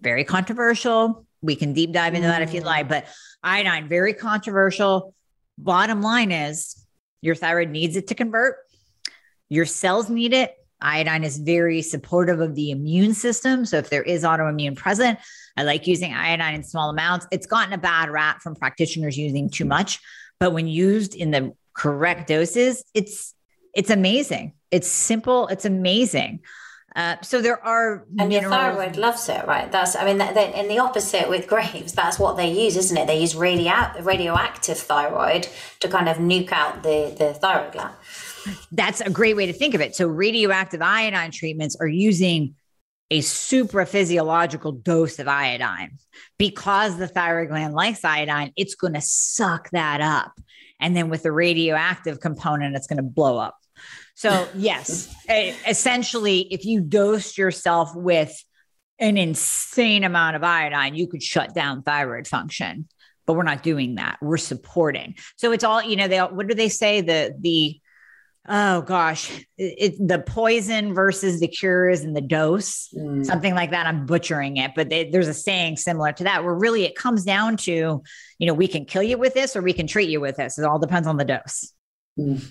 very 0.00 0.24
controversial. 0.24 1.24
We 1.40 1.54
can 1.54 1.72
deep 1.72 1.92
dive 1.92 2.14
into 2.14 2.26
that 2.26 2.42
if 2.42 2.52
you'd 2.52 2.64
like, 2.64 2.88
but 2.88 3.06
iodine, 3.42 3.88
very 3.88 4.14
controversial. 4.14 5.14
Bottom 5.58 6.02
line 6.02 6.32
is 6.32 6.86
your 7.20 7.34
thyroid 7.34 7.70
needs 7.70 7.96
it 7.96 8.08
to 8.08 8.14
convert. 8.14 8.56
Your 9.48 9.66
cells 9.66 10.08
need 10.08 10.32
it. 10.32 10.54
Iodine 10.80 11.24
is 11.24 11.38
very 11.38 11.82
supportive 11.82 12.40
of 12.40 12.54
the 12.54 12.70
immune 12.70 13.12
system. 13.12 13.66
So 13.66 13.76
if 13.76 13.90
there 13.90 14.02
is 14.02 14.24
autoimmune 14.24 14.76
present, 14.76 15.18
I 15.56 15.64
like 15.64 15.86
using 15.86 16.14
iodine 16.14 16.54
in 16.54 16.62
small 16.62 16.88
amounts. 16.88 17.26
It's 17.30 17.46
gotten 17.46 17.74
a 17.74 17.78
bad 17.78 18.08
rap 18.08 18.40
from 18.40 18.54
practitioners 18.54 19.18
using 19.18 19.50
too 19.50 19.66
much, 19.66 20.00
but 20.38 20.52
when 20.52 20.66
used 20.66 21.14
in 21.14 21.30
the 21.30 21.54
correct 21.74 22.28
doses, 22.28 22.84
it's 22.94 23.34
it's 23.74 23.90
amazing. 23.90 24.54
It's 24.70 24.88
simple, 24.88 25.48
it's 25.48 25.64
amazing. 25.64 26.40
Uh, 26.96 27.16
so 27.22 27.40
there 27.40 27.62
are 27.64 28.04
and 28.18 28.32
your 28.32 28.42
thyroid 28.42 28.96
loves 28.96 29.28
it, 29.28 29.46
right? 29.46 29.70
That's 29.70 29.94
I 29.94 30.04
mean, 30.04 30.20
in 30.20 30.68
the 30.68 30.80
opposite 30.80 31.28
with 31.28 31.46
Graves, 31.46 31.92
that's 31.92 32.18
what 32.18 32.36
they 32.36 32.50
use, 32.50 32.76
isn't 32.76 32.96
it? 32.96 33.06
They 33.06 33.20
use 33.20 33.36
radio 33.36 33.92
radioactive 34.00 34.76
thyroid 34.76 35.48
to 35.80 35.88
kind 35.88 36.08
of 36.08 36.16
nuke 36.16 36.50
out 36.50 36.82
the 36.82 37.14
the 37.16 37.34
thyroid 37.34 37.72
gland. 37.72 37.94
That's 38.72 39.00
a 39.00 39.10
great 39.10 39.36
way 39.36 39.46
to 39.46 39.52
think 39.52 39.74
of 39.74 39.80
it. 39.80 39.94
So 39.94 40.08
radioactive 40.08 40.82
iodine 40.82 41.30
treatments 41.30 41.76
are 41.78 41.86
using 41.86 42.56
a 43.12 43.20
supra 43.20 43.86
physiological 43.86 44.72
dose 44.72 45.18
of 45.18 45.28
iodine 45.28 45.98
because 46.38 46.96
the 46.96 47.06
thyroid 47.06 47.50
gland 47.50 47.74
likes 47.74 48.04
iodine. 48.04 48.52
It's 48.56 48.74
going 48.74 48.94
to 48.94 49.00
suck 49.00 49.70
that 49.70 50.00
up, 50.00 50.32
and 50.80 50.96
then 50.96 51.08
with 51.08 51.22
the 51.22 51.30
radioactive 51.30 52.18
component, 52.18 52.74
it's 52.74 52.88
going 52.88 52.96
to 52.96 53.04
blow 53.04 53.38
up. 53.38 53.59
So, 54.20 54.46
yes, 54.54 55.08
essentially, 55.66 56.40
if 56.40 56.66
you 56.66 56.82
dosed 56.82 57.38
yourself 57.38 57.96
with 57.96 58.44
an 58.98 59.16
insane 59.16 60.04
amount 60.04 60.36
of 60.36 60.44
iodine, 60.44 60.94
you 60.94 61.06
could 61.06 61.22
shut 61.22 61.54
down 61.54 61.82
thyroid 61.82 62.28
function. 62.28 62.86
But 63.26 63.32
we're 63.32 63.44
not 63.44 63.62
doing 63.62 63.94
that. 63.94 64.18
We're 64.20 64.36
supporting. 64.36 65.14
So 65.36 65.52
it's 65.52 65.64
all, 65.64 65.82
you 65.82 65.96
know, 65.96 66.06
they 66.06 66.18
what 66.18 66.48
do 66.48 66.54
they 66.54 66.68
say? 66.68 67.00
The 67.00 67.34
the 67.40 67.80
oh 68.46 68.82
gosh, 68.82 69.46
it, 69.56 69.94
the 70.06 70.18
poison 70.18 70.92
versus 70.92 71.40
the 71.40 71.48
cures 71.48 72.02
and 72.02 72.14
the 72.14 72.20
dose, 72.20 72.90
mm. 72.94 73.24
something 73.24 73.54
like 73.54 73.70
that. 73.70 73.86
I'm 73.86 74.04
butchering 74.04 74.58
it, 74.58 74.72
but 74.76 74.90
they, 74.90 75.08
there's 75.08 75.28
a 75.28 75.34
saying 75.34 75.78
similar 75.78 76.12
to 76.12 76.24
that 76.24 76.44
where 76.44 76.54
really 76.54 76.84
it 76.84 76.94
comes 76.94 77.24
down 77.24 77.56
to, 77.58 78.02
you 78.38 78.46
know, 78.46 78.52
we 78.52 78.68
can 78.68 78.84
kill 78.84 79.02
you 79.02 79.16
with 79.16 79.32
this 79.32 79.56
or 79.56 79.62
we 79.62 79.72
can 79.72 79.86
treat 79.86 80.10
you 80.10 80.20
with 80.20 80.36
this. 80.36 80.58
It 80.58 80.66
all 80.66 80.78
depends 80.78 81.08
on 81.08 81.16
the 81.16 81.24
dose. 81.24 81.72
Mm. 82.18 82.44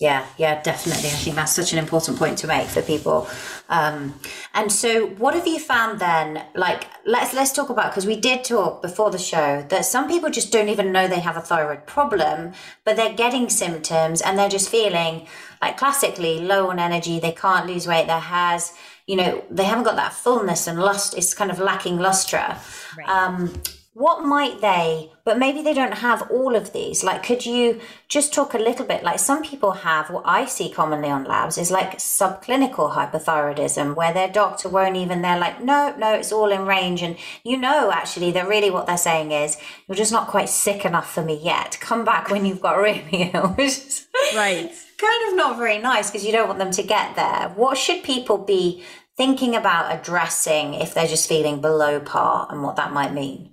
Yeah, 0.00 0.24
yeah, 0.38 0.62
definitely. 0.62 1.10
I 1.10 1.12
think 1.12 1.36
that's 1.36 1.52
such 1.54 1.74
an 1.74 1.78
important 1.78 2.18
point 2.18 2.38
to 2.38 2.46
make 2.46 2.68
for 2.68 2.80
people. 2.80 3.28
Um, 3.68 4.18
and 4.54 4.72
so, 4.72 5.08
what 5.08 5.34
have 5.34 5.46
you 5.46 5.58
found 5.58 6.00
then? 6.00 6.42
Like, 6.54 6.86
let's 7.04 7.34
let's 7.34 7.52
talk 7.52 7.68
about 7.68 7.90
because 7.90 8.06
we 8.06 8.16
did 8.16 8.42
talk 8.42 8.80
before 8.80 9.10
the 9.10 9.18
show 9.18 9.62
that 9.68 9.84
some 9.84 10.08
people 10.08 10.30
just 10.30 10.50
don't 10.50 10.70
even 10.70 10.90
know 10.90 11.06
they 11.06 11.20
have 11.20 11.36
a 11.36 11.42
thyroid 11.42 11.86
problem, 11.86 12.52
but 12.84 12.96
they're 12.96 13.12
getting 13.12 13.50
symptoms 13.50 14.22
and 14.22 14.38
they're 14.38 14.48
just 14.48 14.70
feeling 14.70 15.26
like 15.60 15.76
classically 15.76 16.40
low 16.40 16.70
on 16.70 16.78
energy. 16.78 17.20
They 17.20 17.32
can't 17.32 17.66
lose 17.66 17.86
weight. 17.86 18.06
Their 18.06 18.20
hairs, 18.20 18.72
you 19.06 19.16
know, 19.16 19.44
they 19.50 19.64
haven't 19.64 19.84
got 19.84 19.96
that 19.96 20.14
fullness 20.14 20.66
and 20.66 20.78
lust. 20.80 21.14
It's 21.14 21.34
kind 21.34 21.50
of 21.50 21.58
lacking 21.58 21.98
luster. 21.98 22.56
Right. 22.96 23.06
Um, 23.06 23.52
what 24.00 24.24
might 24.24 24.62
they 24.62 25.12
but 25.30 25.38
maybe 25.38 25.62
they 25.62 25.74
don't 25.74 25.98
have 25.98 26.28
all 26.30 26.56
of 26.56 26.72
these. 26.72 27.04
Like 27.04 27.22
could 27.22 27.44
you 27.44 27.80
just 28.08 28.32
talk 28.32 28.54
a 28.54 28.58
little 28.58 28.86
bit 28.86 29.04
like 29.04 29.18
some 29.18 29.42
people 29.44 29.72
have 29.72 30.10
what 30.10 30.24
i 30.26 30.44
see 30.44 30.68
commonly 30.68 31.08
on 31.08 31.24
labs 31.24 31.56
is 31.58 31.70
like 31.70 31.98
subclinical 31.98 32.94
hypothyroidism 32.94 33.94
where 33.94 34.12
their 34.12 34.28
doctor 34.28 34.68
won't 34.68 34.96
even 34.96 35.22
they're 35.22 35.38
like 35.38 35.62
no 35.62 35.94
no 35.96 36.14
it's 36.14 36.32
all 36.32 36.50
in 36.50 36.66
range. 36.66 37.02
And 37.02 37.16
you 37.44 37.58
know 37.58 37.92
actually 37.92 38.32
that 38.32 38.48
really 38.48 38.70
what 38.70 38.86
they're 38.86 38.96
saying 38.96 39.30
is 39.32 39.58
you're 39.86 39.94
just 39.94 40.12
not 40.12 40.28
quite 40.28 40.48
sick 40.48 40.84
enough 40.84 41.12
for 41.12 41.22
me 41.22 41.38
yet. 41.40 41.78
Come 41.80 42.04
back 42.04 42.30
when 42.30 42.46
you've 42.46 42.62
got 42.62 42.78
really 42.78 43.30
ill 43.34 43.48
which 43.50 43.68
is 43.68 44.06
right. 44.34 44.72
kind 44.98 45.28
of 45.28 45.36
not 45.36 45.58
very 45.58 45.78
nice 45.78 46.10
because 46.10 46.24
you 46.24 46.32
don't 46.32 46.48
want 46.48 46.58
them 46.58 46.72
to 46.72 46.82
get 46.82 47.14
there. 47.16 47.52
What 47.54 47.76
should 47.76 48.02
people 48.02 48.38
be 48.38 48.82
thinking 49.16 49.54
about 49.54 49.94
addressing 49.94 50.72
if 50.74 50.94
they're 50.94 51.06
just 51.06 51.28
feeling 51.28 51.60
below 51.60 52.00
par 52.00 52.48
and 52.50 52.62
what 52.62 52.76
that 52.76 52.92
might 52.92 53.12
mean 53.12 53.49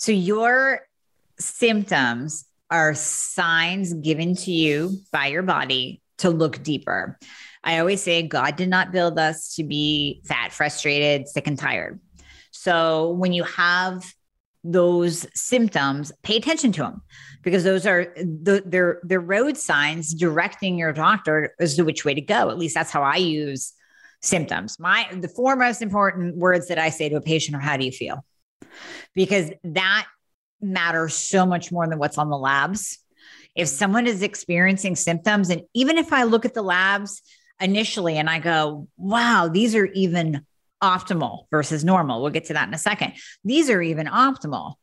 so 0.00 0.12
your 0.12 0.80
symptoms 1.38 2.46
are 2.70 2.94
signs 2.94 3.92
given 3.92 4.34
to 4.34 4.50
you 4.50 4.96
by 5.12 5.26
your 5.26 5.42
body 5.42 6.00
to 6.18 6.30
look 6.30 6.62
deeper. 6.62 7.18
I 7.62 7.78
always 7.78 8.02
say 8.02 8.22
God 8.22 8.56
did 8.56 8.70
not 8.70 8.92
build 8.92 9.18
us 9.18 9.54
to 9.56 9.62
be 9.62 10.22
fat, 10.24 10.52
frustrated, 10.52 11.28
sick, 11.28 11.46
and 11.46 11.58
tired. 11.58 12.00
So 12.50 13.10
when 13.10 13.34
you 13.34 13.44
have 13.44 14.10
those 14.64 15.26
symptoms, 15.34 16.12
pay 16.22 16.38
attention 16.38 16.72
to 16.72 16.82
them 16.82 17.02
because 17.42 17.62
those 17.64 17.84
are 17.86 18.14
the 18.16 18.62
they're 18.64 19.00
they're 19.02 19.20
road 19.20 19.58
signs 19.58 20.14
directing 20.14 20.78
your 20.78 20.94
doctor 20.94 21.54
as 21.60 21.76
to 21.76 21.84
which 21.84 22.06
way 22.06 22.14
to 22.14 22.22
go. 22.22 22.48
At 22.48 22.58
least 22.58 22.74
that's 22.74 22.90
how 22.90 23.02
I 23.02 23.16
use 23.16 23.74
symptoms. 24.22 24.78
My 24.78 25.06
the 25.12 25.28
four 25.28 25.56
most 25.56 25.82
important 25.82 26.36
words 26.36 26.68
that 26.68 26.78
I 26.78 26.88
say 26.88 27.10
to 27.10 27.16
a 27.16 27.20
patient 27.20 27.54
are 27.56 27.60
how 27.60 27.76
do 27.76 27.84
you 27.84 27.92
feel? 27.92 28.24
Because 29.14 29.50
that 29.64 30.06
matters 30.60 31.14
so 31.14 31.46
much 31.46 31.72
more 31.72 31.88
than 31.88 31.98
what's 31.98 32.18
on 32.18 32.30
the 32.30 32.38
labs. 32.38 32.98
If 33.54 33.68
someone 33.68 34.06
is 34.06 34.22
experiencing 34.22 34.96
symptoms, 34.96 35.50
and 35.50 35.62
even 35.74 35.98
if 35.98 36.12
I 36.12 36.24
look 36.24 36.44
at 36.44 36.54
the 36.54 36.62
labs 36.62 37.22
initially 37.60 38.16
and 38.16 38.30
I 38.30 38.38
go, 38.38 38.88
wow, 38.96 39.48
these 39.52 39.74
are 39.74 39.86
even 39.86 40.46
optimal 40.82 41.44
versus 41.50 41.84
normal. 41.84 42.22
We'll 42.22 42.30
get 42.30 42.46
to 42.46 42.54
that 42.54 42.68
in 42.68 42.74
a 42.74 42.78
second. 42.78 43.14
These 43.44 43.68
are 43.68 43.82
even 43.82 44.06
optimal. 44.06 44.74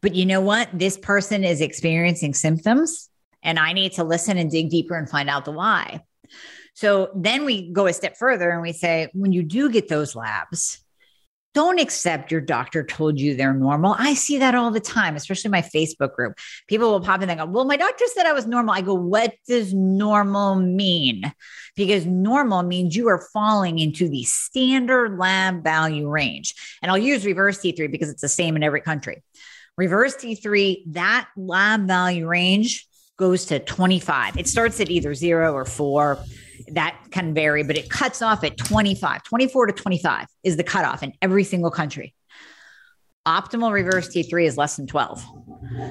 But 0.00 0.14
you 0.14 0.26
know 0.26 0.40
what? 0.40 0.68
This 0.72 0.98
person 0.98 1.44
is 1.44 1.60
experiencing 1.60 2.34
symptoms, 2.34 3.08
and 3.42 3.58
I 3.58 3.72
need 3.72 3.92
to 3.94 4.04
listen 4.04 4.36
and 4.36 4.50
dig 4.50 4.68
deeper 4.68 4.96
and 4.96 5.08
find 5.08 5.30
out 5.30 5.44
the 5.44 5.52
why. 5.52 6.02
So 6.74 7.10
then 7.14 7.44
we 7.44 7.72
go 7.72 7.86
a 7.86 7.92
step 7.92 8.16
further 8.16 8.50
and 8.50 8.60
we 8.60 8.72
say, 8.72 9.08
when 9.14 9.32
you 9.32 9.42
do 9.42 9.70
get 9.70 9.88
those 9.88 10.14
labs, 10.14 10.83
don't 11.54 11.80
accept 11.80 12.32
your 12.32 12.40
doctor 12.40 12.84
told 12.84 13.18
you 13.18 13.34
they're 13.36 13.54
normal. 13.54 13.94
I 13.96 14.14
see 14.14 14.38
that 14.38 14.54
all 14.54 14.70
the 14.70 14.80
time, 14.80 15.14
especially 15.14 15.50
my 15.50 15.62
Facebook 15.62 16.14
group. 16.14 16.36
People 16.68 16.90
will 16.90 17.00
pop 17.00 17.22
in 17.22 17.30
and 17.30 17.38
go, 17.38 17.46
Well, 17.46 17.64
my 17.64 17.76
doctor 17.76 18.04
said 18.12 18.26
I 18.26 18.32
was 18.32 18.46
normal. 18.46 18.74
I 18.74 18.80
go, 18.80 18.94
What 18.94 19.34
does 19.46 19.72
normal 19.72 20.56
mean? 20.56 21.32
Because 21.76 22.06
normal 22.06 22.62
means 22.62 22.96
you 22.96 23.08
are 23.08 23.26
falling 23.32 23.78
into 23.78 24.08
the 24.08 24.24
standard 24.24 25.18
lab 25.18 25.62
value 25.62 26.08
range. 26.08 26.54
And 26.82 26.90
I'll 26.90 26.98
use 26.98 27.24
reverse 27.24 27.58
T3 27.58 27.90
because 27.90 28.10
it's 28.10 28.22
the 28.22 28.28
same 28.28 28.56
in 28.56 28.62
every 28.62 28.80
country. 28.80 29.22
Reverse 29.76 30.16
T3, 30.16 30.92
that 30.92 31.28
lab 31.36 31.86
value 31.86 32.28
range 32.28 32.86
goes 33.16 33.46
to 33.46 33.58
25. 33.60 34.38
It 34.38 34.48
starts 34.48 34.80
at 34.80 34.90
either 34.90 35.14
zero 35.14 35.52
or 35.52 35.64
four 35.64 36.18
that 36.72 36.98
can 37.10 37.34
vary, 37.34 37.62
but 37.62 37.76
it 37.76 37.90
cuts 37.90 38.22
off 38.22 38.44
at 38.44 38.56
25, 38.56 39.22
24 39.24 39.66
to 39.66 39.72
25 39.72 40.26
is 40.42 40.56
the 40.56 40.64
cutoff 40.64 41.02
in 41.02 41.12
every 41.22 41.44
single 41.44 41.70
country. 41.70 42.14
Optimal 43.26 43.72
reverse 43.72 44.08
T3 44.08 44.44
is 44.44 44.58
less 44.58 44.76
than 44.76 44.86
12. 44.86 45.24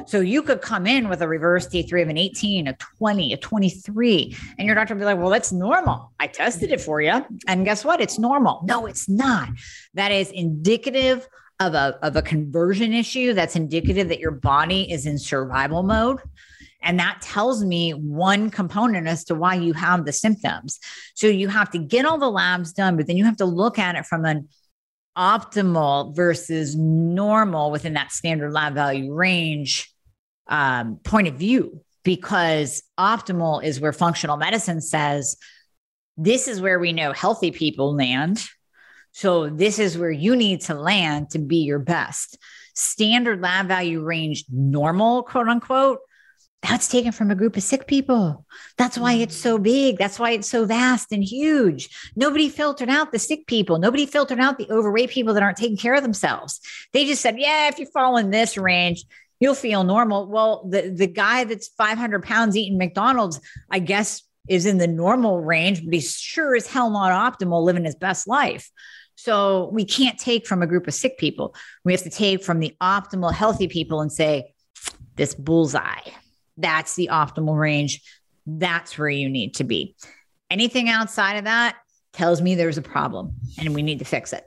So 0.05 0.19
you 0.19 0.43
could 0.43 0.61
come 0.61 0.85
in 0.85 1.09
with 1.09 1.21
a 1.21 1.27
reverse 1.27 1.67
T3 1.67 2.03
of 2.03 2.09
an 2.09 2.17
18, 2.17 2.67
a 2.67 2.77
20, 2.97 3.33
a 3.33 3.37
23, 3.37 4.37
and 4.59 4.67
your 4.67 4.75
doctor 4.75 4.93
will 4.93 4.99
be 4.99 5.05
like, 5.05 5.17
well, 5.17 5.29
that's 5.29 5.51
normal. 5.51 6.11
I 6.19 6.27
tested 6.27 6.71
it 6.71 6.79
for 6.79 7.01
you. 7.01 7.25
And 7.47 7.65
guess 7.65 7.83
what? 7.83 8.01
It's 8.01 8.19
normal. 8.19 8.61
No, 8.65 8.85
it's 8.85 9.09
not. 9.09 9.49
That 9.95 10.11
is 10.11 10.29
indicative 10.29 11.27
of 11.59 11.73
a, 11.73 11.97
of 12.03 12.15
a 12.15 12.21
conversion 12.21 12.93
issue. 12.93 13.33
That's 13.33 13.55
indicative 13.55 14.09
that 14.09 14.19
your 14.19 14.31
body 14.31 14.91
is 14.91 15.07
in 15.07 15.17
survival 15.17 15.81
mode. 15.81 16.19
And 16.83 16.99
that 16.99 17.21
tells 17.21 17.63
me 17.63 17.91
one 17.91 18.49
component 18.49 19.07
as 19.07 19.23
to 19.25 19.35
why 19.35 19.55
you 19.55 19.73
have 19.73 20.05
the 20.05 20.13
symptoms. 20.13 20.79
So 21.15 21.27
you 21.27 21.47
have 21.47 21.71
to 21.71 21.79
get 21.79 22.05
all 22.05 22.17
the 22.17 22.29
labs 22.29 22.73
done, 22.73 22.97
but 22.97 23.07
then 23.07 23.17
you 23.17 23.25
have 23.25 23.37
to 23.37 23.45
look 23.45 23.79
at 23.79 23.95
it 23.95 24.05
from 24.05 24.25
an 24.25 24.49
optimal 25.17 26.15
versus 26.15 26.75
normal 26.75 27.71
within 27.71 27.93
that 27.93 28.11
standard 28.11 28.51
lab 28.51 28.73
value 28.73 29.13
range 29.13 29.93
um, 30.47 30.97
point 31.03 31.27
of 31.27 31.35
view, 31.35 31.81
because 32.03 32.83
optimal 32.99 33.63
is 33.63 33.79
where 33.79 33.93
functional 33.93 34.37
medicine 34.37 34.81
says 34.81 35.37
this 36.17 36.47
is 36.47 36.59
where 36.59 36.79
we 36.79 36.93
know 36.93 37.13
healthy 37.13 37.51
people 37.51 37.95
land. 37.95 38.43
So 39.11 39.47
this 39.47 39.79
is 39.79 39.97
where 39.97 40.11
you 40.11 40.35
need 40.35 40.61
to 40.61 40.73
land 40.73 41.29
to 41.31 41.39
be 41.39 41.57
your 41.57 41.79
best. 41.79 42.37
Standard 42.75 43.41
lab 43.41 43.67
value 43.67 44.01
range 44.01 44.45
normal, 44.51 45.23
quote 45.23 45.47
unquote, 45.47 45.99
that's 46.63 46.87
taken 46.87 47.11
from 47.11 47.29
a 47.29 47.35
group 47.35 47.57
of 47.57 47.63
sick 47.63 47.87
people. 47.87 48.45
That's 48.77 48.97
why 48.97 49.13
it's 49.13 49.35
so 49.35 49.57
big. 49.57 49.97
That's 49.97 50.17
why 50.17 50.31
it's 50.31 50.47
so 50.47 50.63
vast 50.65 51.11
and 51.11 51.21
huge. 51.21 51.89
Nobody 52.15 52.47
filtered 52.47 52.89
out 52.89 53.11
the 53.11 53.19
sick 53.19 53.47
people. 53.47 53.79
Nobody 53.79 54.05
filtered 54.05 54.39
out 54.39 54.57
the 54.57 54.71
overweight 54.71 55.09
people 55.09 55.33
that 55.33 55.43
aren't 55.43 55.57
taking 55.57 55.75
care 55.75 55.93
of 55.93 56.03
themselves. 56.03 56.61
They 56.93 57.05
just 57.05 57.21
said, 57.21 57.37
yeah, 57.37 57.67
if 57.67 57.79
you 57.79 57.85
fall 57.87 58.15
in 58.15 58.29
this 58.29 58.57
range, 58.57 59.03
you'll 59.41 59.55
feel 59.55 59.83
normal. 59.83 60.27
Well, 60.27 60.65
the, 60.69 60.89
the 60.89 61.05
guy 61.05 61.43
that's 61.43 61.67
500 61.67 62.23
pounds 62.23 62.55
eating 62.55 62.77
McDonald's, 62.77 63.41
I 63.69 63.79
guess, 63.79 64.23
is 64.47 64.65
in 64.65 64.77
the 64.77 64.87
normal 64.87 65.41
range, 65.41 65.83
but 65.83 65.93
he's 65.93 66.15
sure 66.15 66.55
as 66.55 66.65
hell 66.65 66.89
not 66.89 67.11
optimal 67.11 67.61
living 67.61 67.83
his 67.83 67.95
best 67.95 68.25
life. 68.25 68.71
So 69.15 69.69
we 69.73 69.83
can't 69.83 70.17
take 70.17 70.47
from 70.47 70.63
a 70.63 70.67
group 70.67 70.87
of 70.87 70.93
sick 70.93 71.17
people. 71.17 71.55
We 71.83 71.91
have 71.91 72.03
to 72.03 72.09
take 72.09 72.41
from 72.41 72.59
the 72.59 72.73
optimal, 72.81 73.33
healthy 73.33 73.67
people 73.67 73.99
and 73.99 74.11
say, 74.11 74.53
this 75.15 75.35
bullseye 75.35 76.09
that's 76.57 76.95
the 76.95 77.09
optimal 77.11 77.59
range. 77.59 78.01
That's 78.45 78.97
where 78.97 79.09
you 79.09 79.29
need 79.29 79.55
to 79.55 79.63
be. 79.63 79.95
Anything 80.49 80.89
outside 80.89 81.37
of 81.37 81.45
that 81.45 81.75
tells 82.11 82.41
me 82.41 82.55
there's 82.55 82.77
a 82.77 82.81
problem 82.81 83.35
and 83.57 83.73
we 83.73 83.81
need 83.81 83.99
to 83.99 84.05
fix 84.05 84.33
it. 84.33 84.45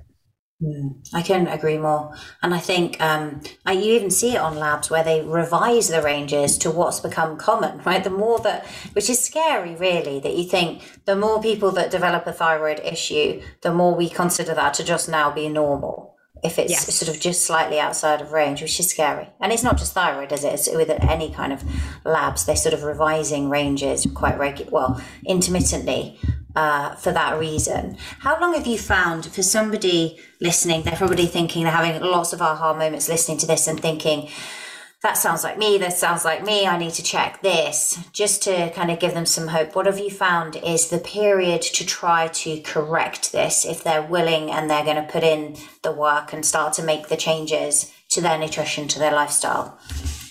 Mm, 0.62 1.07
I 1.12 1.20
couldn't 1.20 1.48
agree 1.48 1.76
more. 1.76 2.14
And 2.42 2.54
I 2.54 2.59
think 2.59 3.00
um, 3.02 3.42
I, 3.66 3.72
you 3.72 3.92
even 3.94 4.11
see 4.11 4.34
it 4.34 4.38
on 4.38 4.57
labs 4.57 4.88
where 4.88 5.04
they 5.04 5.20
revise 5.20 5.88
the 5.88 6.00
ranges 6.00 6.57
to 6.59 6.70
what's 6.70 7.00
become 7.00 7.36
common, 7.36 7.82
right? 7.84 8.02
The 8.02 8.11
more 8.11 8.38
that, 8.40 8.64
which 8.92 9.11
is 9.11 9.22
scary, 9.22 9.74
really, 9.74 10.18
that 10.20 10.34
you 10.34 10.44
think 10.44 11.02
the 11.04 11.16
more 11.16 11.42
people 11.42 11.72
that 11.72 11.90
develop 11.90 12.26
a 12.26 12.32
thyroid 12.32 12.80
issue, 12.80 13.42
the 13.61 13.74
more 13.74 13.94
we 13.94 14.09
consider 14.09 14.54
that 14.54 14.74
to 14.74 14.84
just 14.84 15.09
now 15.09 15.30
be 15.30 15.48
normal 15.48 16.15
if 16.47 16.59
it's 16.59 16.70
yes. 16.70 16.94
sort 16.94 17.14
of 17.14 17.20
just 17.20 17.44
slightly 17.44 17.78
outside 17.78 18.20
of 18.20 18.32
range, 18.32 18.62
which 18.62 18.80
is 18.80 18.88
scary. 18.88 19.28
And 19.40 19.53
it's 19.53 19.62
not 19.62 19.76
just 19.76 19.92
thyroid, 19.92 20.32
is 20.32 20.44
it? 20.44 20.55
It's 20.55 20.68
with 20.68 20.90
any 20.90 21.30
kind 21.30 21.53
of 21.53 21.62
labs. 22.05 22.47
They're 22.47 22.57
sort 22.57 22.72
of 22.72 22.84
revising 22.84 23.51
ranges 23.51 24.07
quite 24.14 24.38
regular, 24.38 24.70
well, 24.70 25.03
intermittently 25.26 26.18
uh, 26.55 26.94
for 26.94 27.12
that 27.12 27.38
reason. 27.38 27.99
How 28.20 28.40
long 28.40 28.55
have 28.55 28.66
you 28.66 28.78
found 28.78 29.26
for 29.26 29.42
somebody 29.42 30.18
listening? 30.40 30.82
They're 30.82 30.97
probably 30.97 31.26
thinking 31.26 31.64
they're 31.64 31.72
having 31.72 32.01
lots 32.01 32.32
of 32.32 32.40
aha 32.40 32.72
moments 32.72 33.09
listening 33.09 33.38
to 33.38 33.47
this 33.47 33.66
and 33.66 33.78
thinking, 33.78 34.28
that 35.07 35.16
sounds 35.16 35.44
like 35.44 35.57
me, 35.57 35.78
this 35.78 36.00
sounds 36.00 36.24
like 36.24 36.44
me, 36.44 36.66
I 36.66 36.76
need 36.76 36.94
to 36.94 37.02
check 37.02 37.40
this, 37.40 37.96
just 38.12 38.42
to 38.42 38.70
kind 38.72 38.90
of 38.90 38.98
give 38.98 39.14
them 39.14 39.24
some 39.24 39.46
hope. 39.46 39.76
What 39.76 39.86
have 39.86 40.00
you 40.00 40.11
found 40.11 40.57
is 40.57 40.88
the 40.88 40.98
period 40.98 41.62
to 41.62 41.86
try 41.86 42.26
to 42.26 42.61
correct 42.62 43.30
this 43.30 43.64
if 43.64 43.84
they're 43.84 44.02
willing 44.02 44.50
and 44.50 44.68
they're 44.68 44.82
going 44.82 44.96
to 44.96 45.09
put 45.09 45.22
in 45.22 45.54
the 45.82 45.92
work 45.92 46.32
and 46.32 46.44
start 46.44 46.72
to 46.72 46.82
make 46.82 47.07
the 47.07 47.16
changes 47.16 47.92
to 48.11 48.20
their 48.20 48.36
nutrition, 48.36 48.88
to 48.88 48.98
their 48.98 49.12
lifestyle 49.12 49.78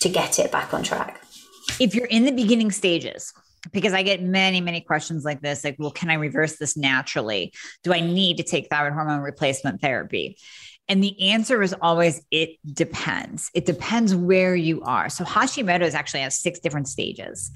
to 0.01 0.09
get 0.09 0.39
it 0.39 0.51
back 0.51 0.73
on 0.73 0.83
track? 0.83 1.23
If 1.79 1.95
you're 1.95 2.07
in 2.07 2.25
the 2.25 2.33
beginning 2.33 2.71
stages, 2.71 3.33
because 3.71 3.93
I 3.93 4.03
get 4.03 4.21
many, 4.21 4.59
many 4.59 4.81
questions 4.81 5.23
like 5.23 5.39
this 5.39 5.63
like, 5.63 5.77
well, 5.79 5.89
can 5.89 6.09
I 6.09 6.15
reverse 6.15 6.57
this 6.57 6.75
naturally? 6.75 7.53
Do 7.85 7.93
I 7.93 8.01
need 8.01 8.37
to 8.37 8.43
take 8.43 8.67
thyroid 8.69 8.91
hormone 8.91 9.21
replacement 9.21 9.79
therapy? 9.79 10.37
And 10.87 11.03
the 11.03 11.29
answer 11.31 11.63
is 11.63 11.73
always 11.81 12.21
it 12.31 12.57
depends. 12.71 13.49
It 13.53 13.65
depends 13.65 14.15
where 14.15 14.55
you 14.55 14.81
are. 14.83 15.09
So 15.09 15.23
Hashimoto's 15.23 15.95
actually 15.95 16.21
has 16.21 16.37
six 16.37 16.59
different 16.59 16.87
stages. 16.87 17.51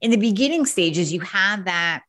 In 0.00 0.10
the 0.10 0.18
beginning 0.18 0.66
stages, 0.66 1.12
you 1.12 1.20
have 1.20 1.64
that 1.64 2.02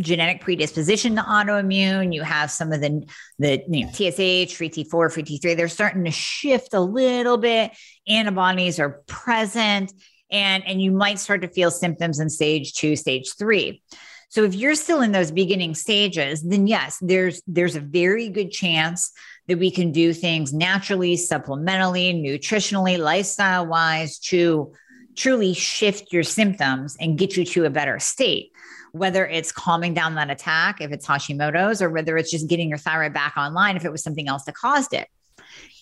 genetic 0.00 0.40
predisposition 0.40 1.16
to 1.16 1.22
autoimmune. 1.22 2.14
You 2.14 2.22
have 2.22 2.50
some 2.50 2.72
of 2.72 2.80
the 2.80 3.06
the 3.38 3.62
you 3.68 3.86
know, 3.86 3.92
TSH, 3.92 4.54
free 4.54 4.70
T4, 4.70 5.12
free 5.12 5.22
T3. 5.22 5.56
They're 5.56 5.68
starting 5.68 6.04
to 6.04 6.10
shift 6.10 6.74
a 6.74 6.80
little 6.80 7.38
bit. 7.38 7.72
Antibodies 8.06 8.78
are 8.78 9.02
present, 9.06 9.92
and 10.30 10.66
and 10.66 10.82
you 10.82 10.92
might 10.92 11.18
start 11.18 11.42
to 11.42 11.48
feel 11.48 11.70
symptoms 11.70 12.20
in 12.20 12.28
stage 12.28 12.74
two, 12.74 12.96
stage 12.96 13.34
three. 13.38 13.82
So 14.28 14.44
if 14.44 14.54
you're 14.54 14.76
still 14.76 15.02
in 15.02 15.10
those 15.10 15.32
beginning 15.32 15.74
stages, 15.74 16.42
then 16.42 16.66
yes, 16.66 16.98
there's 17.00 17.42
there's 17.46 17.76
a 17.76 17.80
very 17.80 18.28
good 18.28 18.50
chance 18.50 19.12
that 19.50 19.58
we 19.58 19.70
can 19.72 19.90
do 19.90 20.12
things 20.12 20.52
naturally, 20.52 21.16
supplementally, 21.16 22.14
nutritionally, 22.14 22.96
lifestyle 22.96 23.66
wise 23.66 24.16
to 24.20 24.72
truly 25.16 25.52
shift 25.54 26.12
your 26.12 26.22
symptoms 26.22 26.96
and 27.00 27.18
get 27.18 27.36
you 27.36 27.44
to 27.44 27.64
a 27.64 27.70
better 27.70 27.98
state. 27.98 28.52
Whether 28.92 29.26
it's 29.26 29.50
calming 29.50 29.92
down 29.92 30.14
that 30.14 30.30
attack, 30.30 30.80
if 30.80 30.92
it's 30.92 31.04
Hashimoto's, 31.04 31.82
or 31.82 31.90
whether 31.90 32.16
it's 32.16 32.30
just 32.30 32.48
getting 32.48 32.68
your 32.68 32.78
thyroid 32.78 33.12
back 33.12 33.36
online, 33.36 33.74
if 33.74 33.84
it 33.84 33.90
was 33.90 34.04
something 34.04 34.28
else 34.28 34.44
that 34.44 34.54
caused 34.54 34.94
it. 34.94 35.08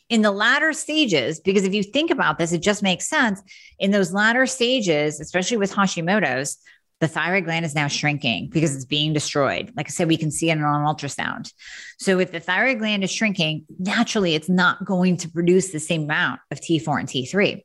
In 0.08 0.22
the 0.22 0.30
latter 0.30 0.72
stages, 0.72 1.38
because 1.38 1.64
if 1.64 1.74
you 1.74 1.82
think 1.82 2.10
about 2.10 2.38
this, 2.38 2.52
it 2.52 2.62
just 2.62 2.82
makes 2.82 3.06
sense. 3.06 3.42
In 3.78 3.90
those 3.90 4.14
latter 4.14 4.46
stages, 4.46 5.20
especially 5.20 5.58
with 5.58 5.74
Hashimoto's, 5.74 6.56
the 7.00 7.08
thyroid 7.08 7.44
gland 7.44 7.64
is 7.64 7.74
now 7.74 7.86
shrinking 7.86 8.50
because 8.50 8.74
it's 8.74 8.84
being 8.84 9.12
destroyed. 9.12 9.72
Like 9.76 9.86
I 9.86 9.90
said, 9.90 10.08
we 10.08 10.16
can 10.16 10.30
see 10.30 10.50
it 10.50 10.58
on 10.58 10.84
ultrasound. 10.84 11.52
So 11.98 12.18
if 12.18 12.32
the 12.32 12.40
thyroid 12.40 12.78
gland 12.78 13.04
is 13.04 13.12
shrinking, 13.12 13.66
naturally 13.78 14.34
it's 14.34 14.48
not 14.48 14.84
going 14.84 15.16
to 15.18 15.28
produce 15.28 15.70
the 15.70 15.80
same 15.80 16.04
amount 16.04 16.40
of 16.50 16.60
T4 16.60 17.00
and 17.00 17.08
T3. 17.08 17.62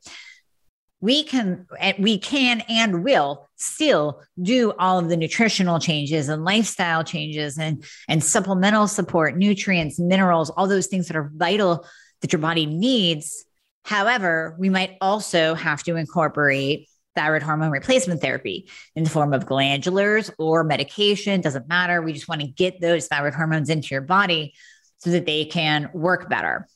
we 1.00 1.22
can 1.22 1.66
we 1.98 2.18
can 2.18 2.62
and 2.68 3.04
will 3.04 3.48
still 3.56 4.22
do 4.40 4.72
all 4.78 4.98
of 4.98 5.08
the 5.08 5.16
nutritional 5.16 5.78
changes 5.78 6.30
and 6.30 6.44
lifestyle 6.44 7.04
changes 7.04 7.58
and 7.58 7.84
and 8.08 8.24
supplemental 8.24 8.88
support 8.88 9.36
nutrients 9.36 9.98
minerals 9.98 10.48
all 10.50 10.66
those 10.66 10.86
things 10.86 11.08
that 11.08 11.16
are 11.16 11.30
vital 11.34 11.84
that 12.22 12.32
your 12.32 12.40
body 12.40 12.64
needs 12.64 13.44
however 13.84 14.56
we 14.58 14.70
might 14.70 14.96
also 15.02 15.54
have 15.54 15.82
to 15.82 15.96
incorporate 15.96 16.88
thyroid 17.14 17.42
hormone 17.42 17.70
replacement 17.70 18.20
therapy 18.20 18.68
in 18.94 19.04
the 19.04 19.10
form 19.10 19.32
of 19.32 19.46
glandulars 19.46 20.30
or 20.38 20.64
medication 20.64 21.40
doesn't 21.40 21.68
matter 21.68 22.02
we 22.02 22.12
just 22.12 22.28
want 22.28 22.40
to 22.40 22.46
get 22.46 22.80
those 22.80 23.06
thyroid 23.06 23.34
hormones 23.34 23.70
into 23.70 23.88
your 23.88 24.02
body 24.02 24.54
so 24.98 25.10
that 25.10 25.26
they 25.26 25.44
can 25.44 25.90
work 25.92 26.28
better 26.28 26.66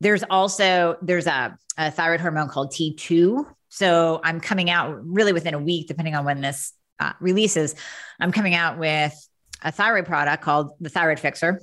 there's 0.00 0.22
also 0.30 0.96
there's 1.02 1.26
a, 1.26 1.56
a 1.76 1.90
thyroid 1.90 2.20
hormone 2.20 2.48
called 2.48 2.72
t2 2.72 3.44
so 3.70 4.20
I'm 4.22 4.40
coming 4.40 4.68
out 4.68 4.98
really 5.06 5.32
within 5.32 5.54
a 5.54 5.58
week, 5.58 5.86
depending 5.86 6.14
on 6.14 6.24
when 6.24 6.40
this 6.40 6.72
uh, 6.98 7.12
releases. 7.20 7.76
I'm 8.20 8.32
coming 8.32 8.54
out 8.54 8.78
with 8.78 9.14
a 9.62 9.72
thyroid 9.72 10.06
product 10.06 10.42
called 10.42 10.72
the 10.80 10.90
Thyroid 10.90 11.20
Fixer, 11.20 11.62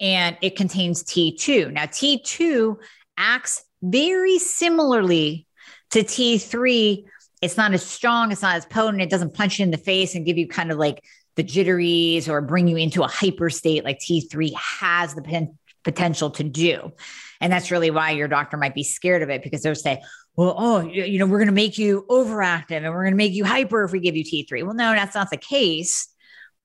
and 0.00 0.36
it 0.40 0.56
contains 0.56 1.04
T2. 1.04 1.72
Now, 1.72 1.84
T2 1.84 2.76
acts 3.16 3.64
very 3.82 4.38
similarly 4.38 5.46
to 5.90 6.00
T3. 6.00 7.04
It's 7.44 7.56
not 7.56 7.74
as 7.74 7.84
strong, 7.84 8.32
it's 8.32 8.42
not 8.42 8.56
as 8.56 8.66
potent, 8.66 9.02
it 9.02 9.10
doesn't 9.10 9.34
punch 9.34 9.58
you 9.58 9.64
in 9.64 9.70
the 9.70 9.76
face 9.76 10.14
and 10.14 10.24
give 10.24 10.38
you 10.38 10.48
kind 10.48 10.72
of 10.72 10.78
like 10.78 11.04
the 11.36 11.42
jitteries 11.42 12.28
or 12.28 12.40
bring 12.40 12.68
you 12.68 12.76
into 12.76 13.02
a 13.02 13.08
hyper 13.08 13.50
state 13.50 13.84
like 13.84 13.98
T3 13.98 14.54
has 14.54 15.14
the 15.14 15.22
pen- 15.22 15.58
potential 15.82 16.30
to 16.30 16.44
do. 16.44 16.92
And 17.40 17.52
that's 17.52 17.70
really 17.70 17.90
why 17.90 18.12
your 18.12 18.28
doctor 18.28 18.56
might 18.56 18.74
be 18.74 18.82
scared 18.82 19.22
of 19.22 19.30
it 19.30 19.42
because 19.42 19.62
they'll 19.62 19.74
say, 19.74 20.02
well, 20.36 20.54
oh, 20.56 20.80
you 20.80 21.18
know, 21.18 21.26
we're 21.26 21.38
going 21.38 21.48
to 21.48 21.52
make 21.52 21.78
you 21.78 22.06
overactive 22.08 22.78
and 22.78 22.90
we're 22.92 23.02
going 23.02 23.12
to 23.12 23.16
make 23.16 23.32
you 23.32 23.44
hyper 23.44 23.84
if 23.84 23.92
we 23.92 24.00
give 24.00 24.16
you 24.16 24.24
T3. 24.24 24.64
Well, 24.64 24.74
no, 24.74 24.92
that's 24.92 25.14
not 25.14 25.30
the 25.30 25.36
case. 25.36 26.08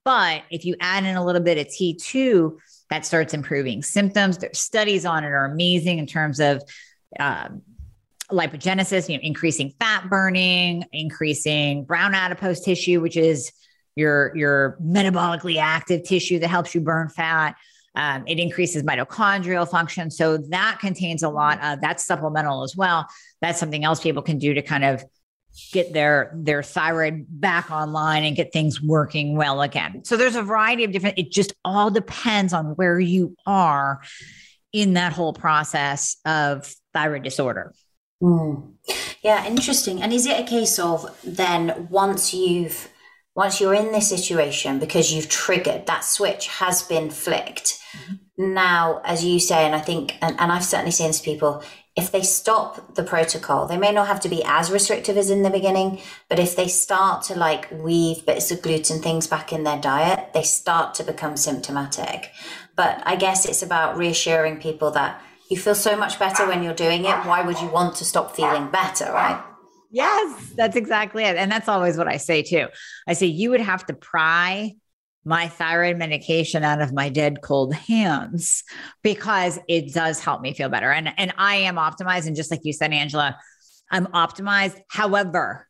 But 0.05 0.43
if 0.49 0.65
you 0.65 0.75
add 0.79 1.03
in 1.03 1.15
a 1.17 1.25
little 1.25 1.41
bit 1.41 1.57
of 1.57 1.67
T2, 1.67 2.57
that 2.89 3.05
starts 3.05 3.33
improving 3.33 3.83
symptoms. 3.83 4.37
There's 4.37 4.59
studies 4.59 5.05
on 5.05 5.23
it 5.23 5.27
are 5.27 5.45
amazing 5.45 5.99
in 5.99 6.07
terms 6.07 6.39
of 6.39 6.63
um, 7.19 7.61
lipogenesis, 8.31 9.09
you 9.09 9.17
know, 9.17 9.21
increasing 9.23 9.73
fat 9.79 10.09
burning, 10.09 10.83
increasing 10.91 11.83
brown 11.83 12.13
adipose 12.13 12.61
tissue, 12.61 13.01
which 13.01 13.17
is 13.17 13.51
your 13.95 14.35
your 14.35 14.77
metabolically 14.81 15.57
active 15.57 16.03
tissue 16.03 16.39
that 16.39 16.47
helps 16.47 16.73
you 16.73 16.81
burn 16.81 17.09
fat. 17.09 17.55
Um, 17.95 18.23
it 18.27 18.39
increases 18.39 18.83
mitochondrial 18.83 19.67
function. 19.69 20.11
So 20.11 20.37
that 20.49 20.77
contains 20.79 21.23
a 21.23 21.29
lot 21.29 21.61
of 21.63 21.81
that's 21.81 22.05
supplemental 22.05 22.63
as 22.63 22.75
well. 22.75 23.07
That's 23.41 23.59
something 23.59 23.83
else 23.83 23.99
people 23.99 24.21
can 24.21 24.37
do 24.37 24.53
to 24.53 24.61
kind 24.61 24.83
of 24.83 25.03
get 25.71 25.91
their 25.93 26.31
their 26.35 26.63
thyroid 26.63 27.25
back 27.29 27.71
online 27.71 28.23
and 28.23 28.35
get 28.35 28.53
things 28.53 28.81
working 28.81 29.35
well 29.35 29.61
again. 29.61 30.05
So 30.05 30.15
there's 30.15 30.35
a 30.35 30.43
variety 30.43 30.83
of 30.83 30.91
different 30.91 31.17
it 31.17 31.31
just 31.31 31.53
all 31.65 31.89
depends 31.89 32.53
on 32.53 32.67
where 32.75 32.99
you 32.99 33.35
are 33.45 34.01
in 34.71 34.93
that 34.93 35.13
whole 35.13 35.33
process 35.33 36.17
of 36.25 36.71
thyroid 36.93 37.23
disorder. 37.23 37.73
Mm. 38.21 38.73
Yeah, 39.21 39.45
interesting. 39.45 40.01
And 40.01 40.13
is 40.13 40.25
it 40.25 40.39
a 40.39 40.43
case 40.43 40.79
of 40.79 41.17
then 41.23 41.87
once 41.89 42.33
you've 42.33 42.89
once 43.35 43.61
you're 43.61 43.73
in 43.73 43.93
this 43.93 44.09
situation 44.09 44.79
because 44.79 45.13
you've 45.13 45.29
triggered 45.29 45.85
that 45.85 46.03
switch 46.03 46.47
has 46.47 46.83
been 46.83 47.09
flicked 47.09 47.79
mm-hmm. 47.93 48.53
now 48.53 49.01
as 49.05 49.23
you 49.23 49.39
say 49.39 49.65
and 49.65 49.73
i 49.73 49.79
think 49.79 50.17
and, 50.21 50.37
and 50.39 50.51
i've 50.51 50.63
certainly 50.63 50.91
seen 50.91 51.07
this 51.07 51.21
people 51.21 51.63
if 51.95 52.11
they 52.11 52.21
stop 52.21 52.95
the 52.95 53.03
protocol 53.03 53.65
they 53.65 53.77
may 53.77 53.93
not 53.93 54.07
have 54.07 54.19
to 54.19 54.27
be 54.27 54.43
as 54.43 54.69
restrictive 54.69 55.15
as 55.15 55.29
in 55.29 55.43
the 55.43 55.49
beginning 55.49 56.01
but 56.27 56.39
if 56.39 56.55
they 56.57 56.67
start 56.67 57.23
to 57.23 57.33
like 57.33 57.71
weave 57.71 58.25
bits 58.25 58.51
of 58.51 58.61
gluten 58.61 59.01
things 59.01 59.25
back 59.25 59.53
in 59.53 59.63
their 59.63 59.79
diet 59.79 60.33
they 60.33 60.43
start 60.43 60.93
to 60.93 61.03
become 61.03 61.37
symptomatic 61.37 62.31
but 62.75 63.01
i 63.05 63.15
guess 63.15 63.45
it's 63.45 63.63
about 63.63 63.95
reassuring 63.95 64.59
people 64.59 64.91
that 64.91 65.21
you 65.49 65.57
feel 65.57 65.75
so 65.75 65.97
much 65.97 66.19
better 66.19 66.47
when 66.47 66.63
you're 66.63 66.73
doing 66.73 67.05
it 67.05 67.25
why 67.25 67.41
would 67.41 67.59
you 67.59 67.67
want 67.67 67.95
to 67.95 68.05
stop 68.05 68.35
feeling 68.35 68.69
better 68.69 69.05
right 69.11 69.43
Yes, 69.91 70.51
that's 70.55 70.75
exactly 70.75 71.23
it. 71.23 71.35
And 71.35 71.51
that's 71.51 71.67
always 71.67 71.97
what 71.97 72.07
I 72.07 72.17
say 72.17 72.43
too. 72.43 72.67
I 73.07 73.13
say, 73.13 73.25
you 73.25 73.49
would 73.49 73.61
have 73.61 73.85
to 73.87 73.93
pry 73.93 74.75
my 75.25 75.47
thyroid 75.47 75.97
medication 75.97 76.63
out 76.63 76.81
of 76.81 76.93
my 76.93 77.09
dead 77.09 77.41
cold 77.41 77.73
hands 77.73 78.63
because 79.03 79.59
it 79.67 79.93
does 79.93 80.19
help 80.19 80.41
me 80.41 80.53
feel 80.53 80.69
better. 80.69 80.91
And, 80.91 81.11
and 81.17 81.33
I 81.37 81.55
am 81.57 81.75
optimized. 81.75 82.27
And 82.27 82.35
just 82.35 82.51
like 82.51 82.61
you 82.63 82.73
said, 82.73 82.93
Angela, 82.93 83.37
I'm 83.91 84.05
optimized. 84.07 84.79
However, 84.89 85.67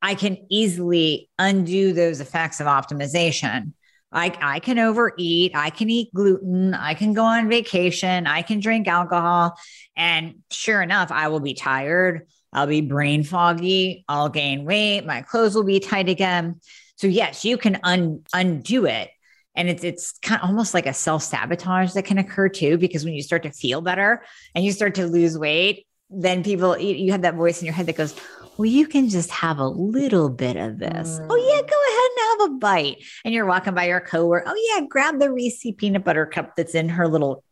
I 0.00 0.14
can 0.14 0.38
easily 0.48 1.28
undo 1.38 1.92
those 1.92 2.20
effects 2.20 2.60
of 2.60 2.66
optimization. 2.66 3.72
I, 4.16 4.34
I 4.40 4.60
can 4.60 4.78
overeat, 4.78 5.52
I 5.54 5.68
can 5.68 5.90
eat 5.90 6.12
gluten, 6.14 6.72
I 6.72 6.94
can 6.94 7.12
go 7.12 7.22
on 7.22 7.50
vacation, 7.50 8.26
I 8.26 8.40
can 8.40 8.60
drink 8.60 8.88
alcohol. 8.88 9.58
And 9.94 10.36
sure 10.50 10.80
enough, 10.80 11.12
I 11.12 11.28
will 11.28 11.40
be 11.40 11.52
tired. 11.52 12.26
I'll 12.50 12.66
be 12.66 12.80
brain 12.80 13.24
foggy. 13.24 14.06
I'll 14.08 14.30
gain 14.30 14.64
weight. 14.64 15.04
My 15.04 15.20
clothes 15.20 15.54
will 15.54 15.64
be 15.64 15.80
tight 15.80 16.08
again. 16.08 16.60
So 16.96 17.06
yes, 17.06 17.44
you 17.44 17.58
can 17.58 17.78
un- 17.82 18.22
undo 18.32 18.86
it. 18.86 19.10
And 19.54 19.68
it's 19.68 19.84
it's 19.84 20.12
kind 20.22 20.40
of 20.42 20.48
almost 20.48 20.72
like 20.72 20.86
a 20.86 20.94
self 20.94 21.22
sabotage 21.22 21.92
that 21.92 22.06
can 22.06 22.16
occur 22.16 22.48
too, 22.48 22.78
because 22.78 23.04
when 23.04 23.14
you 23.14 23.22
start 23.22 23.42
to 23.42 23.50
feel 23.50 23.82
better 23.82 24.22
and 24.54 24.64
you 24.64 24.72
start 24.72 24.94
to 24.94 25.06
lose 25.06 25.36
weight, 25.38 25.86
then 26.08 26.42
people 26.42 26.78
you, 26.78 26.94
you 26.94 27.12
have 27.12 27.22
that 27.22 27.34
voice 27.34 27.60
in 27.60 27.66
your 27.66 27.74
head 27.74 27.86
that 27.86 27.96
goes, 27.96 28.14
"Well, 28.56 28.66
you 28.66 28.86
can 28.86 29.08
just 29.08 29.30
have 29.30 29.58
a 29.58 29.68
little 29.68 30.28
bit 30.28 30.56
of 30.56 30.78
this." 30.78 31.20
Mm. 31.20 31.26
Oh 31.30 31.36
yeah, 31.36 31.60
go 31.60 31.78
ahead 31.88 32.10
and 32.10 32.25
a 32.46 32.50
bite. 32.50 33.04
And 33.24 33.34
you're 33.34 33.46
walking 33.46 33.74
by 33.74 33.88
your 33.88 34.00
coworker. 34.00 34.44
Oh 34.46 34.74
yeah, 34.74 34.86
grab 34.86 35.18
the 35.18 35.32
Reese 35.32 35.66
peanut 35.76 36.04
butter 36.04 36.26
cup 36.26 36.56
that's 36.56 36.74
in 36.74 36.88
her 36.88 37.08
little 37.08 37.42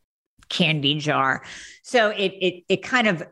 candy 0.48 0.98
jar. 0.98 1.44
So 1.82 2.10
it 2.10 2.32
it 2.40 2.64
it 2.68 2.82
kind 2.82 3.08
of 3.08 3.22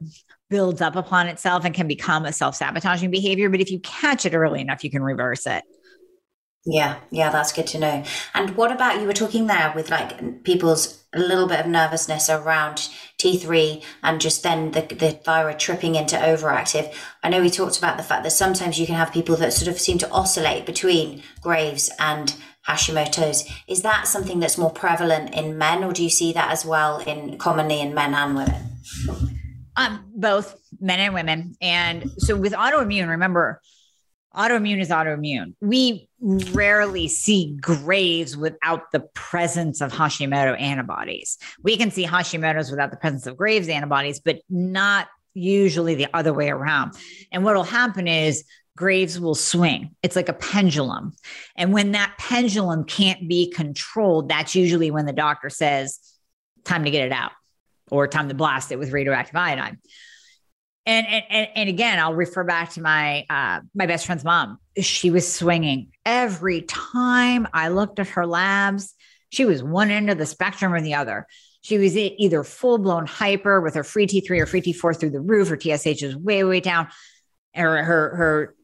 builds 0.51 0.81
up 0.83 0.97
upon 0.97 1.29
itself 1.29 1.65
and 1.65 1.75
can 1.75 1.89
become 1.89 2.25
a 2.25 2.33
self 2.33 2.55
sabotaging 2.55 3.11
behavior. 3.11 3.49
But 3.49 3.61
if 3.61 3.71
you 3.71 3.81
catch 3.81 4.27
it 4.27 4.35
early 4.35 4.61
enough, 4.61 4.85
you 4.85 4.91
can 4.91 5.03
reverse 5.03 5.47
it. 5.47 5.65
Yeah, 6.65 7.01
yeah, 7.11 7.31
that's 7.31 7.53
good 7.53 7.67
to 7.69 7.79
know. 7.79 8.05
And 8.35 8.57
what 8.57 8.71
about 8.71 9.01
you 9.01 9.07
were 9.07 9.13
talking 9.13 9.47
there 9.49 9.73
with 9.75 9.91
like 9.91 10.45
people's 10.45 11.02
a 11.15 11.19
little 11.19 11.47
bit 11.47 11.61
of 11.61 11.67
nervousness 11.67 12.31
around 12.31 12.89
T3 13.19 13.83
and 14.03 14.21
just 14.21 14.43
then 14.43 14.73
the, 14.73 14.81
the 14.81 15.13
thyroid 15.13 15.59
tripping 15.59 15.95
into 15.95 16.17
overactive. 16.17 16.95
I 17.23 17.29
know 17.29 17.41
we 17.41 17.51
talked 17.51 17.79
about 17.79 17.97
the 17.97 18.03
fact 18.03 18.25
that 18.25 18.31
sometimes 18.31 18.79
you 18.79 18.87
can 18.87 18.95
have 18.95 19.13
people 19.13 19.37
that 19.37 19.53
sort 19.53 19.69
of 19.69 19.81
seem 19.81 19.99
to 19.99 20.11
oscillate 20.11 20.67
between 20.67 21.23
Graves 21.43 21.91
and 21.99 22.35
Hashimoto's. 22.67 23.49
Is 23.69 23.83
that 23.83 24.07
something 24.07 24.41
that's 24.41 24.59
more 24.59 24.71
prevalent 24.71 25.35
in 25.35 25.59
men, 25.59 25.85
or 25.85 25.93
do 25.93 26.03
you 26.03 26.11
see 26.11 26.33
that 26.33 26.51
as 26.51 26.65
well 26.65 27.01
in 27.01 27.39
commonly 27.39 27.81
in 27.81 27.95
men 27.95 28.15
and 28.15 28.37
women? 28.37 28.63
Um, 29.77 30.05
both 30.15 30.57
men 30.81 31.01
and 31.01 31.15
women. 31.15 31.57
And 31.61 32.11
so 32.19 32.37
with 32.37 32.53
autoimmune, 32.53 33.09
remember, 33.09 33.61
autoimmune 34.35 34.81
is 34.81 34.91
autoimmune. 34.91 35.55
We 35.61 36.09
rarely 36.23 37.09
see 37.09 37.57
Graves 37.61 38.37
without 38.37 38.93
the 38.93 39.01
presence 39.01 39.81
of 39.81 39.93
Hashimoto 39.93 40.59
antibodies. 40.59 41.37
We 41.63 41.77
can 41.77 41.91
see 41.91 42.07
Hashimoto's 42.07 42.71
without 42.71 42.93
the 42.93 42.97
presence 42.97 43.27
of 43.27 43.37
Graves 43.37 43.69
antibodies, 43.69 44.21
but 44.21 44.41
not 44.49 45.09
usually 45.35 45.97
the 45.97 46.09
other 46.15 46.33
way 46.33 46.49
around. 46.49 46.95
And 47.33 47.45
what 47.45 47.57
will 47.57 47.65
happen 47.65 48.07
is 48.07 48.45
Graves 48.77 49.19
will 49.19 49.35
swing. 49.35 49.97
It's 50.03 50.17
like 50.17 50.29
a 50.29 50.35
pendulum. 50.35 51.13
And 51.57 51.73
when 51.73 51.93
that 51.93 52.15
pendulum 52.19 52.85
can't 52.85 53.29
be 53.29 53.51
controlled, 53.51 54.29
that's 54.29 54.55
usually 54.55 54.91
when 54.91 55.07
the 55.07 55.13
doctor 55.13 55.51
says, 55.51 55.99
time 56.65 56.85
to 56.85 56.91
get 56.91 57.07
it 57.07 57.13
out 57.13 57.33
or 57.91 58.07
time 58.07 58.29
to 58.29 58.35
blast 58.35 58.71
it 58.71 58.79
with 58.79 58.93
radioactive 58.93 59.35
iodine. 59.35 59.79
And, 60.87 61.07
and, 61.07 61.49
and 61.55 61.69
again, 61.69 61.99
I'll 61.99 62.15
refer 62.15 62.45
back 62.45 62.71
to 62.71 62.81
my 62.81 63.25
uh, 63.29 63.61
my 63.75 63.87
best 63.87 64.07
friend's 64.07 64.25
mom. 64.25 64.59
She 64.81 65.11
was 65.11 65.31
swinging 65.31 65.93
every 66.05 66.63
time 66.63 67.47
I 67.53 67.69
looked 67.69 67.99
at 67.99 68.09
her 68.09 68.27
labs. 68.27 68.95
She 69.31 69.45
was 69.45 69.63
one 69.63 69.91
end 69.91 70.11
of 70.11 70.19
the 70.19 70.27
spectrum 70.27 70.73
or 70.73 70.81
the 70.81 70.95
other. 70.95 71.27
She 71.63 71.79
was 71.79 71.97
either 71.97 72.43
full 72.43 72.79
blown 72.79 73.07
hyper 73.07 73.61
with 73.61 73.75
her 73.75 73.85
free 73.85 74.07
T3 74.07 74.41
or 74.41 74.47
free 74.47 74.63
T4 74.63 74.99
through 74.99 75.11
the 75.11 75.21
roof. 75.21 75.49
Her 75.49 75.59
TSH 75.59 76.03
is 76.03 76.17
way 76.17 76.43
way 76.45 76.61
down, 76.61 76.89
or 77.57 77.83
her 77.83 78.17
her 78.17 78.55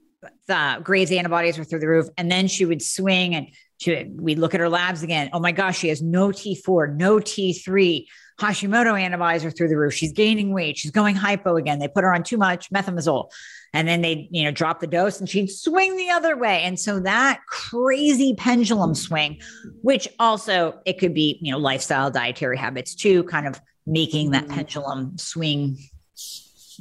the 0.49 0.81
Graves 0.83 1.13
antibodies 1.13 1.59
were 1.59 1.65
through 1.65 1.79
the 1.81 1.89
roof. 1.89 2.09
And 2.17 2.31
then 2.31 2.49
she 2.49 2.65
would 2.65 2.83
swing 2.83 3.35
and 3.35 3.49
she 3.79 4.05
we 4.17 4.35
look 4.35 4.55
at 4.55 4.61
her 4.61 4.69
labs 4.69 5.03
again. 5.03 5.31
Oh 5.33 5.41
my 5.41 5.53
gosh, 5.53 5.79
she 5.79 5.89
has 5.89 6.03
no 6.03 6.31
T4, 6.31 6.97
no 6.97 7.19
T3 7.19 8.07
Hashimoto 8.41 9.01
antibodies 9.01 9.45
are 9.45 9.51
through 9.51 9.69
the 9.69 9.77
roof. 9.77 9.95
She's 9.95 10.13
gaining 10.13 10.53
weight. 10.53 10.79
She's 10.79 10.93
going 10.93 11.17
hypo 11.17 11.57
again. 11.57 11.79
They 11.79 11.89
put 11.89 12.05
her 12.05 12.15
on 12.15 12.23
too 12.23 12.37
much 12.37 12.71
methimazole. 12.71 13.31
And 13.75 13.87
then 13.87 14.01
they'd 14.01 14.29
you 14.31 14.45
know, 14.45 14.51
drop 14.51 14.81
the 14.81 14.87
dose 14.87 15.21
and 15.21 15.29
she'd 15.29 15.51
swing 15.51 15.97
the 15.97 16.11
other 16.11 16.37
way. 16.37 16.63
And 16.63 16.79
so 16.79 17.01
that 17.01 17.41
crazy 17.47 18.35
pendulum 18.35 18.95
swing, 18.95 19.41
which 19.83 20.09
also 20.19 20.81
it 20.87 20.99
could 20.99 21.15
be, 21.15 21.39
you 21.43 21.53
know, 21.53 21.59
lifestyle 21.59 22.11
dietary 22.11 22.57
habits 22.57 22.95
too, 22.95 23.25
kind 23.25 23.47
of 23.47 23.61
making 23.87 24.31
that 24.31 24.49
pendulum 24.49 25.17
swing 25.19 25.79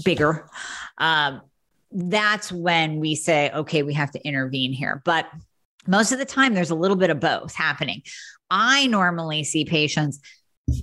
bigger. 0.03 0.49
Um, 0.97 1.41
that's 1.91 2.51
when 2.51 2.99
we 2.99 3.15
say, 3.15 3.49
okay, 3.51 3.83
we 3.83 3.93
have 3.93 4.11
to 4.11 4.27
intervene 4.27 4.73
here. 4.73 5.01
But 5.05 5.27
most 5.87 6.11
of 6.11 6.19
the 6.19 6.25
time, 6.25 6.53
there's 6.53 6.69
a 6.69 6.75
little 6.75 6.97
bit 6.97 7.09
of 7.09 7.19
both 7.19 7.55
happening. 7.55 8.01
I 8.49 8.87
normally 8.87 9.43
see 9.43 9.65
patients 9.65 10.19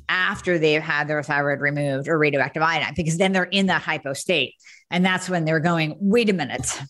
after 0.08 0.58
they've 0.58 0.82
had 0.82 1.08
their 1.08 1.22
thyroid 1.22 1.60
removed 1.60 2.08
or 2.08 2.18
radioactive 2.18 2.62
iodine 2.62 2.94
because 2.96 3.18
then 3.18 3.32
they're 3.32 3.44
in 3.44 3.66
that 3.66 3.82
hypo 3.82 4.14
state. 4.14 4.54
And 4.94 5.04
that's 5.04 5.28
when 5.28 5.44
they're 5.44 5.58
going, 5.58 5.96
wait 5.98 6.30
a 6.30 6.32
minute. 6.32 6.80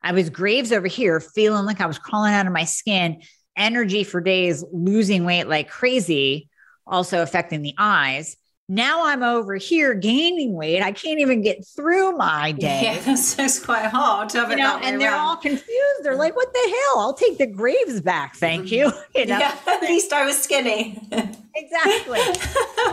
I 0.00 0.12
was 0.12 0.30
Graves 0.30 0.70
over 0.70 0.86
here 0.86 1.18
feeling 1.18 1.66
like 1.66 1.80
I 1.80 1.86
was 1.86 1.98
crawling 1.98 2.32
out 2.32 2.46
of 2.46 2.52
my 2.52 2.62
skin, 2.62 3.20
energy 3.56 4.04
for 4.04 4.20
days, 4.20 4.64
losing 4.72 5.24
weight 5.24 5.48
like 5.48 5.68
crazy, 5.68 6.48
also 6.86 7.20
affecting 7.20 7.62
the 7.62 7.74
eyes. 7.76 8.36
Now 8.68 9.06
I'm 9.06 9.22
over 9.22 9.56
here 9.56 9.92
gaining 9.92 10.54
weight. 10.54 10.82
I 10.82 10.92
can't 10.92 11.18
even 11.18 11.42
get 11.42 11.66
through 11.66 12.16
my 12.16 12.52
day. 12.58 12.82
Yeah, 12.82 13.00
that's 13.04 13.58
quite 13.62 13.86
hard 13.86 14.28
to 14.30 14.40
have 14.40 14.50
you 14.50 14.56
know, 14.56 14.78
and 14.82 15.00
they're 15.00 15.12
around. 15.12 15.20
all 15.20 15.36
confused. 15.36 16.02
They're 16.02 16.16
like, 16.16 16.36
"What 16.36 16.52
the 16.52 16.60
hell? 16.60 17.00
I'll 17.00 17.14
take 17.14 17.38
the 17.38 17.46
graves 17.46 18.00
back, 18.00 18.36
thank 18.36 18.70
you." 18.70 18.86
Mm-hmm. 18.86 18.98
you 19.18 19.26
know? 19.26 19.38
Yeah, 19.38 19.56
at 19.66 19.82
least 19.82 20.12
I 20.12 20.24
was 20.24 20.40
skinny. 20.40 20.98
exactly. 21.54 22.20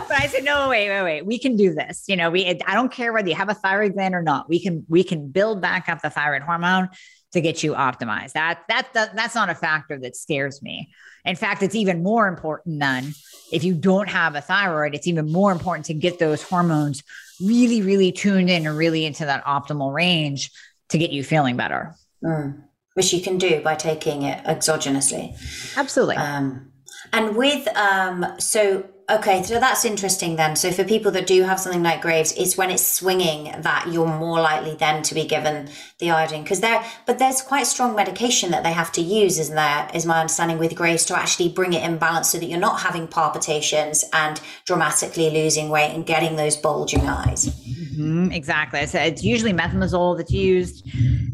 but 0.08 0.12
I 0.12 0.28
said, 0.30 0.44
no, 0.44 0.68
wait, 0.68 0.88
wait, 0.90 1.02
wait. 1.02 1.26
We 1.26 1.38
can 1.38 1.56
do 1.56 1.72
this. 1.72 2.04
You 2.08 2.16
know, 2.16 2.30
we. 2.30 2.60
I 2.66 2.74
don't 2.74 2.92
care 2.92 3.12
whether 3.12 3.28
you 3.28 3.36
have 3.36 3.48
a 3.48 3.54
thyroid 3.54 3.94
gland 3.94 4.14
or 4.14 4.22
not. 4.22 4.48
We 4.48 4.60
can 4.60 4.84
we 4.88 5.04
can 5.04 5.28
build 5.28 5.60
back 5.62 5.88
up 5.88 6.02
the 6.02 6.10
thyroid 6.10 6.42
hormone 6.42 6.88
to 7.32 7.40
get 7.40 7.62
you 7.62 7.74
optimized. 7.74 8.32
That 8.32 8.62
that, 8.68 8.92
that 8.94 9.14
that's 9.14 9.34
not 9.34 9.50
a 9.50 9.54
factor 9.54 9.98
that 9.98 10.16
scares 10.16 10.62
me. 10.62 10.90
In 11.24 11.36
fact, 11.36 11.62
it's 11.62 11.74
even 11.74 12.02
more 12.02 12.28
important 12.28 12.80
than 12.80 13.12
if 13.52 13.62
you 13.64 13.74
don't 13.74 14.08
have 14.08 14.34
a 14.34 14.40
thyroid. 14.40 14.94
It's 14.94 15.06
even 15.06 15.30
more 15.30 15.52
important 15.52 15.86
to 15.86 15.94
get 15.94 16.18
those 16.18 16.42
hormones 16.42 17.02
really, 17.40 17.82
really 17.82 18.12
tuned 18.12 18.50
in 18.50 18.66
and 18.66 18.76
really 18.76 19.04
into 19.04 19.26
that 19.26 19.44
optimal 19.44 19.92
range 19.92 20.50
to 20.88 20.98
get 20.98 21.10
you 21.10 21.22
feeling 21.22 21.56
better. 21.56 21.94
Mm. 22.24 22.64
Which 22.94 23.12
you 23.12 23.20
can 23.20 23.38
do 23.38 23.60
by 23.60 23.76
taking 23.76 24.22
it 24.22 24.44
exogenously. 24.44 25.36
Absolutely. 25.76 26.16
Um, 26.16 26.72
and 27.12 27.36
with 27.36 27.68
um, 27.76 28.26
so 28.38 28.88
okay, 29.10 29.42
so 29.42 29.58
that's 29.58 29.84
interesting 29.84 30.36
then. 30.36 30.56
So 30.56 30.70
for 30.70 30.84
people 30.84 31.10
that 31.12 31.26
do 31.26 31.42
have 31.42 31.60
something 31.60 31.82
like 31.82 32.02
Graves, 32.02 32.32
it's 32.36 32.56
when 32.56 32.70
it's 32.70 32.84
swinging 32.84 33.54
that 33.62 33.88
you're 33.90 34.06
more 34.06 34.40
likely 34.40 34.74
then 34.74 35.02
to 35.04 35.14
be 35.14 35.26
given 35.26 35.68
the 35.98 36.10
iodine 36.10 36.42
because 36.42 36.60
there. 36.60 36.84
But 37.06 37.18
there's 37.18 37.42
quite 37.42 37.66
strong 37.66 37.94
medication 37.94 38.50
that 38.52 38.62
they 38.62 38.72
have 38.72 38.92
to 38.92 39.00
use, 39.00 39.38
isn't 39.38 39.54
there? 39.54 39.88
Is 39.94 40.06
my 40.06 40.20
understanding 40.20 40.58
with 40.58 40.74
Graves 40.74 41.04
to 41.06 41.18
actually 41.18 41.48
bring 41.48 41.72
it 41.72 41.82
in 41.82 41.98
balance 41.98 42.30
so 42.30 42.38
that 42.38 42.46
you're 42.46 42.58
not 42.58 42.80
having 42.80 43.06
palpitations 43.06 44.04
and 44.12 44.40
dramatically 44.64 45.30
losing 45.30 45.68
weight 45.68 45.94
and 45.94 46.06
getting 46.06 46.36
those 46.36 46.56
bulging 46.56 47.06
eyes. 47.08 47.46
Mm-hmm, 47.46 48.32
exactly. 48.32 48.86
So 48.86 48.98
it's 48.98 49.22
usually 49.22 49.52
methimazole 49.52 50.16
that's 50.16 50.32
used, 50.32 50.86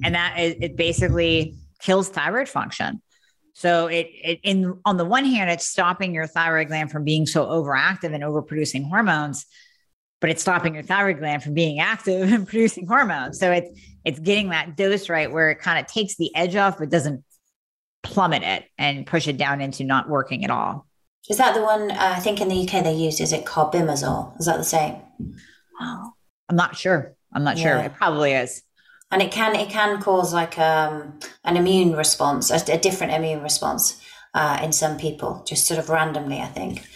and 0.03 0.15
that 0.15 0.39
is, 0.39 0.57
it 0.61 0.77
basically 0.77 1.55
kills 1.81 2.09
thyroid 2.09 2.49
function. 2.49 3.03
So 3.59 3.87
it, 3.87 4.11
it 4.23 4.41
in 4.43 4.79
on 4.85 4.99
the 4.99 5.05
one 5.07 5.25
hand, 5.25 5.49
it's 5.49 5.67
stopping 5.67 6.13
your 6.13 6.27
thyroid 6.27 6.67
gland 6.69 6.91
from 6.91 7.05
being 7.05 7.25
so 7.25 7.47
overactive 7.47 8.13
and 8.13 8.23
overproducing 8.23 8.87
hormones, 8.87 9.47
but 10.21 10.29
it's 10.29 10.43
stopping 10.43 10.75
your 10.75 10.83
thyroid 10.83 11.21
gland 11.21 11.43
from 11.43 11.55
being 11.55 11.81
active 11.81 12.31
and 12.33 12.47
producing 12.47 12.87
hormones. 12.87 13.39
So 13.41 13.51
it's 13.53 13.81
it's 14.05 14.19
getting 14.19 14.51
that 14.51 14.77
dose 14.77 15.09
right 15.09 15.33
where 15.33 15.51
it 15.51 15.59
kind 15.59 15.79
of 15.81 15.91
takes 15.91 16.17
the 16.17 16.31
edge 16.37 16.55
off, 16.55 16.77
but 16.79 16.91
doesn't 16.91 17.25
plummet 18.03 18.43
it 18.43 18.65
and 18.77 19.07
push 19.07 19.27
it 19.27 19.39
down 19.39 19.63
into 19.63 19.85
not 19.85 20.07
working 20.07 20.45
at 20.45 20.51
all. 20.51 20.87
Is 21.31 21.39
that 21.39 21.55
the 21.55 21.63
one? 21.63 21.91
Uh, 21.91 21.97
I 21.99 22.21
think 22.21 22.43
in 22.43 22.49
the 22.49 22.63
UK 22.69 22.85
they 22.85 22.93
use. 22.93 23.21
Is 23.21 23.33
it 23.33 23.47
carbimazole? 23.47 24.39
Is 24.39 24.45
that 24.45 24.59
the 24.59 24.65
same? 24.65 24.97
Oh, 25.81 26.13
I'm 26.51 26.57
not 26.57 26.77
sure. 26.77 27.15
I'm 27.33 27.43
not 27.43 27.57
Yeah. 27.57 27.63
sure. 27.79 27.87
It 27.87 27.95
probably 27.95 28.33
is. 28.35 28.63
And 29.11 29.23
it 29.23 29.31
can 29.31 29.55
it 29.57 29.69
can 29.69 30.01
cause 30.01 30.33
like 30.35 30.59
um, 30.59 31.19
an 31.45 31.57
immune 31.57 31.95
response, 31.95 32.51
a, 32.51 32.57
a 32.73 32.79
different 32.79 33.13
immune 33.13 33.43
response 33.43 34.01
uh, 34.35 34.61
in 34.63 34.73
some 34.73 34.97
people, 34.99 35.45
just 35.47 35.67
sort 35.67 35.79
of 35.79 35.89
randomly. 35.89 36.41
I 36.41 36.47
think. 36.47 36.87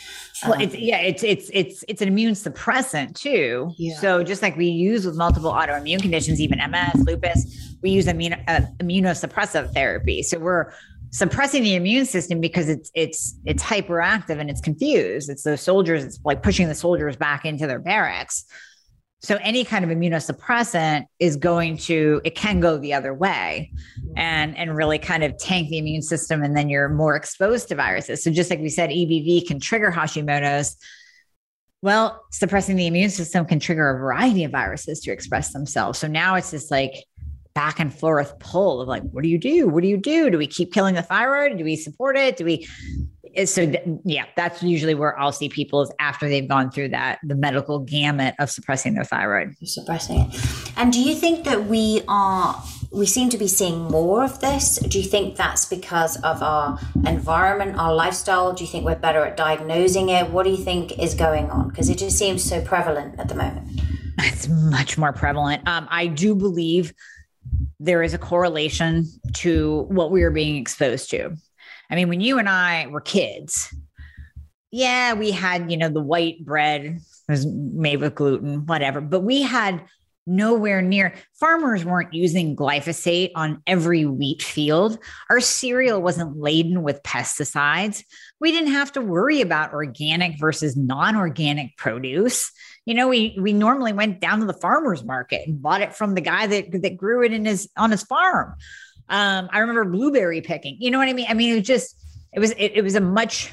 Well, 0.45 0.55
Um, 0.55 0.61
it's 0.63 0.75
yeah, 0.75 1.01
it's 1.01 1.23
it's 1.23 1.51
it's 1.53 1.85
it's 1.87 2.03
an 2.03 2.09
immune 2.09 2.35
suppressant 2.35 3.15
too. 3.15 3.73
Yeah. 3.77 3.97
So 3.99 4.23
just 4.23 4.43
like 4.43 4.57
we 4.57 4.67
use 4.67 5.05
with 5.05 5.17
multiple 5.17 5.53
autoimmune 5.53 6.01
conditions, 6.01 6.41
even 6.41 6.59
MS, 6.59 7.05
lupus, 7.07 7.77
we 7.83 7.91
use 7.91 8.07
immuno, 8.07 8.43
uh, 8.49 8.63
immunosuppressive 8.79 9.73
therapy. 9.75 10.23
So 10.23 10.39
we're 10.39 10.73
suppressing 11.11 11.63
the 11.63 11.75
immune 11.75 12.07
system 12.07 12.41
because 12.41 12.69
it's 12.69 12.91
it's 12.95 13.39
it's 13.45 13.63
hyperactive 13.63 14.39
and 14.39 14.49
it's 14.49 14.61
confused. 14.61 15.29
It's 15.29 15.43
those 15.43 15.61
soldiers. 15.61 16.05
It's 16.05 16.19
like 16.25 16.43
pushing 16.43 16.69
the 16.69 16.75
soldiers 16.75 17.17
back 17.17 17.45
into 17.45 17.67
their 17.67 17.81
barracks. 17.81 18.45
So 19.23 19.39
any 19.43 19.65
kind 19.65 19.85
of 19.85 19.91
immunosuppressant 19.91 21.05
is 21.19 21.37
going 21.37 21.77
to 21.79 22.21
it 22.25 22.35
can 22.35 22.61
go 22.61 22.79
the 22.79 22.95
other 22.95 23.13
way 23.13 23.73
and 24.17 24.57
and 24.57 24.75
really 24.75 24.99
kind 24.99 25.23
of 25.23 25.37
tank 25.37 25.69
the 25.69 25.79
immune 25.79 26.03
system 26.03 26.43
and 26.43 26.57
then 26.57 26.69
you're 26.69 26.89
more 26.89 27.17
exposed 27.17 27.69
to 27.69 27.75
viruses. 27.75 28.25
So 28.25 28.31
just 28.31 28.51
like 28.51 28.61
we 28.61 28.71
said 28.71 28.91
EBV 28.91 29.47
can 29.47 29.61
trigger 29.61 29.93
Hashimoto's 29.93 30.77
well, 31.83 32.25
suppressing 32.31 32.77
the 32.77 32.87
immune 32.87 33.11
system 33.11 33.47
can 33.47 33.59
trigger 33.59 33.89
a 33.89 33.99
variety 33.99 34.45
of 34.45 34.53
viruses 34.53 35.01
to 35.01 35.13
express 35.13 35.53
themselves. 35.53 35.99
So 35.99 36.09
now 36.09 36.35
it's 36.35 36.51
this 36.51 36.71
like 36.71 36.93
back 37.55 37.81
and 37.81 37.93
forth 37.93 38.39
pull 38.39 38.81
of 38.81 38.89
like, 38.89 39.03
what 39.03 39.23
do 39.23 39.29
you 39.29 39.39
do? 39.39 39.67
What 39.69 39.83
do 39.83 39.89
you 39.89 39.97
do? 39.97 40.31
Do 40.31 40.39
we 40.39 40.47
keep 40.47 40.73
killing 40.73 40.95
the 40.95 41.03
thyroid? 41.03 41.57
Do 41.57 41.65
we 41.65 41.77
support 41.77 42.17
it? 42.17 42.37
Do 42.37 42.45
we? 42.45 42.69
So 43.37 43.67
th- 43.67 43.83
yeah, 44.05 44.25
that's 44.37 44.63
usually 44.63 44.95
where 44.95 45.19
I'll 45.19 45.33
see 45.33 45.49
people 45.49 45.83
is 45.83 45.93
after 45.99 46.29
they've 46.29 46.49
gone 46.49 46.71
through 46.71 46.91
that 46.91 47.19
the 47.23 47.35
medical 47.35 47.79
gamut 47.79 48.35
of 48.39 48.51
suppressing 48.51 48.95
their 48.95 49.05
thyroid. 49.05 49.55
suppressing 49.65 50.21
it. 50.21 50.73
And 50.77 50.93
do 50.93 51.01
you 51.01 51.15
think 51.15 51.45
that 51.45 51.67
we 51.67 52.03
are 52.09 52.63
we 52.93 53.07
seem 53.07 53.31
to 53.31 53.39
be 53.39 53.47
seeing 53.47 53.83
more 53.83 54.25
of 54.25 54.41
this? 54.41 54.77
Do 54.77 54.99
you 54.99 55.09
think 55.09 55.37
that's 55.37 55.65
because 55.65 56.17
of 56.23 56.43
our 56.43 56.79
environment, 57.07 57.79
our 57.79 57.95
lifestyle? 57.95 58.53
Do 58.53 58.65
you 58.65 58.71
think 58.71 58.85
we're 58.85 58.97
better 58.97 59.25
at 59.25 59.37
diagnosing 59.37 60.09
it? 60.09 60.31
What 60.31 60.45
do 60.45 60.51
you 60.51 60.57
think 60.57 60.99
is 60.99 61.15
going 61.15 61.51
on? 61.51 61.69
Because 61.69 61.89
it 61.89 61.99
just 61.99 62.19
seems 62.19 62.43
so 62.43 62.61
prevalent 62.63 63.19
at 63.21 63.29
the 63.29 63.35
moment. 63.35 63.81
It's 64.19 64.49
much 64.49 64.99
more 64.99 65.13
prevalent. 65.13 65.67
Um, 65.69 65.87
I 65.91 66.09
do 66.09 66.35
believe 66.35 66.93
there 67.79 68.03
is 68.03 68.13
a 68.13 68.19
correlation 68.19 69.07
to 69.35 69.87
what 69.89 70.11
we 70.11 70.23
are 70.23 70.31
being 70.31 70.57
exposed 70.57 71.11
to. 71.11 71.37
I 71.91 71.95
mean, 71.97 72.09
when 72.09 72.21
you 72.21 72.39
and 72.39 72.49
I 72.49 72.87
were 72.87 73.01
kids, 73.01 73.75
yeah, 74.71 75.15
we 75.15 75.33
had, 75.33 75.71
you 75.71 75.77
know, 75.77 75.89
the 75.89 76.03
white 76.03 76.45
bread 76.45 77.01
was 77.29 77.47
made 77.47 78.01
with 78.01 78.15
gluten, 78.15 78.67
whatever, 78.67 79.01
but 79.01 79.21
we 79.21 79.43
had 79.43 79.83
nowhere 80.27 80.81
near 80.81 81.15
farmers 81.39 81.85
weren't 81.85 82.15
using 82.15 82.55
glyphosate 82.55 83.33
on 83.35 83.63
every 83.67 84.05
wheat 84.05 84.43
field. 84.43 84.99
Our 85.29 85.41
cereal 85.41 86.01
wasn't 86.01 86.37
laden 86.37 86.83
with 86.83 87.03
pesticides. 87.03 88.05
We 88.39 88.53
didn't 88.53 88.73
have 88.73 88.93
to 88.93 89.01
worry 89.01 89.41
about 89.41 89.73
organic 89.73 90.39
versus 90.39 90.77
non-organic 90.77 91.77
produce. 91.77 92.53
You 92.87 92.95
know, 92.95 93.09
we 93.09 93.37
we 93.41 93.53
normally 93.53 93.93
went 93.93 94.21
down 94.21 94.41
to 94.41 94.47
the 94.47 94.55
farmer's 94.55 95.05
market 95.05 95.47
and 95.47 95.61
bought 95.61 95.83
it 95.83 95.95
from 95.95 96.15
the 96.15 96.21
guy 96.21 96.47
that 96.47 96.83
that 96.83 96.97
grew 96.97 97.25
it 97.25 97.33
in 97.33 97.45
his 97.45 97.69
on 97.77 97.91
his 97.91 98.03
farm. 98.03 98.55
Um, 99.11 99.49
I 99.53 99.59
remember 99.59 99.85
blueberry 99.85 100.41
picking. 100.41 100.77
You 100.79 100.91
know 100.91 100.99
what 100.99 101.09
I 101.09 101.13
mean? 101.13 101.27
I 101.29 101.35
mean, 101.35 101.53
it 101.53 101.57
was 101.57 101.67
just 101.67 101.97
it 102.33 102.41
was 102.41 102.53
it, 102.53 102.73
it 102.77 102.83
was 102.83 102.95
a 102.95 103.01
much 103.01 103.53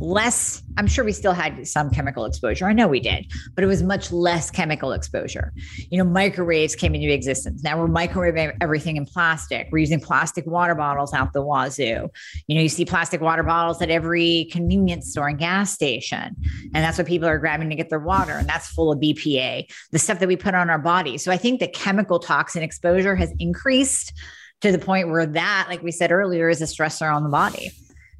less 0.00 0.62
i'm 0.76 0.86
sure 0.86 1.04
we 1.04 1.12
still 1.12 1.32
had 1.32 1.66
some 1.66 1.90
chemical 1.90 2.24
exposure. 2.24 2.66
I 2.66 2.72
know 2.72 2.88
we 2.88 3.00
did 3.00 3.32
but 3.54 3.64
it 3.64 3.66
was 3.66 3.82
much 3.82 4.12
less 4.12 4.50
chemical 4.50 4.92
exposure. 4.92 5.52
You 5.90 5.98
know 5.98 6.04
microwaves 6.04 6.74
came 6.74 6.94
into 6.94 7.12
existence. 7.12 7.62
Now 7.62 7.78
we're 7.78 7.88
microwaving 7.88 8.56
everything 8.60 8.96
in 8.96 9.06
plastic. 9.06 9.68
We're 9.70 9.78
using 9.78 10.00
plastic 10.00 10.46
water 10.46 10.74
bottles 10.74 11.14
out 11.14 11.32
the 11.32 11.42
wazoo. 11.42 12.10
You 12.48 12.54
know 12.56 12.60
you 12.60 12.68
see 12.68 12.84
plastic 12.84 13.20
water 13.20 13.42
bottles 13.42 13.80
at 13.80 13.90
every 13.90 14.48
convenience 14.50 15.10
store 15.10 15.28
and 15.28 15.38
gas 15.38 15.72
station 15.72 16.36
and 16.74 16.84
that's 16.84 16.98
what 16.98 17.06
people 17.06 17.28
are 17.28 17.38
grabbing 17.38 17.70
to 17.70 17.76
get 17.76 17.88
their 17.88 18.00
water 18.00 18.32
and 18.32 18.48
that's 18.48 18.68
full 18.68 18.92
of 18.92 18.98
bpa 18.98 19.64
the 19.92 19.98
stuff 19.98 20.18
that 20.18 20.28
we 20.28 20.36
put 20.36 20.54
on 20.54 20.70
our 20.70 20.78
body. 20.78 21.18
So 21.18 21.30
i 21.30 21.36
think 21.36 21.60
the 21.60 21.68
chemical 21.68 22.18
toxin 22.18 22.62
exposure 22.62 23.14
has 23.14 23.32
increased 23.38 24.12
to 24.60 24.72
the 24.72 24.78
point 24.78 25.08
where 25.08 25.26
that 25.26 25.66
like 25.68 25.82
we 25.82 25.92
said 25.92 26.10
earlier 26.10 26.48
is 26.48 26.60
a 26.60 26.64
stressor 26.64 27.14
on 27.14 27.22
the 27.22 27.28
body 27.28 27.72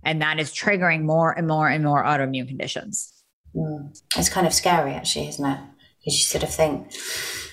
and 0.04 0.22
that 0.22 0.38
is 0.38 0.50
triggering 0.52 1.02
more 1.02 1.32
and 1.32 1.46
more 1.46 1.68
and 1.68 1.84
more 1.84 2.02
autoimmune 2.04 2.48
conditions. 2.48 3.12
Mm. 3.54 3.98
It's 4.16 4.28
kind 4.28 4.46
of 4.46 4.54
scary, 4.54 4.92
actually, 4.92 5.28
isn't 5.28 5.44
it? 5.44 5.60
Because 5.98 6.14
you 6.18 6.24
sort 6.24 6.44
of 6.44 6.50
think, 6.50 6.92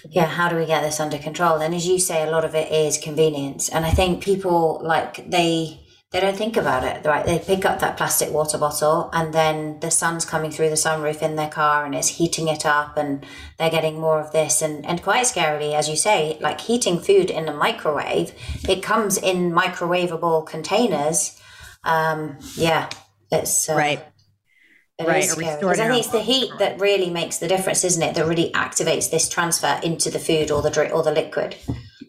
yeah, 0.10 0.26
how 0.26 0.50
do 0.50 0.56
we 0.56 0.66
get 0.66 0.82
this 0.82 1.00
under 1.00 1.18
control? 1.18 1.58
And 1.58 1.74
as 1.74 1.88
you 1.88 2.00
say, 2.00 2.24
a 2.24 2.32
lot 2.32 2.46
of 2.46 2.56
it 2.56 2.72
is 2.72 2.98
convenience. 2.98 3.70
And 3.70 3.86
I 3.86 3.92
think 3.92 4.24
people 4.24 4.80
like 4.84 5.30
they 5.30 5.85
they 6.16 6.22
don't 6.22 6.38
think 6.38 6.56
about 6.56 6.86
it, 6.86 7.06
right? 7.06 7.26
They 7.26 7.40
pick 7.40 7.66
up 7.66 7.80
that 7.82 7.98
plastic 7.98 8.32
water 8.32 8.58
bottle 8.58 9.10
and 9.12 9.34
then 9.34 9.82
the 9.82 9.92
sun's 9.92 10.24
coming 10.24 10.50
through 10.50 10.70
the 10.70 10.76
sunroof 10.76 11.22
in 11.22 11.36
their 11.36 11.50
car 11.50 11.84
and 11.84 11.94
it's 11.94 12.08
heating 12.08 12.48
it 12.48 12.66
up 12.66 12.96
and 12.96 13.26
they're 13.60 13.70
getting 13.70 14.00
more 14.00 14.22
of 14.22 14.32
this 14.32 14.62
and, 14.62 14.86
and 14.86 15.04
quite 15.04 15.26
scarily, 15.26 15.74
as 15.74 15.90
you 15.90 15.98
say, 15.98 16.38
like 16.40 16.62
heating 16.62 17.02
food 17.02 17.30
in 17.30 17.50
a 17.50 17.54
microwave, 17.54 18.32
it 18.66 18.82
comes 18.82 19.18
in 19.18 19.52
microwavable 19.52 20.48
containers. 20.48 21.38
Um, 21.84 22.38
yeah, 22.56 22.90
it's 23.30 23.68
uh, 23.68 23.76
right. 23.76 24.00
it 24.98 25.06
Right, 25.06 25.26
is 25.26 25.32
or 25.34 25.36
scary. 25.36 25.52
restore 25.56 25.70
'Cause 25.72 25.80
I 25.82 25.88
think 25.90 26.00
it's 26.00 26.14
the 26.14 26.22
heat 26.22 26.52
that 26.60 26.80
really 26.80 27.10
makes 27.10 27.40
the 27.40 27.50
difference, 27.50 27.84
isn't 27.84 28.02
it? 28.02 28.16
That 28.16 28.26
really 28.26 28.52
activates 28.54 29.12
this 29.12 29.28
transfer 29.28 29.82
into 29.84 30.10
the 30.10 30.20
food 30.20 30.50
or 30.50 30.62
the 30.62 30.70
drink 30.70 30.94
or 30.94 31.04
the 31.04 31.12
liquid. 31.12 31.58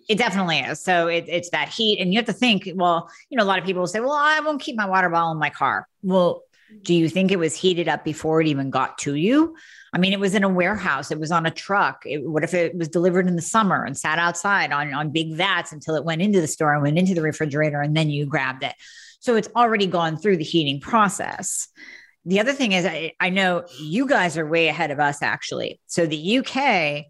It 0.09 0.19
definitely 0.19 0.59
is. 0.59 0.81
So 0.81 1.09
it, 1.09 1.25
it's 1.29 1.51
that 1.51 1.69
heat. 1.69 2.01
And 2.01 2.13
you 2.13 2.19
have 2.19 2.27
to 2.27 2.33
think, 2.33 2.71
well, 2.75 3.11
you 3.29 3.37
know, 3.37 3.43
a 3.43 3.47
lot 3.47 3.59
of 3.59 3.65
people 3.65 3.81
will 3.81 3.89
say, 3.89 4.01
well, 4.01 4.13
I 4.13 4.41
won't 4.41 4.61
keep 4.61 4.77
my 4.77 4.87
water 4.87 5.09
bottle 5.09 5.33
in 5.33 5.39
my 5.39 5.51
car. 5.51 5.89
Well, 6.03 6.43
do 6.83 6.95
you 6.95 7.09
think 7.09 7.31
it 7.31 7.39
was 7.39 7.57
heated 7.57 7.89
up 7.89 8.05
before 8.05 8.41
it 8.41 8.47
even 8.47 8.71
got 8.71 8.99
to 8.99 9.15
you? 9.15 9.57
I 9.93 9.99
mean, 9.99 10.13
it 10.13 10.21
was 10.21 10.35
in 10.35 10.45
a 10.45 10.49
warehouse, 10.49 11.11
it 11.11 11.19
was 11.19 11.31
on 11.31 11.47
a 11.47 11.51
truck. 11.51 12.03
It, 12.05 12.29
what 12.29 12.45
if 12.45 12.55
it 12.55 12.77
was 12.77 12.89
delivered 12.89 13.27
in 13.29 13.37
the 13.37 13.43
summer 13.43 13.85
and 13.85 13.97
sat 13.97 14.19
outside 14.19 14.73
on, 14.73 14.93
on 14.93 15.11
big 15.11 15.35
vats 15.35 15.73
until 15.73 15.95
it 15.95 16.05
went 16.05 16.23
into 16.23 16.41
the 16.41 16.47
store 16.47 16.75
and 16.75 16.83
went 16.83 16.99
into 16.99 17.15
the 17.15 17.23
refrigerator 17.23 17.81
and 17.81 17.97
then 17.97 18.11
you 18.11 18.27
grabbed 18.27 18.63
it? 18.63 18.75
So 19.21 19.37
it's 19.37 19.49
already 19.57 19.87
gone 19.87 20.17
through 20.17 20.37
the 20.37 20.45
heating 20.45 20.81
process. 20.81 21.69
The 22.25 22.41
other 22.41 22.53
thing 22.53 22.73
is, 22.73 22.85
I, 22.85 23.13
I 23.21 23.31
know 23.31 23.65
you 23.79 24.07
guys 24.07 24.37
are 24.37 24.47
way 24.47 24.69
ahead 24.69 24.91
of 24.91 25.01
us 25.01 25.23
actually. 25.23 25.81
So 25.87 26.07
the 26.07 26.39
UK 26.39 27.07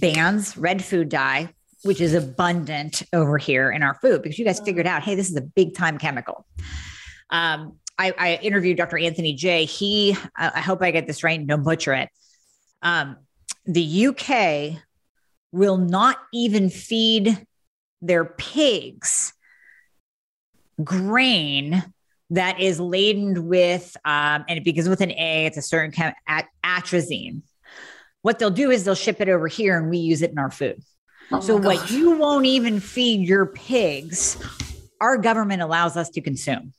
bans 0.00 0.56
red 0.56 0.84
food 0.84 1.08
dye, 1.08 1.54
which 1.82 2.00
is 2.00 2.14
abundant 2.14 3.02
over 3.12 3.38
here 3.38 3.70
in 3.70 3.82
our 3.82 3.94
food 3.94 4.22
because 4.22 4.38
you 4.38 4.44
guys 4.44 4.60
figured 4.60 4.86
out, 4.86 5.02
hey, 5.02 5.14
this 5.14 5.30
is 5.30 5.36
a 5.36 5.40
big 5.40 5.74
time 5.74 5.98
chemical. 5.98 6.46
Um, 7.30 7.78
I, 7.98 8.14
I, 8.18 8.38
interviewed 8.42 8.76
Dr. 8.76 8.98
Anthony 8.98 9.34
Jay 9.34 9.64
He, 9.64 10.16
I 10.36 10.60
hope 10.60 10.82
I 10.82 10.90
get 10.90 11.06
this 11.06 11.24
right, 11.24 11.44
don't 11.46 11.62
butcher 11.62 11.94
it. 11.94 12.08
Um, 12.82 13.16
the 13.64 14.06
UK 14.06 14.82
will 15.50 15.78
not 15.78 16.18
even 16.32 16.68
feed 16.68 17.46
their 18.00 18.24
pigs 18.24 19.32
grain 20.82 21.82
that 22.30 22.60
is 22.60 22.80
laden 22.80 23.46
with, 23.46 23.96
um, 24.04 24.44
and 24.48 24.58
it 24.58 24.64
begins 24.64 24.88
with 24.88 25.00
an 25.00 25.12
A, 25.12 25.46
it's 25.46 25.58
a 25.58 25.62
certain 25.62 25.92
kind 25.92 26.14
of 26.28 26.44
atrazine. 26.64 27.42
What 28.22 28.38
they'll 28.38 28.50
do 28.50 28.70
is 28.70 28.84
they'll 28.84 28.94
ship 28.94 29.20
it 29.20 29.28
over 29.28 29.48
here 29.48 29.78
and 29.78 29.90
we 29.90 29.98
use 29.98 30.22
it 30.22 30.30
in 30.30 30.38
our 30.38 30.50
food. 30.50 30.82
Oh 31.30 31.40
so, 31.40 31.56
what 31.56 31.90
you 31.90 32.18
won't 32.18 32.46
even 32.46 32.80
feed 32.80 33.26
your 33.26 33.46
pigs, 33.46 34.36
our 35.00 35.16
government 35.16 35.62
allows 35.62 35.96
us 35.96 36.10
to 36.10 36.20
consume. 36.20 36.74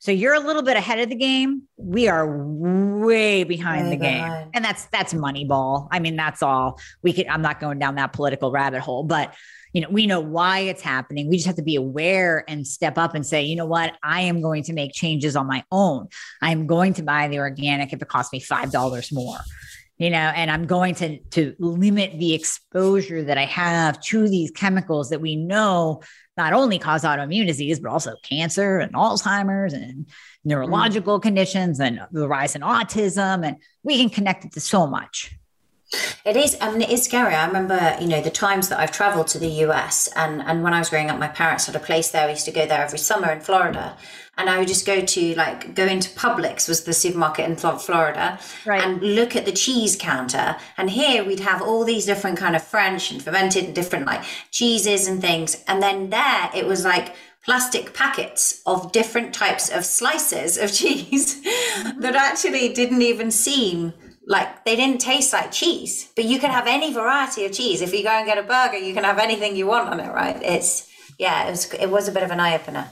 So 0.00 0.12
you're 0.12 0.34
a 0.34 0.40
little 0.40 0.62
bit 0.62 0.76
ahead 0.76 1.00
of 1.00 1.08
the 1.08 1.16
game. 1.16 1.62
We 1.76 2.06
are 2.06 2.46
way 2.46 3.42
behind 3.42 3.90
the 3.90 3.96
game. 3.96 4.50
And 4.54 4.64
that's 4.64 4.86
that's 4.86 5.12
Moneyball. 5.12 5.88
I 5.90 5.98
mean, 5.98 6.14
that's 6.14 6.42
all. 6.42 6.78
We 7.02 7.12
could 7.12 7.26
I'm 7.26 7.42
not 7.42 7.58
going 7.58 7.80
down 7.80 7.96
that 7.96 8.12
political 8.12 8.52
rabbit 8.52 8.80
hole, 8.80 9.02
but 9.02 9.34
you 9.72 9.82
know, 9.82 9.88
we 9.90 10.06
know 10.06 10.20
why 10.20 10.60
it's 10.60 10.82
happening. 10.82 11.28
We 11.28 11.36
just 11.36 11.46
have 11.46 11.56
to 11.56 11.62
be 11.62 11.76
aware 11.76 12.44
and 12.48 12.66
step 12.66 12.96
up 12.96 13.14
and 13.14 13.26
say, 13.26 13.42
you 13.42 13.56
know 13.56 13.66
what, 13.66 13.94
I 14.02 14.22
am 14.22 14.40
going 14.40 14.62
to 14.64 14.72
make 14.72 14.92
changes 14.92 15.36
on 15.36 15.46
my 15.46 15.62
own. 15.70 16.08
I'm 16.40 16.66
going 16.66 16.94
to 16.94 17.02
buy 17.02 17.28
the 17.28 17.38
organic 17.38 17.92
if 17.92 18.00
it 18.00 18.08
costs 18.08 18.32
me 18.32 18.40
$5 18.40 19.12
more 19.12 19.38
you 19.98 20.10
know 20.10 20.18
and 20.18 20.50
i'm 20.50 20.66
going 20.66 20.94
to 20.94 21.18
to 21.30 21.54
limit 21.58 22.18
the 22.18 22.34
exposure 22.34 23.22
that 23.22 23.36
i 23.36 23.44
have 23.44 24.00
to 24.00 24.28
these 24.28 24.50
chemicals 24.50 25.10
that 25.10 25.20
we 25.20 25.36
know 25.36 26.00
not 26.36 26.52
only 26.52 26.78
cause 26.78 27.02
autoimmune 27.02 27.46
disease 27.46 27.80
but 27.80 27.90
also 27.90 28.14
cancer 28.22 28.78
and 28.78 28.94
alzheimer's 28.94 29.72
and 29.72 30.08
neurological 30.44 31.18
mm. 31.18 31.22
conditions 31.22 31.80
and 31.80 32.00
the 32.12 32.28
rise 32.28 32.54
in 32.54 32.62
autism 32.62 33.46
and 33.46 33.56
we 33.82 33.98
can 33.98 34.08
connect 34.08 34.44
it 34.44 34.52
to 34.52 34.60
so 34.60 34.86
much 34.86 35.37
it 36.24 36.36
is. 36.36 36.56
I 36.60 36.70
mean, 36.70 36.82
it 36.82 36.90
is 36.90 37.04
scary. 37.04 37.34
I 37.34 37.46
remember, 37.46 37.96
you 38.00 38.08
know, 38.08 38.20
the 38.20 38.30
times 38.30 38.68
that 38.68 38.78
I've 38.78 38.92
traveled 38.92 39.28
to 39.28 39.38
the 39.38 39.48
US, 39.66 40.08
and 40.14 40.42
and 40.42 40.62
when 40.62 40.74
I 40.74 40.78
was 40.78 40.90
growing 40.90 41.10
up, 41.10 41.18
my 41.18 41.28
parents 41.28 41.66
had 41.66 41.76
a 41.76 41.80
place 41.80 42.10
there. 42.10 42.26
I 42.26 42.30
used 42.30 42.44
to 42.44 42.52
go 42.52 42.66
there 42.66 42.82
every 42.82 42.98
summer 42.98 43.30
in 43.32 43.40
Florida, 43.40 43.96
and 44.36 44.50
I 44.50 44.58
would 44.58 44.68
just 44.68 44.84
go 44.84 45.00
to 45.00 45.34
like 45.34 45.74
go 45.74 45.86
into 45.86 46.10
Publix 46.10 46.68
was 46.68 46.84
the 46.84 46.92
supermarket 46.92 47.48
in 47.48 47.56
Florida, 47.56 48.38
right. 48.66 48.84
and 48.84 49.00
look 49.00 49.34
at 49.34 49.46
the 49.46 49.52
cheese 49.52 49.96
counter. 49.96 50.56
And 50.76 50.90
here 50.90 51.24
we'd 51.24 51.40
have 51.40 51.62
all 51.62 51.84
these 51.84 52.04
different 52.04 52.36
kind 52.36 52.54
of 52.54 52.62
French 52.62 53.10
and 53.10 53.22
fermented 53.22 53.64
and 53.64 53.74
different 53.74 54.04
like 54.06 54.22
cheeses 54.50 55.08
and 55.08 55.22
things, 55.22 55.62
and 55.66 55.82
then 55.82 56.10
there 56.10 56.50
it 56.54 56.66
was 56.66 56.84
like 56.84 57.14
plastic 57.44 57.94
packets 57.94 58.60
of 58.66 58.92
different 58.92 59.32
types 59.32 59.70
of 59.70 59.86
slices 59.86 60.58
of 60.58 60.70
cheese 60.80 61.40
that 61.96 62.14
actually 62.14 62.68
didn't 62.74 63.00
even 63.00 63.30
seem 63.30 63.94
like 64.28 64.64
they 64.64 64.76
didn't 64.76 65.00
taste 65.00 65.32
like 65.32 65.50
cheese, 65.50 66.12
but 66.14 66.26
you 66.26 66.38
can 66.38 66.50
have 66.50 66.66
any 66.66 66.92
variety 66.92 67.46
of 67.46 67.52
cheese. 67.52 67.80
If 67.80 67.94
you 67.94 68.02
go 68.02 68.10
and 68.10 68.26
get 68.26 68.38
a 68.38 68.42
burger, 68.42 68.76
you 68.76 68.92
can 68.92 69.04
have 69.04 69.18
anything 69.18 69.56
you 69.56 69.66
want 69.66 69.88
on 69.88 69.98
it, 70.00 70.12
right? 70.12 70.40
It's 70.42 70.86
yeah, 71.18 71.48
it 71.48 71.50
was 71.50 71.74
it 71.74 71.90
was 71.90 72.08
a 72.08 72.12
bit 72.12 72.22
of 72.22 72.30
an 72.30 72.38
eye 72.38 72.54
opener. 72.54 72.88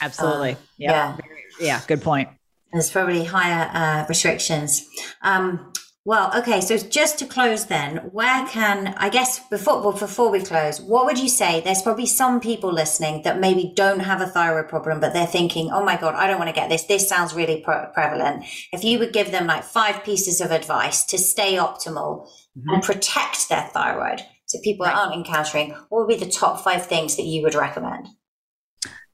Absolutely. 0.00 0.52
Um, 0.52 0.58
yeah. 0.76 0.90
yeah. 0.90 1.16
Yeah. 1.58 1.80
Good 1.86 2.02
point. 2.02 2.28
There's 2.72 2.90
probably 2.90 3.24
higher 3.24 3.70
uh, 3.72 4.06
restrictions. 4.08 4.86
Um, 5.22 5.72
well, 6.06 6.30
okay. 6.36 6.60
So 6.60 6.76
just 6.76 7.18
to 7.20 7.26
close, 7.26 7.64
then, 7.64 7.96
where 8.12 8.46
can 8.48 8.94
I 8.98 9.08
guess 9.08 9.40
before 9.48 9.80
well, 9.80 9.92
before 9.92 10.30
we 10.30 10.42
close, 10.42 10.78
what 10.78 11.06
would 11.06 11.18
you 11.18 11.30
say? 11.30 11.62
There's 11.62 11.80
probably 11.80 12.04
some 12.04 12.40
people 12.40 12.70
listening 12.70 13.22
that 13.22 13.40
maybe 13.40 13.72
don't 13.74 14.00
have 14.00 14.20
a 14.20 14.26
thyroid 14.26 14.68
problem, 14.68 15.00
but 15.00 15.14
they're 15.14 15.26
thinking, 15.26 15.70
"Oh 15.72 15.82
my 15.82 15.96
god, 15.96 16.14
I 16.14 16.26
don't 16.26 16.38
want 16.38 16.50
to 16.50 16.54
get 16.54 16.68
this. 16.68 16.84
This 16.84 17.08
sounds 17.08 17.34
really 17.34 17.62
pre- 17.62 17.86
prevalent." 17.94 18.44
If 18.70 18.84
you 18.84 18.98
would 18.98 19.14
give 19.14 19.30
them 19.30 19.46
like 19.46 19.64
five 19.64 20.04
pieces 20.04 20.42
of 20.42 20.50
advice 20.50 21.04
to 21.06 21.16
stay 21.16 21.54
optimal 21.54 22.28
mm-hmm. 22.28 22.68
and 22.68 22.82
protect 22.82 23.48
their 23.48 23.70
thyroid, 23.72 24.20
so 24.44 24.58
people 24.62 24.84
right. 24.84 24.94
aren't 24.94 25.14
encountering, 25.14 25.70
what 25.88 26.06
would 26.06 26.18
be 26.18 26.22
the 26.22 26.30
top 26.30 26.60
five 26.60 26.84
things 26.84 27.16
that 27.16 27.24
you 27.24 27.42
would 27.42 27.54
recommend? 27.54 28.08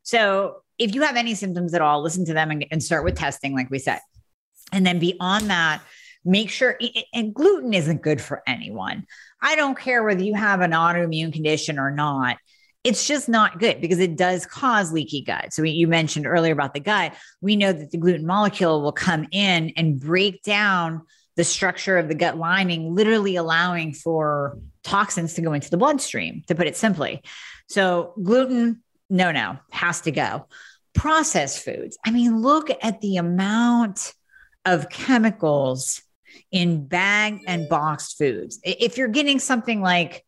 So, 0.03 0.63
if 0.77 0.93
you 0.97 1.03
have 1.03 1.15
any 1.15 1.37
symptoms 1.37 1.73
at 1.73 1.83
all, 1.83 2.03
listen 2.03 2.25
to 2.25 2.35
them 2.35 2.51
and, 2.51 2.67
and 2.73 2.83
start 2.83 3.05
with 3.05 3.15
testing, 3.15 3.55
like 3.55 3.71
we 3.71 3.79
said, 3.79 4.01
and 4.73 4.85
then 4.85 4.99
beyond 4.99 5.51
that 5.51 5.83
make 6.25 6.51
sure 6.51 6.79
and 7.15 7.35
gluten 7.35 7.73
isn't 7.75 8.03
good 8.03 8.21
for 8.21 8.43
anyone. 8.47 9.07
I 9.41 9.57
don't 9.57 9.79
care 9.79 10.03
whether 10.03 10.23
you 10.23 10.35
have 10.35 10.61
an 10.61 10.73
autoimmune 10.73 11.33
condition 11.33 11.79
or 11.79 11.91
not. 11.91 12.37
It's 12.83 13.07
just 13.07 13.29
not 13.29 13.59
good 13.59 13.81
because 13.81 13.99
it 13.99 14.17
does 14.17 14.47
cause 14.47 14.93
leaky 14.93 15.23
gut. 15.23 15.53
So 15.53 15.63
you 15.63 15.87
mentioned 15.87 16.27
earlier 16.27 16.53
about 16.53 16.73
the 16.73 16.81
gut. 16.81 17.15
We 17.41 17.57
know 17.57 17.73
that 17.73 17.91
the 17.91 17.99
gluten 17.99 18.27
molecule 18.27 18.81
will 18.81 18.93
come 18.93 19.27
in 19.33 19.73
and 19.77 20.01
break 20.01 20.43
down 20.43 21.03
the 21.37 21.45
structure 21.45 21.99
of 21.99 22.09
the 22.09 22.15
gut 22.15 22.39
lining, 22.39 22.95
literally 22.95 23.37
allowing 23.37 23.93
for 23.93 24.59
toxins 24.83 25.35
to 25.35 25.43
go 25.43 25.53
into 25.53 25.71
the 25.71 25.77
bloodstream, 25.77 26.43
to 26.47 26.55
put 26.55 26.67
it 26.67 26.77
simply. 26.77 27.23
So 27.69 28.15
gluten, 28.23 28.83
no, 29.09 29.31
no, 29.31 29.59
has 29.71 30.03
to 30.03 30.11
go. 30.11 30.47
Processed 30.95 31.65
foods. 31.65 31.99
I 32.05 32.11
mean, 32.11 32.41
look 32.41 32.69
at 32.83 33.01
the 33.01 33.17
amount 33.17 34.13
of 34.65 34.89
chemicals 34.89 36.03
in 36.51 36.87
bag 36.87 37.41
and 37.47 37.69
boxed 37.69 38.19
foods. 38.19 38.61
If 38.65 38.99
you're 38.99 39.09
getting 39.09 39.39
something 39.39 39.81
like, 39.81 40.25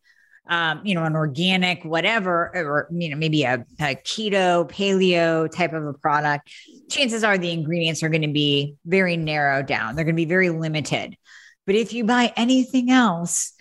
um, 0.49 0.81
you 0.85 0.95
know, 0.95 1.05
an 1.05 1.14
organic, 1.14 1.85
whatever, 1.85 2.51
or, 2.55 2.89
you 2.91 3.11
know, 3.11 3.16
maybe 3.16 3.45
a, 3.45 3.64
a 3.81 3.95
keto, 3.95 4.68
paleo 4.68 5.51
type 5.51 5.73
of 5.73 5.87
a 5.87 5.93
product, 5.95 6.53
chances 6.91 7.23
are 7.25 7.39
the 7.39 7.53
ingredients 7.53 8.03
are 8.03 8.09
going 8.09 8.23
to 8.23 8.29
be 8.29 8.75
very 8.85 9.16
narrowed 9.16 9.66
down. 9.66 9.95
They're 9.95 10.05
going 10.05 10.16
to 10.16 10.20
be 10.20 10.25
very 10.25 10.51
limited. 10.51 11.16
But 11.66 11.77
if 11.77 11.93
you 11.93 12.05
buy 12.05 12.33
anything 12.37 12.91
else, 12.91 13.53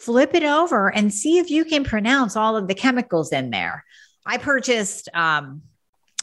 flip 0.00 0.34
it 0.34 0.42
over 0.42 0.88
and 0.92 1.12
see 1.12 1.38
if 1.38 1.50
you 1.50 1.64
can 1.64 1.84
pronounce 1.84 2.34
all 2.34 2.56
of 2.56 2.66
the 2.66 2.74
chemicals 2.74 3.30
in 3.30 3.50
there. 3.50 3.84
I 4.24 4.38
purchased 4.38 5.08
um, 5.14 5.62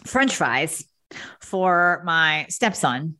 French 0.06 0.36
fries 0.36 0.86
for 1.42 2.02
my 2.06 2.46
stepson. 2.50 3.18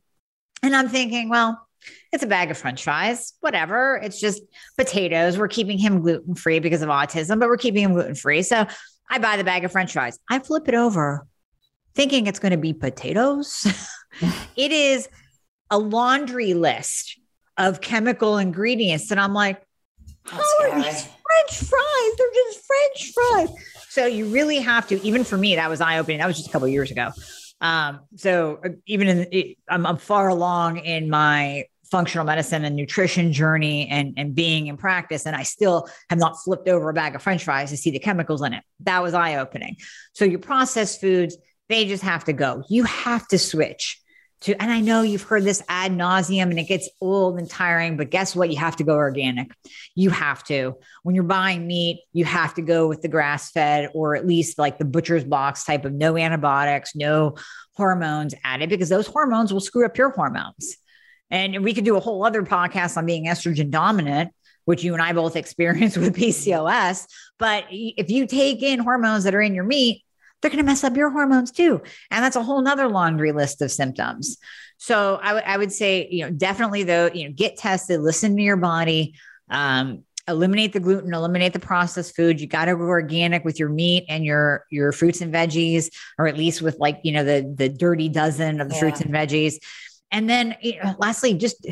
And 0.62 0.76
I'm 0.76 0.88
thinking, 0.88 1.28
well, 1.28 1.66
it's 2.12 2.24
a 2.24 2.26
bag 2.26 2.50
of 2.50 2.58
french 2.58 2.82
fries, 2.82 3.34
whatever. 3.40 4.00
It's 4.02 4.20
just 4.20 4.42
potatoes. 4.76 5.38
We're 5.38 5.48
keeping 5.48 5.78
him 5.78 6.00
gluten 6.00 6.34
free 6.34 6.58
because 6.58 6.82
of 6.82 6.88
autism, 6.88 7.38
but 7.38 7.48
we're 7.48 7.56
keeping 7.56 7.84
him 7.84 7.92
gluten 7.92 8.14
free. 8.14 8.42
So 8.42 8.66
I 9.08 9.18
buy 9.18 9.36
the 9.36 9.44
bag 9.44 9.64
of 9.64 9.72
french 9.72 9.92
fries. 9.92 10.18
I 10.28 10.40
flip 10.40 10.68
it 10.68 10.74
over 10.74 11.26
thinking 11.94 12.26
it's 12.26 12.38
going 12.38 12.52
to 12.52 12.58
be 12.58 12.72
potatoes. 12.72 13.66
it 14.56 14.72
is 14.72 15.08
a 15.70 15.78
laundry 15.78 16.54
list 16.54 17.18
of 17.56 17.80
chemical 17.80 18.38
ingredients. 18.38 19.10
And 19.10 19.20
I'm 19.20 19.34
like, 19.34 19.62
how 20.24 20.40
are 20.62 20.74
these 20.80 21.02
French 21.04 21.68
fries? 21.68 22.12
They're 22.18 22.26
just 22.34 22.66
French 22.66 23.12
fries. 23.12 23.48
So 23.88 24.06
you 24.06 24.26
really 24.26 24.58
have 24.58 24.86
to, 24.88 25.04
even 25.04 25.24
for 25.24 25.36
me, 25.36 25.56
that 25.56 25.68
was 25.68 25.80
eye 25.80 25.98
opening. 25.98 26.18
That 26.18 26.26
was 26.26 26.36
just 26.36 26.48
a 26.48 26.52
couple 26.52 26.68
years 26.68 26.90
ago. 26.90 27.10
Um, 27.60 28.00
so 28.16 28.60
uh, 28.64 28.68
even 28.86 29.08
in, 29.08 29.54
I'm, 29.68 29.86
I'm 29.86 29.96
far 29.98 30.28
along 30.28 30.78
in 30.78 31.10
my 31.10 31.64
functional 31.90 32.24
medicine 32.24 32.64
and 32.64 32.76
nutrition 32.76 33.32
journey 33.32 33.88
and, 33.88 34.14
and 34.16 34.34
being 34.34 34.68
in 34.68 34.76
practice. 34.76 35.26
And 35.26 35.34
I 35.34 35.42
still 35.42 35.88
have 36.08 36.18
not 36.18 36.36
flipped 36.42 36.68
over 36.68 36.88
a 36.88 36.94
bag 36.94 37.14
of 37.14 37.22
french 37.22 37.44
fries 37.44 37.70
to 37.70 37.76
see 37.76 37.90
the 37.90 37.98
chemicals 37.98 38.42
in 38.42 38.52
it. 38.52 38.62
That 38.80 39.02
was 39.02 39.14
eye 39.14 39.36
opening. 39.36 39.76
So 40.12 40.24
your 40.24 40.38
processed 40.38 41.00
foods, 41.00 41.36
they 41.68 41.86
just 41.86 42.02
have 42.02 42.24
to 42.24 42.32
go. 42.32 42.62
You 42.68 42.84
have 42.84 43.26
to 43.28 43.38
switch 43.38 44.00
to, 44.42 44.60
and 44.60 44.72
I 44.72 44.80
know 44.80 45.02
you've 45.02 45.22
heard 45.22 45.44
this 45.44 45.62
ad 45.68 45.92
nauseum 45.92 46.44
and 46.44 46.58
it 46.58 46.64
gets 46.64 46.88
old 47.00 47.38
and 47.38 47.48
tiring, 47.48 47.96
but 47.96 48.10
guess 48.10 48.34
what? 48.34 48.50
You 48.50 48.56
have 48.56 48.76
to 48.76 48.84
go 48.84 48.94
organic. 48.94 49.52
You 49.94 50.10
have 50.10 50.42
to. 50.44 50.76
When 51.02 51.14
you're 51.14 51.24
buying 51.24 51.66
meat, 51.66 52.00
you 52.12 52.24
have 52.24 52.54
to 52.54 52.62
go 52.62 52.88
with 52.88 53.02
the 53.02 53.08
grass 53.08 53.50
fed 53.50 53.90
or 53.92 54.16
at 54.16 54.26
least 54.26 54.58
like 54.58 54.78
the 54.78 54.84
butcher's 54.84 55.24
box 55.24 55.64
type 55.64 55.84
of 55.84 55.92
no 55.92 56.16
antibiotics, 56.16 56.94
no 56.94 57.36
hormones 57.74 58.34
added, 58.42 58.70
because 58.70 58.88
those 58.88 59.06
hormones 59.06 59.52
will 59.52 59.60
screw 59.60 59.84
up 59.84 59.98
your 59.98 60.10
hormones. 60.10 60.76
And 61.30 61.62
we 61.62 61.74
could 61.74 61.84
do 61.84 61.96
a 61.96 62.00
whole 62.00 62.24
other 62.24 62.42
podcast 62.42 62.96
on 62.96 63.06
being 63.06 63.26
estrogen 63.26 63.70
dominant, 63.70 64.32
which 64.64 64.82
you 64.82 64.92
and 64.92 65.02
I 65.02 65.12
both 65.12 65.36
experience 65.36 65.96
with 65.98 66.16
PCOS. 66.16 67.06
But 67.38 67.64
if 67.70 68.10
you 68.10 68.26
take 68.26 68.62
in 68.62 68.80
hormones 68.80 69.24
that 69.24 69.34
are 69.34 69.42
in 69.42 69.54
your 69.54 69.64
meat, 69.64 70.04
they're 70.40 70.50
going 70.50 70.62
to 70.62 70.64
mess 70.64 70.84
up 70.84 70.96
your 70.96 71.10
hormones 71.10 71.50
too. 71.50 71.82
And 72.10 72.24
that's 72.24 72.36
a 72.36 72.42
whole 72.42 72.62
nother 72.62 72.88
laundry 72.88 73.32
list 73.32 73.60
of 73.62 73.70
symptoms. 73.70 74.38
So 74.78 75.18
I, 75.22 75.28
w- 75.28 75.44
I 75.46 75.58
would 75.58 75.72
say, 75.72 76.08
you 76.10 76.24
know, 76.24 76.30
definitely 76.30 76.84
though, 76.84 77.10
you 77.12 77.28
know, 77.28 77.34
get 77.34 77.58
tested, 77.58 78.00
listen 78.00 78.36
to 78.36 78.42
your 78.42 78.56
body, 78.56 79.14
um, 79.50 80.04
eliminate 80.30 80.72
the 80.72 80.80
gluten, 80.80 81.12
eliminate 81.12 81.52
the 81.52 81.60
processed 81.60 82.16
food. 82.16 82.40
You 82.40 82.46
got 82.46 82.66
to 82.66 82.76
go 82.76 82.84
organic 82.84 83.44
with 83.44 83.58
your 83.58 83.68
meat 83.68 84.06
and 84.08 84.24
your 84.24 84.64
your 84.70 84.92
fruits 84.92 85.20
and 85.20 85.34
veggies, 85.34 85.90
or 86.18 86.26
at 86.26 86.36
least 86.36 86.62
with 86.62 86.78
like 86.78 87.00
you 87.02 87.12
know 87.12 87.24
the 87.24 87.52
the 87.56 87.68
dirty 87.68 88.08
dozen 88.08 88.60
of 88.60 88.68
the 88.68 88.74
yeah. 88.74 88.80
fruits 88.80 89.00
and 89.00 89.12
veggies. 89.12 89.56
And 90.10 90.28
then, 90.28 90.56
you 90.60 90.82
know, 90.82 90.94
lastly, 90.98 91.34
just 91.34 91.66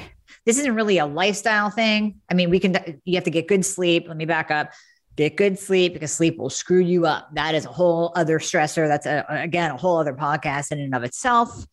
this 0.47 0.59
isn't 0.59 0.75
really 0.75 0.99
a 0.99 1.07
lifestyle 1.07 1.71
thing. 1.71 2.21
I 2.31 2.35
mean, 2.35 2.51
we 2.51 2.61
can 2.61 2.77
uh, 2.77 2.93
you 3.05 3.17
have 3.17 3.25
to 3.25 3.31
get 3.31 3.49
good 3.49 3.65
sleep. 3.65 4.07
Let 4.09 4.17
me 4.17 4.25
back 4.25 4.51
up 4.51 4.73
get 5.19 5.35
good 5.35 5.59
sleep 5.59 5.95
because 5.95 6.13
sleep 6.13 6.39
will 6.39 6.49
screw 6.49 6.79
you 6.79 7.05
up. 7.05 7.29
That 7.35 7.57
is 7.57 7.67
a 7.67 7.71
whole 7.71 8.13
other 8.15 8.39
stressor. 8.39 8.87
That's 8.87 9.05
a, 9.05 9.27
again, 9.29 9.73
a 9.73 9.77
whole 9.77 9.99
other 9.99 10.15
podcast 10.15 10.71
in 10.71 10.79
and 10.79 10.95
of 10.95 11.03
itself. 11.03 11.67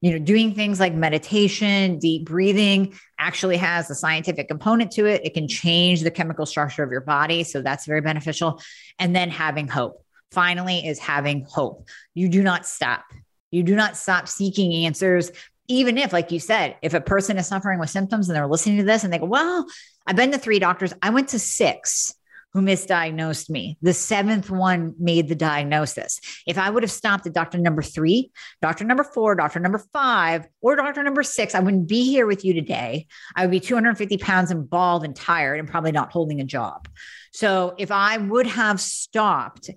You 0.00 0.12
know, 0.12 0.18
doing 0.18 0.54
things 0.54 0.80
like 0.80 0.92
meditation, 0.92 2.00
deep 2.00 2.26
breathing 2.26 2.94
actually 3.18 3.58
has 3.58 3.88
a 3.90 3.94
scientific 3.94 4.48
component 4.48 4.90
to 4.92 5.06
it. 5.06 5.20
It 5.24 5.34
can 5.34 5.46
change 5.46 6.00
the 6.00 6.10
chemical 6.10 6.46
structure 6.46 6.82
of 6.82 6.90
your 6.90 7.02
body. 7.02 7.44
So 7.44 7.62
that's 7.62 7.86
very 7.86 8.00
beneficial. 8.00 8.60
And 8.98 9.14
then 9.14 9.30
having 9.30 9.68
hope. 9.68 10.04
Finally, 10.32 10.86
is 10.86 10.98
having 10.98 11.44
hope. 11.48 11.88
You 12.14 12.28
do 12.28 12.42
not 12.42 12.66
stop. 12.66 13.04
You 13.50 13.62
do 13.62 13.74
not 13.74 13.96
stop 13.96 14.28
seeking 14.28 14.84
answers 14.86 15.30
even 15.70 15.96
if, 15.96 16.12
like 16.12 16.32
you 16.32 16.40
said, 16.40 16.76
if 16.82 16.94
a 16.94 17.00
person 17.00 17.38
is 17.38 17.46
suffering 17.46 17.78
with 17.78 17.90
symptoms 17.90 18.28
and 18.28 18.36
they're 18.36 18.46
listening 18.46 18.78
to 18.78 18.84
this 18.84 19.04
and 19.04 19.12
they 19.12 19.18
go, 19.18 19.26
Well, 19.26 19.66
I've 20.06 20.16
been 20.16 20.32
to 20.32 20.38
three 20.38 20.58
doctors, 20.58 20.92
I 21.00 21.10
went 21.10 21.28
to 21.30 21.38
six 21.38 22.14
who 22.52 22.60
misdiagnosed 22.60 23.48
me. 23.48 23.78
The 23.80 23.94
seventh 23.94 24.50
one 24.50 24.94
made 24.98 25.28
the 25.28 25.36
diagnosis. 25.36 26.20
If 26.48 26.58
I 26.58 26.68
would 26.68 26.82
have 26.82 26.90
stopped 26.90 27.24
at 27.28 27.32
doctor 27.32 27.58
number 27.58 27.80
three, 27.80 28.32
doctor 28.60 28.84
number 28.84 29.04
four, 29.04 29.36
doctor 29.36 29.60
number 29.60 29.78
five, 29.92 30.48
or 30.60 30.74
doctor 30.74 31.04
number 31.04 31.22
six, 31.22 31.54
I 31.54 31.60
wouldn't 31.60 31.86
be 31.86 32.10
here 32.10 32.26
with 32.26 32.44
you 32.44 32.52
today. 32.52 33.06
I 33.36 33.42
would 33.42 33.52
be 33.52 33.60
250 33.60 34.18
pounds 34.18 34.50
and 34.50 34.68
bald 34.68 35.04
and 35.04 35.14
tired 35.14 35.60
and 35.60 35.68
probably 35.68 35.92
not 35.92 36.10
holding 36.10 36.40
a 36.40 36.44
job. 36.44 36.88
So 37.32 37.76
if 37.78 37.92
I 37.92 38.16
would 38.16 38.48
have 38.48 38.80
stopped 38.80 39.70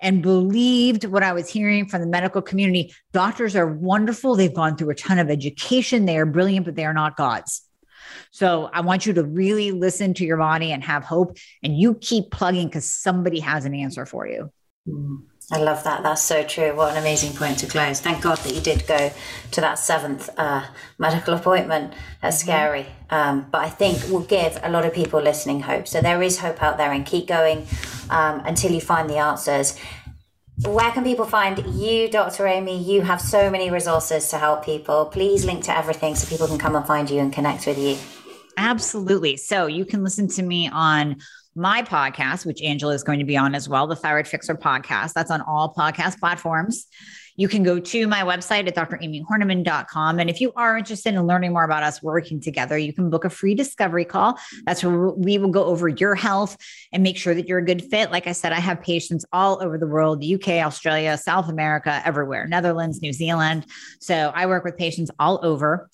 and 0.00 0.22
believed 0.22 1.04
what 1.04 1.22
I 1.22 1.32
was 1.32 1.48
hearing 1.48 1.86
from 1.86 2.00
the 2.00 2.06
medical 2.06 2.42
community, 2.42 2.94
doctors 3.12 3.56
are 3.56 3.66
wonderful. 3.66 4.34
They've 4.34 4.52
gone 4.52 4.76
through 4.76 4.90
a 4.90 4.94
ton 4.94 5.18
of 5.18 5.30
education. 5.30 6.04
They 6.04 6.18
are 6.18 6.26
brilliant, 6.26 6.66
but 6.66 6.74
they 6.74 6.84
are 6.84 6.94
not 6.94 7.16
gods. 7.16 7.62
So 8.30 8.70
I 8.72 8.80
want 8.80 9.06
you 9.06 9.12
to 9.14 9.24
really 9.24 9.70
listen 9.70 10.14
to 10.14 10.24
your 10.24 10.36
body 10.36 10.72
and 10.72 10.82
have 10.84 11.04
hope 11.04 11.36
and 11.62 11.78
you 11.78 11.94
keep 11.94 12.30
plugging 12.30 12.66
because 12.68 12.90
somebody 12.90 13.40
has 13.40 13.64
an 13.64 13.74
answer 13.74 14.06
for 14.06 14.26
you. 14.26 14.52
Hmm. 14.88 15.16
I 15.52 15.58
love 15.58 15.84
that. 15.84 16.02
That's 16.02 16.22
so 16.22 16.42
true. 16.42 16.74
What 16.74 16.92
an 16.92 16.98
amazing 16.98 17.36
point 17.36 17.58
to 17.58 17.66
close. 17.66 18.00
Thank 18.00 18.22
God 18.22 18.38
that 18.38 18.54
you 18.54 18.62
did 18.62 18.86
go 18.86 19.12
to 19.50 19.60
that 19.60 19.78
seventh 19.78 20.30
uh, 20.38 20.64
medical 20.98 21.34
appointment. 21.34 21.92
That's 22.22 22.38
mm-hmm. 22.38 22.48
scary. 22.48 22.86
Um, 23.10 23.46
but 23.50 23.60
I 23.60 23.68
think 23.68 24.10
will 24.10 24.20
give 24.20 24.58
a 24.62 24.70
lot 24.70 24.86
of 24.86 24.94
people 24.94 25.20
listening 25.20 25.60
hope. 25.60 25.86
So 25.86 26.00
there 26.00 26.22
is 26.22 26.38
hope 26.38 26.62
out 26.62 26.78
there 26.78 26.92
and 26.92 27.04
keep 27.04 27.26
going 27.26 27.66
um, 28.08 28.40
until 28.46 28.72
you 28.72 28.80
find 28.80 29.08
the 29.08 29.18
answers. 29.18 29.78
Where 30.64 30.90
can 30.92 31.04
people 31.04 31.26
find 31.26 31.58
you, 31.74 32.08
Dr. 32.08 32.46
Amie? 32.46 32.82
You 32.82 33.02
have 33.02 33.20
so 33.20 33.50
many 33.50 33.70
resources 33.70 34.28
to 34.30 34.38
help 34.38 34.64
people. 34.64 35.06
Please 35.06 35.44
link 35.44 35.64
to 35.64 35.76
everything 35.76 36.14
so 36.14 36.26
people 36.28 36.46
can 36.46 36.58
come 36.58 36.74
and 36.74 36.86
find 36.86 37.10
you 37.10 37.20
and 37.20 37.32
connect 37.32 37.66
with 37.66 37.76
you. 37.76 37.98
Absolutely. 38.56 39.36
So 39.36 39.66
you 39.66 39.84
can 39.84 40.04
listen 40.04 40.28
to 40.28 40.42
me 40.42 40.68
on 40.68 41.16
my 41.54 41.82
podcast, 41.82 42.44
which 42.46 42.62
Angela 42.62 42.94
is 42.94 43.02
going 43.02 43.18
to 43.18 43.24
be 43.24 43.36
on 43.36 43.54
as 43.54 43.68
well, 43.68 43.86
the 43.86 43.96
Thyroid 43.96 44.26
Fixer 44.26 44.54
podcast. 44.54 45.12
That's 45.12 45.30
on 45.30 45.40
all 45.42 45.74
podcast 45.76 46.18
platforms. 46.18 46.86
You 47.36 47.48
can 47.48 47.64
go 47.64 47.80
to 47.80 48.06
my 48.06 48.22
website 48.22 48.68
at 48.68 48.76
dramiehornaman.com. 48.76 50.20
And 50.20 50.30
if 50.30 50.40
you 50.40 50.52
are 50.54 50.78
interested 50.78 51.14
in 51.14 51.26
learning 51.26 51.52
more 51.52 51.64
about 51.64 51.82
us 51.82 52.00
working 52.00 52.40
together, 52.40 52.78
you 52.78 52.92
can 52.92 53.10
book 53.10 53.24
a 53.24 53.30
free 53.30 53.56
discovery 53.56 54.04
call. 54.04 54.38
That's 54.66 54.84
where 54.84 55.10
we 55.10 55.38
will 55.38 55.50
go 55.50 55.64
over 55.64 55.88
your 55.88 56.14
health 56.14 56.56
and 56.92 57.02
make 57.02 57.16
sure 57.16 57.34
that 57.34 57.48
you're 57.48 57.58
a 57.58 57.64
good 57.64 57.82
fit. 57.82 58.12
Like 58.12 58.28
I 58.28 58.32
said, 58.32 58.52
I 58.52 58.60
have 58.60 58.80
patients 58.80 59.24
all 59.32 59.60
over 59.62 59.78
the 59.78 59.86
world 59.86 60.24
UK, 60.24 60.64
Australia, 60.64 61.18
South 61.18 61.48
America, 61.48 62.00
everywhere, 62.04 62.46
Netherlands, 62.46 63.02
New 63.02 63.12
Zealand. 63.12 63.66
So 63.98 64.32
I 64.34 64.46
work 64.46 64.64
with 64.64 64.76
patients 64.76 65.10
all 65.18 65.40
over. 65.42 65.90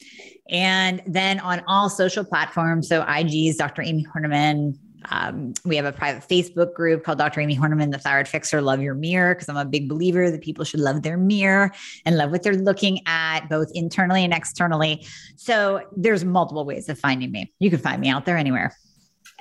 And 0.51 1.01
then 1.07 1.41
on 1.41 1.63
all 1.67 1.89
social 1.89 2.25
platforms, 2.25 2.89
so 2.89 3.03
IG's 3.07 3.57
Dr. 3.57 3.83
Amie 3.83 4.07
Hornaman, 4.15 4.77
um, 5.11 5.55
we 5.65 5.77
have 5.77 5.85
a 5.85 5.93
private 5.93 6.27
Facebook 6.29 6.75
group 6.75 7.05
called 7.05 7.19
Dr. 7.19 7.41
Amie 7.41 7.57
Hornaman, 7.57 7.91
the 7.91 7.99
Thyroid 7.99 8.29
Fixer, 8.29 8.61
Love 8.61 8.81
Your 8.81 8.95
Mirror, 8.95 9.35
because 9.35 9.49
I'm 9.49 9.57
a 9.57 9.65
big 9.65 9.89
believer 9.89 10.31
that 10.31 10.43
people 10.43 10.65
should 10.65 10.81
love 10.81 11.03
their 11.03 11.17
mirror 11.17 11.73
and 12.05 12.17
love 12.17 12.31
what 12.31 12.43
they're 12.43 12.55
looking 12.55 13.01
at, 13.07 13.49
both 13.49 13.71
internally 13.75 14.25
and 14.25 14.33
externally. 14.33 15.07
So 15.37 15.83
there's 15.97 16.25
multiple 16.25 16.65
ways 16.65 16.89
of 16.89 16.99
finding 16.99 17.33
me. 17.33 17.53
You 17.59 17.71
can 17.71 17.79
find 17.79 18.01
me 18.01 18.09
out 18.09 18.27
there 18.27 18.37
anywhere. 18.37 18.77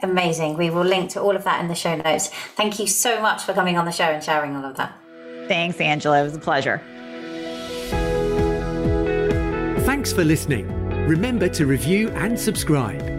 Amazing. 0.01 0.57
We 0.57 0.69
will 0.69 0.85
link 0.85 1.09
to 1.11 1.21
all 1.21 1.35
of 1.35 1.43
that 1.43 1.61
in 1.61 1.67
the 1.67 1.75
show 1.75 1.95
notes. 1.95 2.29
Thank 2.55 2.79
you 2.79 2.87
so 2.87 3.21
much 3.21 3.43
for 3.43 3.53
coming 3.53 3.77
on 3.77 3.85
the 3.85 3.91
show 3.91 4.05
and 4.05 4.23
sharing 4.23 4.55
all 4.55 4.63
of 4.63 4.77
that. 4.77 4.95
Thanks, 5.47 5.81
Angela. 5.81 6.21
It 6.21 6.23
was 6.23 6.35
a 6.35 6.39
pleasure. 6.39 6.81
Thanks 9.81 10.13
for 10.13 10.23
listening. 10.23 10.67
Remember 11.07 11.49
to 11.49 11.65
review 11.65 12.09
and 12.09 12.39
subscribe. 12.39 13.18